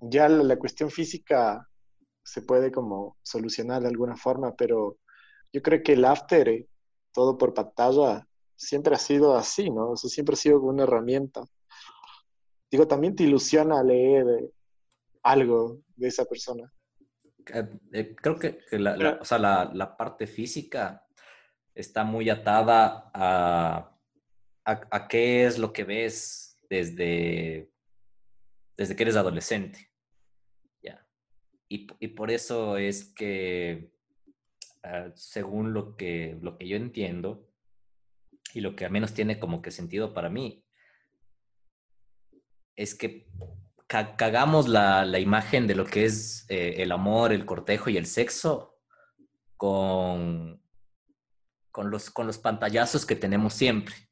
ya 0.00 0.28
la, 0.28 0.56
cuestión 0.56 0.90
física 0.90 1.68
se 2.22 2.42
puede 2.42 2.70
como 2.70 3.16
solucionar 3.22 3.82
de 3.82 3.88
alguna 3.88 4.16
forma, 4.16 4.54
pero 4.54 4.98
yo 5.52 5.62
creo 5.62 5.82
que 5.82 5.94
el 5.94 6.04
after, 6.04 6.48
eh, 6.48 6.68
todo 7.12 7.36
por 7.36 7.54
pantalla, 7.54 8.26
siempre 8.54 8.94
ha 8.94 8.98
sido 8.98 9.36
así, 9.36 9.70
¿no? 9.70 9.90
O 9.90 9.96
sea, 9.96 10.10
siempre 10.10 10.34
ha 10.34 10.36
sido 10.36 10.60
una 10.60 10.82
herramienta. 10.82 11.44
Digo, 12.70 12.86
también 12.86 13.16
te 13.16 13.24
ilusiona 13.24 13.82
leer 13.82 14.26
eh, 14.28 14.50
algo 15.22 15.80
de 15.96 16.08
esa 16.08 16.24
persona. 16.24 16.70
Eh, 17.54 17.68
eh, 17.92 18.16
creo 18.16 18.38
que, 18.38 18.60
la, 18.72 19.18
o 19.20 19.24
sea, 19.24 19.38
la, 19.38 19.96
parte 19.96 20.26
física 20.26 21.06
está 21.74 22.04
muy 22.04 22.28
atada 22.28 23.10
a, 23.14 23.97
a, 24.68 25.08
qué 25.08 25.46
es 25.46 25.58
lo 25.58 25.72
que 25.72 25.84
ves 25.84 26.58
desde, 26.68 27.70
desde 28.76 28.94
que 28.94 29.02
eres 29.02 29.16
adolescente. 29.16 29.86
Y, 31.70 31.86
y, 32.00 32.08
por 32.08 32.30
eso 32.30 32.78
es 32.78 33.12
que, 33.12 33.92
ah, 34.82 35.10
según 35.14 35.74
lo 35.74 35.98
que, 35.98 36.38
lo 36.40 36.56
que 36.56 36.66
yo 36.66 36.78
entiendo, 36.78 37.46
y 38.54 38.62
lo 38.62 38.74
que 38.74 38.86
al 38.86 38.90
menos 38.90 39.12
tiene 39.12 39.38
como 39.38 39.60
que 39.60 39.70
sentido 39.70 40.14
para 40.14 40.30
mí, 40.30 40.64
es 42.74 42.94
que 42.94 43.28
cagamos 43.86 44.66
la, 44.66 45.04
la, 45.04 45.18
imagen 45.18 45.66
de 45.66 45.74
lo 45.74 45.84
que 45.84 46.06
es 46.06 46.46
eh, 46.48 46.76
el 46.78 46.90
amor, 46.90 47.34
el 47.34 47.44
cortejo 47.44 47.90
y 47.90 47.98
el 47.98 48.06
sexo 48.06 48.78
con, 49.58 50.62
con, 51.70 51.90
los, 51.90 52.08
con 52.08 52.26
los 52.26 52.38
pantallazos 52.38 53.04
que 53.04 53.14
tenemos 53.14 53.52
siempre. 53.52 54.07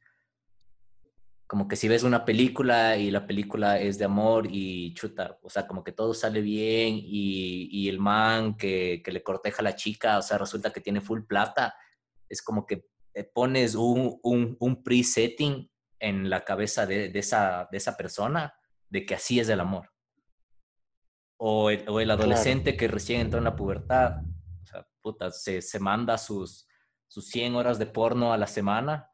Como 1.46 1.68
que 1.68 1.76
si 1.76 1.86
ves 1.86 2.02
una 2.02 2.24
película 2.24 2.96
y 2.96 3.10
la 3.10 3.26
película 3.26 3.78
es 3.78 3.98
de 3.98 4.04
amor 4.04 4.48
y 4.50 4.92
chuta, 4.94 5.38
o 5.42 5.48
sea, 5.48 5.66
como 5.66 5.84
que 5.84 5.92
todo 5.92 6.12
sale 6.12 6.40
bien 6.40 6.96
y, 6.96 7.68
y 7.70 7.88
el 7.88 8.00
man 8.00 8.56
que, 8.56 9.00
que, 9.04 9.12
le 9.12 9.22
corteja 9.22 9.60
a 9.60 9.64
la 9.64 9.76
chica, 9.76 10.18
o 10.18 10.22
sea, 10.22 10.38
resulta 10.38 10.72
que 10.72 10.80
tiene 10.80 11.00
full 11.00 11.22
plata, 11.22 11.74
es 12.28 12.42
como 12.42 12.66
que 12.66 12.88
eh, 13.14 13.24
pones 13.24 13.76
un, 13.76 14.18
un, 14.22 14.56
un 14.58 14.82
pre-setting 14.82 15.70
en 16.00 16.28
la 16.28 16.44
cabeza 16.44 16.84
de, 16.84 17.08
de, 17.08 17.18
esa, 17.18 17.68
de 17.70 17.78
esa 17.78 17.96
persona 17.96 18.54
de 18.88 19.06
que 19.06 19.14
así 19.14 19.40
es 19.40 19.48
el 19.48 19.60
amor. 19.60 19.90
O 21.38 21.70
el, 21.70 22.10
adolescente 22.10 22.76
que 22.76 22.88
recién 22.88 23.20
entró 23.20 23.38
en 23.38 23.44
la 23.44 23.56
pubertad, 23.56 24.22
o 24.62 24.66
sea, 24.66 24.88
puta, 25.02 25.30
se, 25.30 25.60
se, 25.60 25.78
manda 25.78 26.16
sus, 26.18 26.66
sus 27.08 27.28
100 27.28 27.56
horas 27.56 27.78
de 27.78 27.86
porno 27.86 28.32
a 28.32 28.38
la 28.38 28.46
semana 28.46 29.10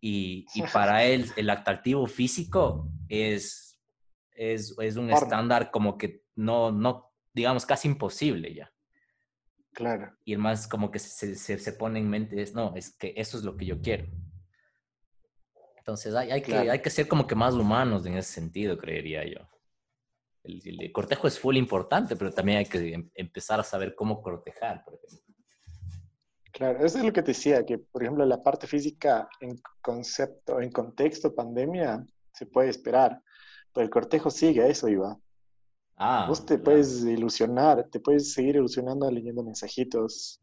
y, 0.00 0.46
y 0.54 0.62
para 0.72 1.04
él 1.04 1.26
el 1.36 1.50
atractivo 1.50 2.06
físico 2.06 2.88
es, 3.08 3.80
es, 4.32 4.74
es 4.78 4.96
un 4.96 5.10
estándar 5.10 5.70
como 5.70 5.98
que 5.98 6.24
no, 6.34 6.70
no, 6.72 7.12
digamos, 7.32 7.66
casi 7.66 7.88
imposible 7.88 8.54
ya. 8.54 8.72
Claro. 9.72 10.12
Y 10.24 10.32
el 10.32 10.38
más 10.38 10.66
como 10.66 10.90
que 10.90 10.98
se, 10.98 11.34
se, 11.36 11.58
se 11.58 11.72
pone 11.72 12.00
en 12.00 12.08
mente 12.08 12.40
es, 12.42 12.54
no, 12.54 12.74
es 12.74 12.90
que 12.96 13.14
eso 13.16 13.38
es 13.38 13.44
lo 13.44 13.56
que 13.56 13.66
yo 13.66 13.80
quiero. 13.80 14.06
Entonces 15.78 16.14
hay, 16.14 16.30
hay, 16.30 16.42
Claro. 16.42 16.64
que, 16.64 16.70
hay 16.70 16.82
que 16.82 16.90
ser 16.90 17.08
como 17.08 17.26
que 17.26 17.34
más 17.34 17.54
humanos 17.54 18.04
en 18.06 18.16
ese 18.16 18.32
sentido, 18.32 18.76
creería 18.76 19.24
yo. 19.24 19.48
El, 20.42 20.80
el 20.82 20.92
cortejo 20.92 21.26
es 21.28 21.38
full 21.38 21.56
importante, 21.56 22.16
pero 22.16 22.32
también 22.32 22.58
hay 22.58 22.66
que 22.66 22.94
em- 22.94 23.10
empezar 23.14 23.60
a 23.60 23.64
saber 23.64 23.94
cómo 23.94 24.20
cortejar, 24.22 24.84
por 24.84 24.94
ejemplo. 24.94 25.29
Claro, 26.52 26.84
eso 26.84 26.98
es 26.98 27.04
lo 27.04 27.12
que 27.12 27.22
te 27.22 27.30
decía, 27.32 27.64
que 27.64 27.78
por 27.78 28.02
ejemplo 28.02 28.24
la 28.26 28.42
parte 28.42 28.66
física 28.66 29.28
en 29.40 29.60
concepto, 29.80 30.60
en 30.60 30.70
contexto 30.72 31.34
pandemia, 31.34 32.04
se 32.32 32.46
puede 32.46 32.70
esperar, 32.70 33.20
pero 33.72 33.84
el 33.84 33.90
cortejo 33.90 34.30
sigue, 34.30 34.62
a 34.62 34.66
eso 34.66 34.88
iba. 34.88 35.16
Ah, 35.96 36.24
Vos 36.28 36.40
te 36.44 36.54
claro. 36.54 36.64
puedes 36.64 37.02
ilusionar, 37.04 37.86
te 37.90 38.00
puedes 38.00 38.32
seguir 38.32 38.56
ilusionando 38.56 39.10
leyendo 39.10 39.42
mensajitos. 39.42 40.40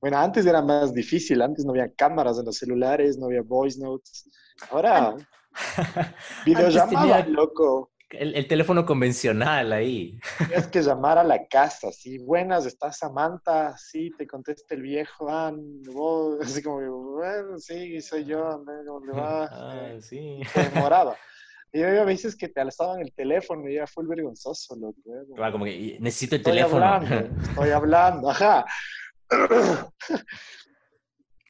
Bueno, 0.00 0.18
antes 0.18 0.46
era 0.46 0.62
más 0.62 0.92
difícil, 0.94 1.42
antes 1.42 1.64
no 1.64 1.72
había 1.72 1.92
cámaras 1.92 2.38
en 2.38 2.44
los 2.46 2.56
celulares, 2.56 3.18
no 3.18 3.26
había 3.26 3.42
voice 3.42 3.80
notes. 3.80 4.30
Ahora, 4.70 5.14
videollamada, 6.46 7.24
tenía- 7.24 7.26
loco. 7.26 7.90
El, 8.18 8.34
el 8.34 8.46
teléfono 8.46 8.84
convencional 8.86 9.72
ahí. 9.72 10.18
Tienes 10.46 10.66
que 10.68 10.82
llamar 10.82 11.18
a 11.18 11.24
la 11.24 11.46
casa, 11.46 11.90
sí, 11.92 12.18
buenas, 12.18 12.66
¿estás 12.66 12.98
Samantha? 12.98 13.76
Sí, 13.76 14.10
te 14.16 14.26
contesta 14.26 14.74
el 14.74 14.82
viejo, 14.82 15.28
ah, 15.30 15.52
vos, 15.92 16.38
así 16.42 16.62
como, 16.62 16.80
bueno, 17.14 17.58
sí, 17.58 18.00
soy 18.00 18.24
yo. 18.24 18.62
¿cómo 18.86 19.04
le 19.06 19.12
va? 19.12 19.44
Ah, 19.52 19.88
Eh, 19.92 20.00
sí. 20.02 20.40
demoraba. 20.54 21.16
Y 21.72 21.82
había 21.82 22.04
veces 22.04 22.36
que 22.36 22.48
te 22.48 22.60
alzaban 22.60 23.00
el 23.00 23.12
teléfono 23.12 23.68
y 23.68 23.76
era 23.76 23.86
full 23.88 24.06
vergonzoso, 24.06 24.76
loco. 24.76 25.00
¿eh? 25.06 25.24
Claro, 25.34 25.52
como 25.52 25.64
que 25.64 25.96
necesito 26.00 26.36
el 26.36 26.40
estoy 26.42 26.52
teléfono. 26.54 26.84
hablando, 26.86 27.42
estoy 27.42 27.70
hablando, 27.70 28.30
ajá. 28.30 28.64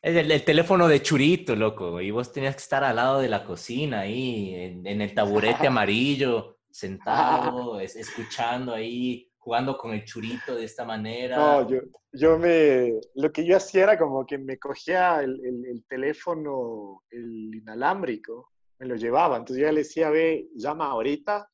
Es 0.02 0.16
el, 0.16 0.30
el 0.30 0.44
teléfono 0.44 0.86
de 0.88 1.02
churito, 1.02 1.56
loco. 1.56 2.00
Y 2.00 2.10
vos 2.10 2.30
tenías 2.32 2.54
que 2.56 2.62
estar 2.62 2.84
al 2.84 2.96
lado 2.96 3.20
de 3.20 3.28
la 3.28 3.44
cocina 3.44 4.00
ahí, 4.00 4.54
en, 4.54 4.86
en 4.86 5.00
el 5.00 5.14
taburete 5.14 5.66
amarillo, 5.66 6.53
sentado, 6.74 7.78
es- 7.78 7.94
escuchando 7.94 8.74
ahí, 8.74 9.30
jugando 9.38 9.78
con 9.78 9.92
el 9.92 10.04
churito 10.04 10.56
de 10.56 10.64
esta 10.64 10.84
manera. 10.84 11.36
No, 11.36 11.68
yo, 11.70 11.78
yo 12.12 12.36
me, 12.38 12.94
lo 13.14 13.30
que 13.32 13.46
yo 13.46 13.56
hacía 13.56 13.84
era 13.84 13.98
como 13.98 14.26
que 14.26 14.38
me 14.38 14.58
cogía 14.58 15.20
el, 15.22 15.40
el- 15.44 15.66
el 15.66 15.84
teléfono, 15.86 17.02
el 17.10 17.54
inalámbrico, 17.54 18.50
me 18.80 18.86
lo 18.86 18.96
llevaba. 18.96 19.36
Entonces 19.36 19.64
yo 19.64 19.70
le 19.70 19.78
decía, 19.82 20.10
ve, 20.10 20.48
llama 20.56 20.86
ahorita. 20.86 21.48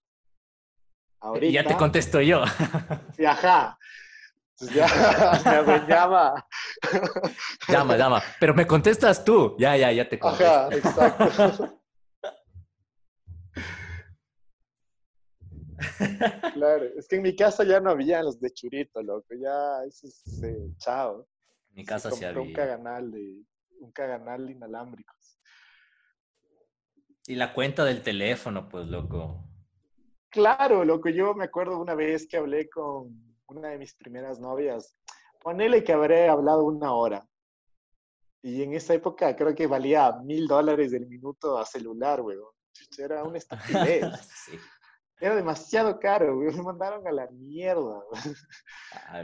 Ahorita. 1.20 1.46
y 1.46 1.52
ya 1.52 1.64
te 1.64 1.76
contesto 1.76 2.22
yo. 2.22 2.42
Y 3.18 3.26
ajá. 3.26 3.78
Entonces 4.52 4.74
ya 4.76 4.86
me 5.44 5.50
adueñaba. 5.56 6.46
llama, 7.68 7.96
llama. 7.98 8.22
Pero 8.40 8.54
me 8.54 8.66
contestas 8.66 9.22
tú. 9.22 9.54
Ya, 9.58 9.76
ya, 9.76 9.92
ya 9.92 10.08
te 10.08 10.18
contesto. 10.18 10.44
Ajá, 10.46 10.74
exacto. 10.74 11.79
Claro, 16.54 16.84
es 16.96 17.06
que 17.08 17.16
en 17.16 17.22
mi 17.22 17.34
casa 17.34 17.64
ya 17.64 17.80
no 17.80 17.90
había 17.90 18.22
los 18.22 18.40
de 18.40 18.50
churito, 18.52 19.02
loco. 19.02 19.34
Ya, 19.34 19.84
eso 19.86 20.06
es, 20.06 20.42
eh, 20.42 20.68
chao. 20.78 21.26
En 21.70 21.76
mi 21.76 21.84
casa 21.84 22.10
sí 22.10 22.16
compré 22.24 22.40
un 22.40 22.46
había. 22.46 22.56
caganal 22.56 23.10
de, 23.10 23.42
un 23.80 23.92
caganal 23.92 24.50
inalámbricos. 24.50 25.38
Y 27.26 27.34
la 27.36 27.52
cuenta 27.52 27.84
del 27.84 28.02
teléfono, 28.02 28.68
pues, 28.68 28.86
loco. 28.88 29.44
Claro, 30.30 30.84
loco, 30.84 31.08
yo 31.08 31.34
me 31.34 31.44
acuerdo 31.44 31.78
una 31.78 31.94
vez 31.94 32.26
que 32.28 32.36
hablé 32.36 32.68
con 32.68 33.34
una 33.46 33.68
de 33.68 33.78
mis 33.78 33.94
primeras 33.94 34.38
novias. 34.40 34.96
Ponele 35.40 35.82
que 35.82 35.92
habré 35.92 36.28
hablado 36.28 36.64
una 36.64 36.92
hora. 36.92 37.26
Y 38.42 38.62
en 38.62 38.74
esa 38.74 38.94
época 38.94 39.34
creo 39.36 39.54
que 39.54 39.66
valía 39.66 40.12
mil 40.22 40.46
dólares 40.46 40.92
el 40.92 41.06
minuto 41.06 41.58
a 41.58 41.66
celular, 41.66 42.20
weón. 42.20 42.52
Era 42.96 43.22
una 43.24 43.38
estupidez. 43.38 44.04
Sí. 44.44 44.58
Era 45.20 45.34
demasiado 45.36 45.98
caro, 46.00 46.38
weón. 46.38 46.56
Me 46.56 46.62
mandaron 46.62 47.06
a 47.06 47.12
la 47.12 47.26
mierda. 47.30 48.00
Ah, 49.08 49.22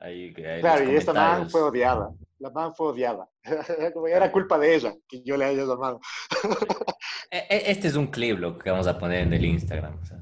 ahí- 0.00 0.34
ahí 0.44 0.60
Claro, 0.60 0.84
los 0.84 0.92
y 0.92 0.96
esta 0.96 1.12
man 1.12 1.48
fue 1.50 1.62
odiada. 1.62 2.10
La 2.38 2.50
man 2.50 2.74
fue 2.74 2.88
odiada. 2.88 3.28
Como 3.94 4.08
era 4.08 4.32
culpa 4.32 4.58
de 4.58 4.74
ella 4.74 4.94
que 5.08 5.22
yo 5.22 5.36
le 5.36 5.44
haya 5.44 5.64
llamado. 5.64 6.00
E- 7.30 7.46
e- 7.48 7.70
Este 7.70 7.88
es 7.88 7.94
un 7.96 8.08
clip 8.08 8.38
lo 8.38 8.58
que 8.58 8.70
vamos 8.70 8.86
a 8.86 8.98
poner 8.98 9.20
en 9.22 9.32
el 9.32 9.42
Instagram. 9.44 9.98
o 9.98 10.04
sea, 10.04 10.18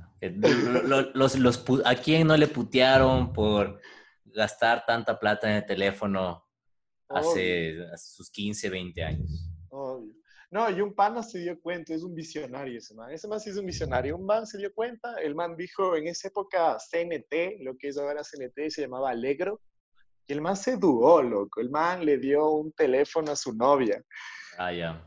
los, 1.15 1.35
los 1.37 1.67
pu- 1.67 1.83
¿A 1.85 1.97
quién 1.97 2.27
no 2.29 2.37
le 2.37 2.47
putearon 2.47 3.33
por 3.33 3.81
gastar 4.27 4.85
tanta 4.87 5.19
plata 5.19 5.51
en 5.51 5.57
el 5.57 5.67
teléfono 5.67 6.47
hace, 7.09 7.85
hace 7.93 8.11
sus 8.15 8.31
15, 8.31 8.71
20 8.71 9.03
años? 9.03 9.51
Obvio. 9.71 10.13
No, 10.53 10.69
y 10.69 10.81
un 10.81 10.95
pana 10.95 11.23
se 11.23 11.39
dio 11.39 11.61
cuenta, 11.61 11.95
es 11.95 12.03
un 12.03 12.13
visionario 12.15 12.77
ese 12.79 12.93
man. 12.95 13.11
Ese 13.13 13.29
man 13.29 13.39
sí 13.39 13.51
es 13.51 13.57
un 13.57 13.67
visionario. 13.67 14.17
Un 14.17 14.27
man 14.27 14.47
se 14.47 14.59
dio 14.59 14.73
cuenta, 14.75 15.15
el 15.21 15.35
man 15.37 15.57
dijo 15.57 15.95
en 15.97 16.09
esa 16.09 16.27
época 16.29 16.77
CNT, 16.79 17.61
lo 17.61 17.77
que 17.77 17.89
es 17.89 17.97
ahora 17.99 18.23
CNT, 18.25 18.69
se 18.71 18.83
llamaba 18.83 19.11
Alegro. 19.11 19.61
Y 20.27 20.33
el 20.33 20.41
man 20.41 20.57
se 20.57 20.77
dudó, 20.77 21.23
loco. 21.23 21.61
El 21.61 21.71
man 21.71 22.05
le 22.05 22.19
dio 22.19 22.51
un 22.51 22.73
teléfono 22.73 23.31
a 23.33 23.37
su 23.37 23.53
novia, 23.55 24.03
Ah, 24.59 24.73
ya. 24.73 25.05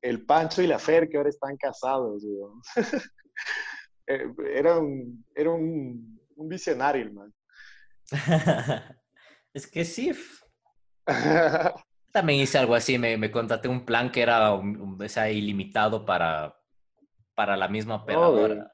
el 0.00 0.24
Pancho 0.24 0.62
y 0.62 0.68
la 0.68 0.78
Fer, 0.78 1.08
que 1.08 1.16
ahora 1.16 1.28
están 1.30 1.56
casados. 1.56 2.22
weón. 2.24 2.60
Eh, 4.10 4.24
era 4.54 4.78
un, 4.78 5.22
era 5.34 5.50
un, 5.50 6.18
un 6.34 6.48
visionario 6.48 7.02
el 7.02 7.12
man. 7.12 7.34
es 9.52 9.66
que 9.66 9.84
sí. 9.84 10.12
También 12.12 12.40
hice 12.40 12.58
algo 12.58 12.74
así, 12.74 12.98
me, 12.98 13.16
me 13.16 13.30
contraté 13.30 13.68
un 13.68 13.84
plan 13.84 14.10
que 14.10 14.22
era 14.22 14.52
un- 14.52 14.80
un- 14.80 15.02
o 15.02 15.08
sea, 15.08 15.30
ilimitado 15.30 16.04
para, 16.06 16.56
para 17.34 17.56
la 17.56 17.68
misma 17.68 17.96
operadora. 17.96 18.72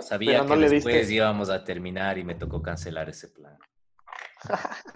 Sabía 0.00 0.42
no 0.42 0.54
que 0.54 0.56
le 0.56 0.68
después 0.70 1.08
diste- 1.08 1.14
íbamos 1.14 1.50
a 1.50 1.62
terminar 1.64 2.16
y 2.16 2.24
me 2.24 2.34
tocó 2.34 2.62
cancelar 2.62 3.08
ese 3.10 3.28
plan. 3.28 3.58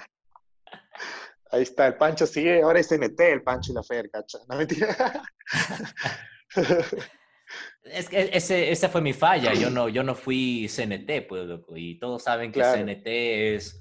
Ahí 1.53 1.62
está, 1.62 1.88
el 1.88 1.96
Pancho 1.96 2.26
sigue, 2.26 2.62
ahora 2.62 2.78
es 2.78 2.88
CNT, 2.88 3.20
el 3.32 3.42
Pancho 3.42 3.72
y 3.72 3.74
la 3.74 3.82
Fer, 3.82 4.09
cacha. 4.11 4.38
No 4.48 4.57
mentira. 4.57 5.22
Es 7.82 8.09
que 8.09 8.30
ese, 8.32 8.70
esa 8.70 8.88
fue 8.88 9.01
mi 9.01 9.12
falla. 9.12 9.53
Yo 9.55 9.70
no, 9.70 9.88
yo 9.88 10.05
no 10.05 10.14
fui 10.14 10.68
CNT, 10.68 11.22
pues, 11.22 11.46
loco. 11.46 11.76
Y 11.76 11.98
todos 11.98 12.22
saben 12.22 12.53
que 12.53 12.61
Claro. 12.61 12.78
CNT 12.78 13.55
es 13.57 13.80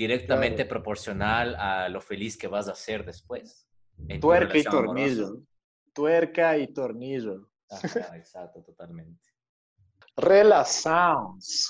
directamente 0.00 0.62
Claro. 0.64 0.70
proporcional 0.70 1.54
a 1.56 1.88
lo 1.90 2.00
feliz 2.00 2.36
que 2.38 2.48
vas 2.48 2.68
a 2.68 2.74
ser 2.74 3.04
después. 3.04 3.66
en 4.08 4.18
tu 4.18 4.28
Tuerca 4.28 4.56
y 4.56 4.62
tornillo. 4.64 5.26
amorosa. 5.26 5.46
Tuerca 5.92 6.56
y 6.58 6.72
tornillo. 6.72 7.50
Ajá, 7.68 8.16
exacto, 8.16 8.62
totalmente. 8.62 9.20
Relaciones. 10.16 11.68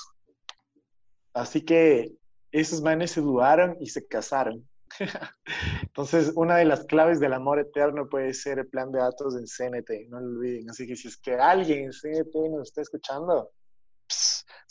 Así 1.33 1.61
que 1.65 2.13
esos 2.53 2.81
manes 2.81 3.11
se 3.11 3.19
dudaron 3.21 3.75
y 3.81 3.87
se 3.89 4.07
casaron. 4.07 4.65
Entonces, 5.83 6.31
una 6.35 6.55
de 6.57 6.65
las 6.65 6.85
claves 6.85 7.19
del 7.19 7.33
amor 7.33 7.59
eterno 7.59 8.07
puede 8.09 8.33
ser 8.33 8.59
el 8.59 8.67
plan 8.67 8.91
de 8.93 8.99
datos 8.99 9.35
en 9.35 9.45
CNT, 9.45 10.07
no 10.09 10.19
lo 10.21 10.37
olviden. 10.39 10.69
Así 10.69 10.87
que 10.87 10.95
si 10.95 11.09
es 11.09 11.17
que 11.17 11.33
alguien 11.35 11.85
en 11.85 11.91
CNT 11.91 12.33
nos 12.49 12.69
está 12.69 12.81
escuchando, 12.81 13.51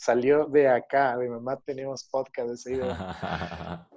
salió 0.01 0.45
de 0.45 0.67
acá, 0.67 1.15
de 1.17 1.29
mamá 1.29 1.57
tenemos 1.63 2.03
podcast 2.05 2.49
de 2.49 2.57
seguido. 2.57 2.87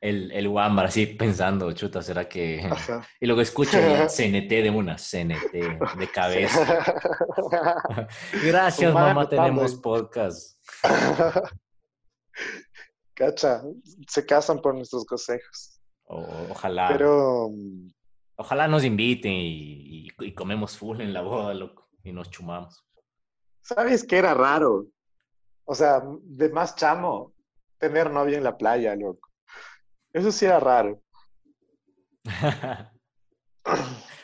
El, 0.00 0.30
el 0.32 0.46
Wambar 0.46 0.86
así 0.86 1.06
pensando, 1.06 1.72
chuta, 1.72 2.02
¿será 2.02 2.28
que...? 2.28 2.60
Ajá. 2.70 3.04
Y 3.20 3.26
luego 3.26 3.40
escucho 3.40 3.78
el 3.78 4.06
CNT 4.08 4.48
de 4.62 4.70
una, 4.70 4.96
CNT 4.96 5.52
de 5.98 6.10
cabeza. 6.12 6.84
Gracias, 8.44 8.92
mamá, 8.92 9.28
tenemos 9.28 9.72
en- 9.72 9.80
podcast. 9.80 10.60
Cacha, 13.14 13.62
se 14.06 14.26
casan 14.26 14.60
por 14.60 14.74
nuestros 14.74 15.04
consejos. 15.06 15.80
O- 16.04 16.26
ojalá. 16.50 16.88
Pero 16.88 17.50
Ojalá 18.36 18.68
nos 18.68 18.84
inviten 18.84 19.32
y, 19.32 20.08
y- 20.08 20.12
y 20.18 20.34
comemos 20.34 20.76
full 20.76 21.00
en 21.00 21.14
la 21.14 21.22
boda, 21.22 21.54
loco, 21.54 21.88
y 22.04 22.12
nos 22.12 22.30
chumamos. 22.30 22.84
¿Sabes 23.62 24.04
qué 24.04 24.18
era 24.18 24.34
raro? 24.34 24.86
O 25.66 25.74
sea, 25.74 26.00
de 26.22 26.48
más 26.50 26.76
chamo, 26.76 27.34
tener 27.78 28.10
novia 28.10 28.38
en 28.38 28.44
la 28.44 28.56
playa, 28.56 28.94
loco. 28.96 29.28
Eso 30.12 30.30
sí 30.32 30.46
era 30.46 30.60
raro. 30.60 31.02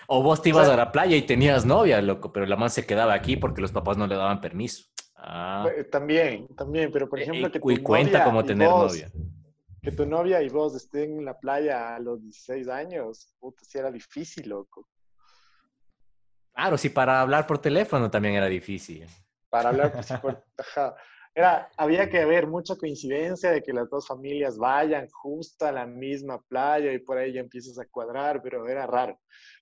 o 0.06 0.22
vos 0.22 0.40
te 0.42 0.48
ibas 0.50 0.68
a 0.68 0.76
la 0.76 0.92
playa 0.92 1.16
y 1.16 1.22
tenías 1.22 1.64
novia, 1.64 2.00
loco, 2.00 2.32
pero 2.32 2.46
la 2.46 2.56
man 2.56 2.70
se 2.70 2.86
quedaba 2.86 3.12
aquí 3.14 3.36
porque 3.36 3.60
los 3.60 3.72
papás 3.72 3.96
no 3.96 4.06
le 4.06 4.14
daban 4.16 4.40
permiso. 4.40 4.84
Ah, 5.16 5.68
Eh, 5.76 5.84
También, 5.84 6.48
también, 6.56 6.90
pero 6.92 7.08
por 7.08 7.18
eh, 7.18 7.22
ejemplo 7.22 7.50
que 7.50 7.60
tu 7.60 7.70
y 7.70 7.82
cuenta 7.82 8.18
novia 8.18 8.24
como 8.24 8.44
tener 8.44 8.68
vos- 8.68 8.92
novia. 8.92 9.10
Que 9.82 9.90
tu 9.90 10.06
novia 10.06 10.40
y 10.42 10.48
vos 10.48 10.76
estén 10.76 11.18
en 11.18 11.24
la 11.24 11.36
playa 11.38 11.96
a 11.96 11.98
los 11.98 12.22
16 12.22 12.68
años, 12.68 13.34
puta, 13.40 13.64
sí 13.64 13.78
era 13.78 13.90
difícil, 13.90 14.48
loco. 14.48 14.86
Claro, 16.54 16.78
sí, 16.78 16.88
para 16.88 17.20
hablar 17.20 17.46
por 17.48 17.58
teléfono 17.58 18.08
también 18.08 18.34
era 18.36 18.46
difícil. 18.46 19.06
Para 19.50 19.70
hablar, 19.70 19.92
pues, 19.92 20.06
por- 20.22 20.44
ajá. 20.56 20.94
Era, 21.34 21.70
había 21.76 22.10
que 22.10 22.20
haber 22.20 22.46
mucha 22.46 22.76
coincidencia 22.76 23.50
de 23.50 23.62
que 23.62 23.72
las 23.72 23.88
dos 23.88 24.06
familias 24.06 24.58
vayan 24.58 25.08
justo 25.08 25.66
a 25.66 25.72
la 25.72 25.86
misma 25.86 26.40
playa 26.42 26.92
y 26.92 26.98
por 26.98 27.16
ahí 27.16 27.32
ya 27.32 27.40
empiezas 27.40 27.78
a 27.78 27.86
cuadrar, 27.86 28.42
pero 28.42 28.68
era 28.68 28.86
raro. 28.86 29.18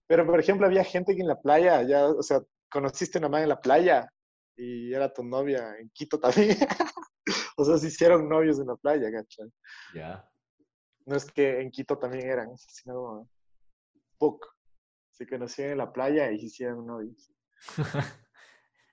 Pero, 0.06 0.26
por 0.26 0.40
ejemplo, 0.40 0.66
había 0.66 0.82
gente 0.82 1.14
que 1.14 1.22
en 1.22 1.28
la 1.28 1.40
playa, 1.40 1.82
ya, 1.82 2.06
o 2.06 2.22
sea, 2.22 2.40
conociste 2.68 3.18
una 3.18 3.28
madre 3.28 3.44
en 3.44 3.50
la 3.50 3.60
playa 3.60 4.12
y 4.56 4.92
era 4.92 5.12
tu 5.12 5.22
novia 5.22 5.76
en 5.78 5.88
Quito 5.90 6.18
también. 6.18 6.56
o 7.56 7.64
sea, 7.64 7.78
se 7.78 7.86
hicieron 7.86 8.28
novios 8.28 8.58
en 8.58 8.66
la 8.66 8.76
playa, 8.76 9.10
¿cachai? 9.12 9.48
Ya. 9.94 10.28
No 11.06 11.16
es 11.16 11.30
que 11.30 11.60
en 11.60 11.70
Quito 11.70 11.96
también 11.96 12.28
eran, 12.28 12.56
sino 12.58 13.28
poco. 14.18 14.48
Se 15.12 15.26
conocían 15.26 15.70
en 15.70 15.78
la 15.78 15.92
playa 15.92 16.32
y 16.32 16.38
se 16.40 16.46
hicieron 16.46 16.84
novios. 16.84 17.30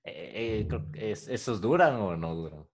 Eh, 0.10 0.60
eh, 0.62 0.68
creo 0.68 0.90
que 0.92 1.12
es- 1.12 1.28
¿Esos 1.28 1.60
duran 1.60 1.96
o 1.96 2.16
no 2.16 2.34
duran? 2.34 2.66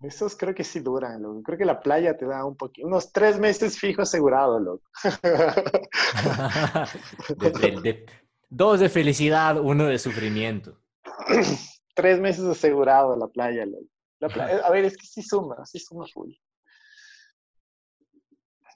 Esos 0.00 0.34
creo 0.34 0.54
que 0.54 0.64
sí 0.64 0.80
duran, 0.80 1.20
loco. 1.22 1.42
Creo 1.42 1.58
que 1.58 1.66
la 1.66 1.80
playa 1.80 2.16
te 2.16 2.24
da 2.24 2.46
un 2.46 2.56
poquito, 2.56 2.86
unos 2.86 3.12
tres 3.12 3.38
meses 3.38 3.78
fijo 3.78 4.00
asegurado, 4.00 4.58
loco. 4.58 4.82
De- 7.36 7.50
de- 7.50 7.80
de- 7.82 8.06
dos 8.48 8.80
de 8.80 8.88
felicidad, 8.88 9.60
uno 9.60 9.84
de 9.84 9.98
sufrimiento. 9.98 10.78
tres 11.94 12.18
meses 12.18 12.44
asegurado 12.44 13.14
la 13.16 13.28
playa, 13.28 13.66
loco. 13.66 13.84
La 14.20 14.28
playa- 14.28 14.64
a 14.66 14.70
ver, 14.70 14.86
es 14.86 14.96
que 14.96 15.06
sí 15.06 15.22
suma, 15.22 15.64
sí 15.66 15.78
suma 15.78 16.06
full. 16.12 16.32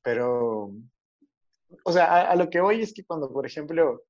Pero, 0.03 0.71
o 1.85 1.93
sea, 1.93 2.05
a, 2.05 2.31
a 2.33 2.37
lo 2.37 2.51
que 2.51 2.61
voy 2.61 2.83
es 2.83 2.93
que 2.93 3.05
cuando, 3.07 3.33
por 3.33 3.47
ejemplo, 3.47 4.03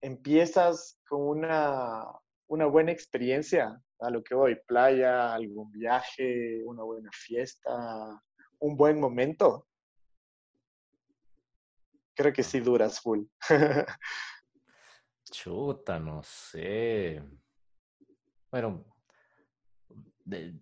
empiezas 0.00 0.98
con 1.06 1.20
una, 1.22 2.04
una 2.48 2.66
buena 2.66 2.92
experiencia, 2.92 3.80
a 4.00 4.10
lo 4.10 4.22
que 4.22 4.34
voy, 4.34 4.56
playa, 4.66 5.32
algún 5.34 5.70
viaje, 5.72 6.62
una 6.64 6.82
buena 6.82 7.10
fiesta, 7.12 8.20
un 8.58 8.76
buen 8.76 9.00
momento, 9.00 9.66
creo 12.14 12.32
que 12.32 12.42
sí 12.42 12.60
duras 12.60 13.00
full. 13.00 13.24
Chuta, 15.30 15.98
no 15.98 16.22
sé. 16.22 17.22
Bueno, 18.50 18.84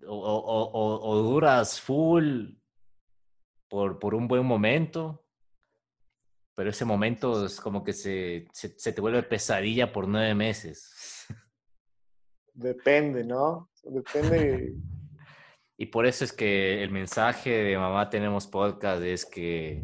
o- 0.06 1.00
o 1.02 1.16
duras 1.22 1.80
full 1.80 2.54
por, 3.68 3.98
por 3.98 4.14
un 4.14 4.28
buen 4.28 4.44
momento, 4.44 5.24
pero 6.54 6.70
ese 6.70 6.84
momento 6.84 7.44
es 7.46 7.60
como 7.60 7.82
que 7.82 7.92
se, 7.92 8.46
se, 8.52 8.78
se 8.78 8.92
te 8.92 9.00
vuelve 9.00 9.22
pesadilla 9.22 9.92
por 9.92 10.06
nueve 10.08 10.34
meses. 10.34 11.11
Depende, 12.54 13.24
¿no? 13.24 13.70
Depende. 13.84 14.74
Y 15.76 15.86
por 15.86 16.06
eso 16.06 16.24
es 16.24 16.32
que 16.32 16.82
el 16.82 16.90
mensaje 16.90 17.50
de 17.50 17.76
Mamá 17.78 18.08
Tenemos 18.10 18.46
Podcast 18.46 19.02
es 19.02 19.24
que 19.26 19.82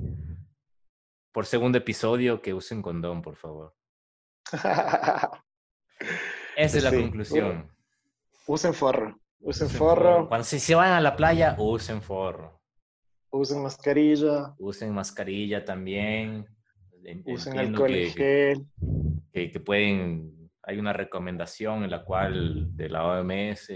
por 1.32 1.46
segundo 1.46 1.78
episodio 1.78 2.40
que 2.42 2.54
usen 2.54 2.82
condón, 2.82 3.22
por 3.22 3.36
favor. 3.36 3.74
Esa 6.56 6.78
es 6.78 6.84
la 6.84 6.90
Sí, 6.90 7.00
conclusión. 7.00 7.70
Usen 8.46 8.74
forro. 8.74 9.18
Usen 9.40 9.66
Usen 9.66 9.68
forro, 9.78 10.28
Cuando 10.28 10.44
se, 10.44 10.58
se 10.58 10.74
van 10.74 10.92
a 10.92 11.00
la 11.00 11.14
playa, 11.16 11.54
usen 11.58 12.02
forro. 12.02 12.60
usen 13.30 13.62
mascarilla, 13.62 14.54
Usen 14.58 14.92
mascarilla 14.92 15.64
también. 15.64 16.46
En- 17.04 17.22
usen 17.26 17.52
entiendo 17.54 17.84
alcohol 17.84 17.88
que- 17.92 18.04
en 18.06 18.12
gel. 18.12 18.66
que, 19.32 19.50
que 19.52 19.60
pueden, 19.60 20.38
hay 20.68 20.78
una 20.78 20.92
recomendación 20.92 21.82
en 21.82 21.90
la 21.90 22.04
cual 22.04 22.76
de 22.76 22.90
la 22.90 23.02
OMS 23.06 23.68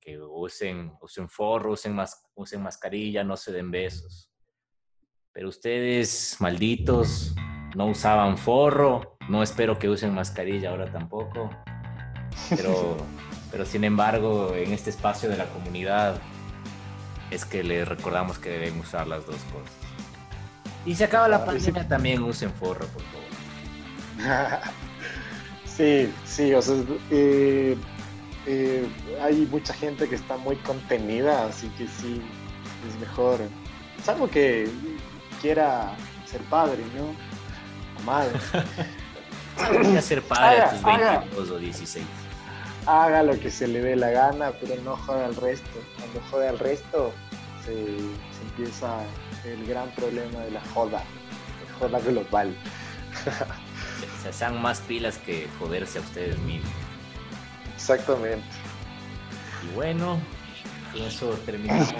que 0.00 0.18
usen, 0.20 0.92
usen 1.00 1.28
forro, 1.28 1.72
usen, 1.74 1.94
mas- 1.94 2.24
usen 2.34 2.60
mascarilla, 2.60 3.22
no 3.22 3.36
se 3.36 3.52
den 3.52 3.70
besos. 3.70 4.32
Pero 5.32 5.48
ustedes, 5.48 6.36
malditos, 6.40 7.36
no 7.76 7.86
usaban 7.86 8.36
forro, 8.36 9.16
no 9.28 9.44
espero 9.44 9.78
que 9.78 9.88
usen 9.88 10.12
mascarilla 10.12 10.70
ahora 10.70 10.90
tampoco. 10.90 11.50
Pero, 12.48 12.96
pero 13.52 13.64
sin 13.64 13.84
embargo, 13.84 14.56
en 14.56 14.72
este 14.72 14.90
espacio 14.90 15.28
de 15.28 15.36
la 15.36 15.46
comunidad 15.50 16.20
es 17.30 17.44
que 17.44 17.62
les 17.62 17.86
recordamos 17.86 18.40
que 18.40 18.48
deben 18.50 18.76
usar 18.80 19.06
las 19.06 19.24
dos 19.24 19.36
cosas. 19.52 19.72
Y 20.84 20.96
si 20.96 21.04
acaba 21.04 21.28
la 21.28 21.36
Ah, 21.36 21.44
pandemia, 21.44 21.86
también 21.86 22.24
usen 22.24 22.50
forro, 22.50 22.86
por 22.88 23.02
favor. 23.04 23.30
Sí, 25.76 26.12
sí, 26.24 26.52
o 26.52 26.60
sea, 26.60 26.74
eh, 27.10 27.76
eh, 28.46 28.86
hay 29.22 29.48
mucha 29.50 29.72
gente 29.72 30.08
que 30.08 30.14
está 30.14 30.36
muy 30.36 30.56
contenida, 30.56 31.46
así 31.46 31.68
que 31.70 31.86
sí, 31.86 32.20
es 32.88 33.00
mejor, 33.00 33.40
salvo 34.04 34.28
que 34.28 34.68
quiera 35.40 35.94
ser 36.26 36.40
padre, 36.42 36.82
¿no? 36.96 37.14
O 38.00 38.04
madre. 38.04 38.32
Voy 39.82 39.96
a 39.96 40.02
ser 40.02 40.22
padre 40.22 40.60
a 40.60 40.64
Haga, 40.64 40.70
tus 40.70 40.84
haga. 40.84 41.18
22 41.20 41.50
o 41.50 41.58
16. 41.58 42.06
Haga 42.86 43.22
lo 43.22 43.38
que 43.38 43.50
se 43.50 43.68
le 43.68 43.82
dé 43.82 43.94
la 43.94 44.10
gana, 44.10 44.52
pero 44.52 44.80
no 44.82 44.96
joda 44.96 45.26
al 45.26 45.36
resto. 45.36 45.68
Cuando 45.98 46.20
jode 46.30 46.48
al 46.48 46.58
resto, 46.58 47.12
se, 47.64 47.74
se 47.74 48.42
empieza 48.48 49.00
el 49.44 49.66
gran 49.66 49.90
problema 49.90 50.40
de 50.40 50.50
la 50.52 50.62
joda, 50.74 51.02
la 51.68 51.78
joda 51.78 52.00
global. 52.00 52.56
Se, 54.22 54.32
se 54.32 54.32
sean 54.32 54.60
más 54.60 54.80
pilas 54.80 55.18
que 55.18 55.48
joderse 55.58 55.98
a 55.98 56.02
ustedes 56.02 56.38
mismos. 56.40 56.70
Exactamente. 57.74 58.46
Y 59.62 59.74
bueno, 59.74 60.20
con 60.92 61.02
eso 61.02 61.30
terminamos 61.46 61.94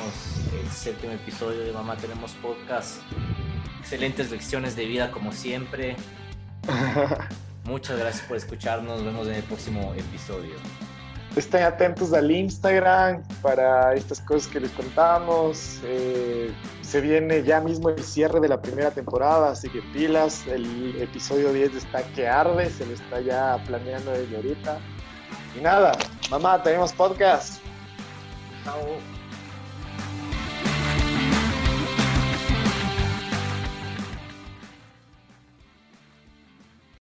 el 0.60 0.70
séptimo 0.70 1.12
episodio 1.12 1.60
de 1.60 1.72
Mamá 1.72 1.96
Tenemos 1.96 2.32
Podcast. 2.32 3.00
Excelentes 3.80 4.30
lecciones 4.30 4.76
de 4.76 4.86
vida 4.86 5.10
como 5.10 5.32
siempre. 5.32 5.96
Muchas 7.64 7.98
gracias 7.98 8.26
por 8.26 8.36
escucharnos. 8.36 8.96
Nos 8.96 9.04
vemos 9.04 9.26
en 9.28 9.34
el 9.34 9.42
próximo 9.42 9.94
episodio. 9.94 10.54
Estén 11.36 11.62
atentos 11.62 12.12
al 12.12 12.30
Instagram 12.30 13.22
para 13.40 13.94
estas 13.94 14.20
cosas 14.20 14.50
que 14.50 14.60
les 14.60 14.70
contamos. 14.72 15.78
Eh, 15.84 16.52
se 16.82 17.00
viene 17.00 17.44
ya 17.44 17.60
mismo 17.60 17.88
el 17.88 18.02
cierre 18.02 18.40
de 18.40 18.48
la 18.48 18.60
primera 18.60 18.90
temporada, 18.90 19.50
así 19.50 19.68
que 19.68 19.80
pilas. 19.92 20.44
El 20.48 21.00
episodio 21.00 21.52
10 21.52 21.76
está 21.76 22.02
que 22.14 22.26
arde, 22.26 22.68
se 22.68 22.84
lo 22.84 22.94
está 22.94 23.20
ya 23.20 23.62
planeando 23.64 24.10
desde 24.10 24.36
ahorita. 24.36 24.78
Y 25.56 25.60
nada, 25.60 25.92
mamá, 26.30 26.60
tenemos 26.62 26.92
podcast. 26.92 27.60
Chao. 28.64 29.19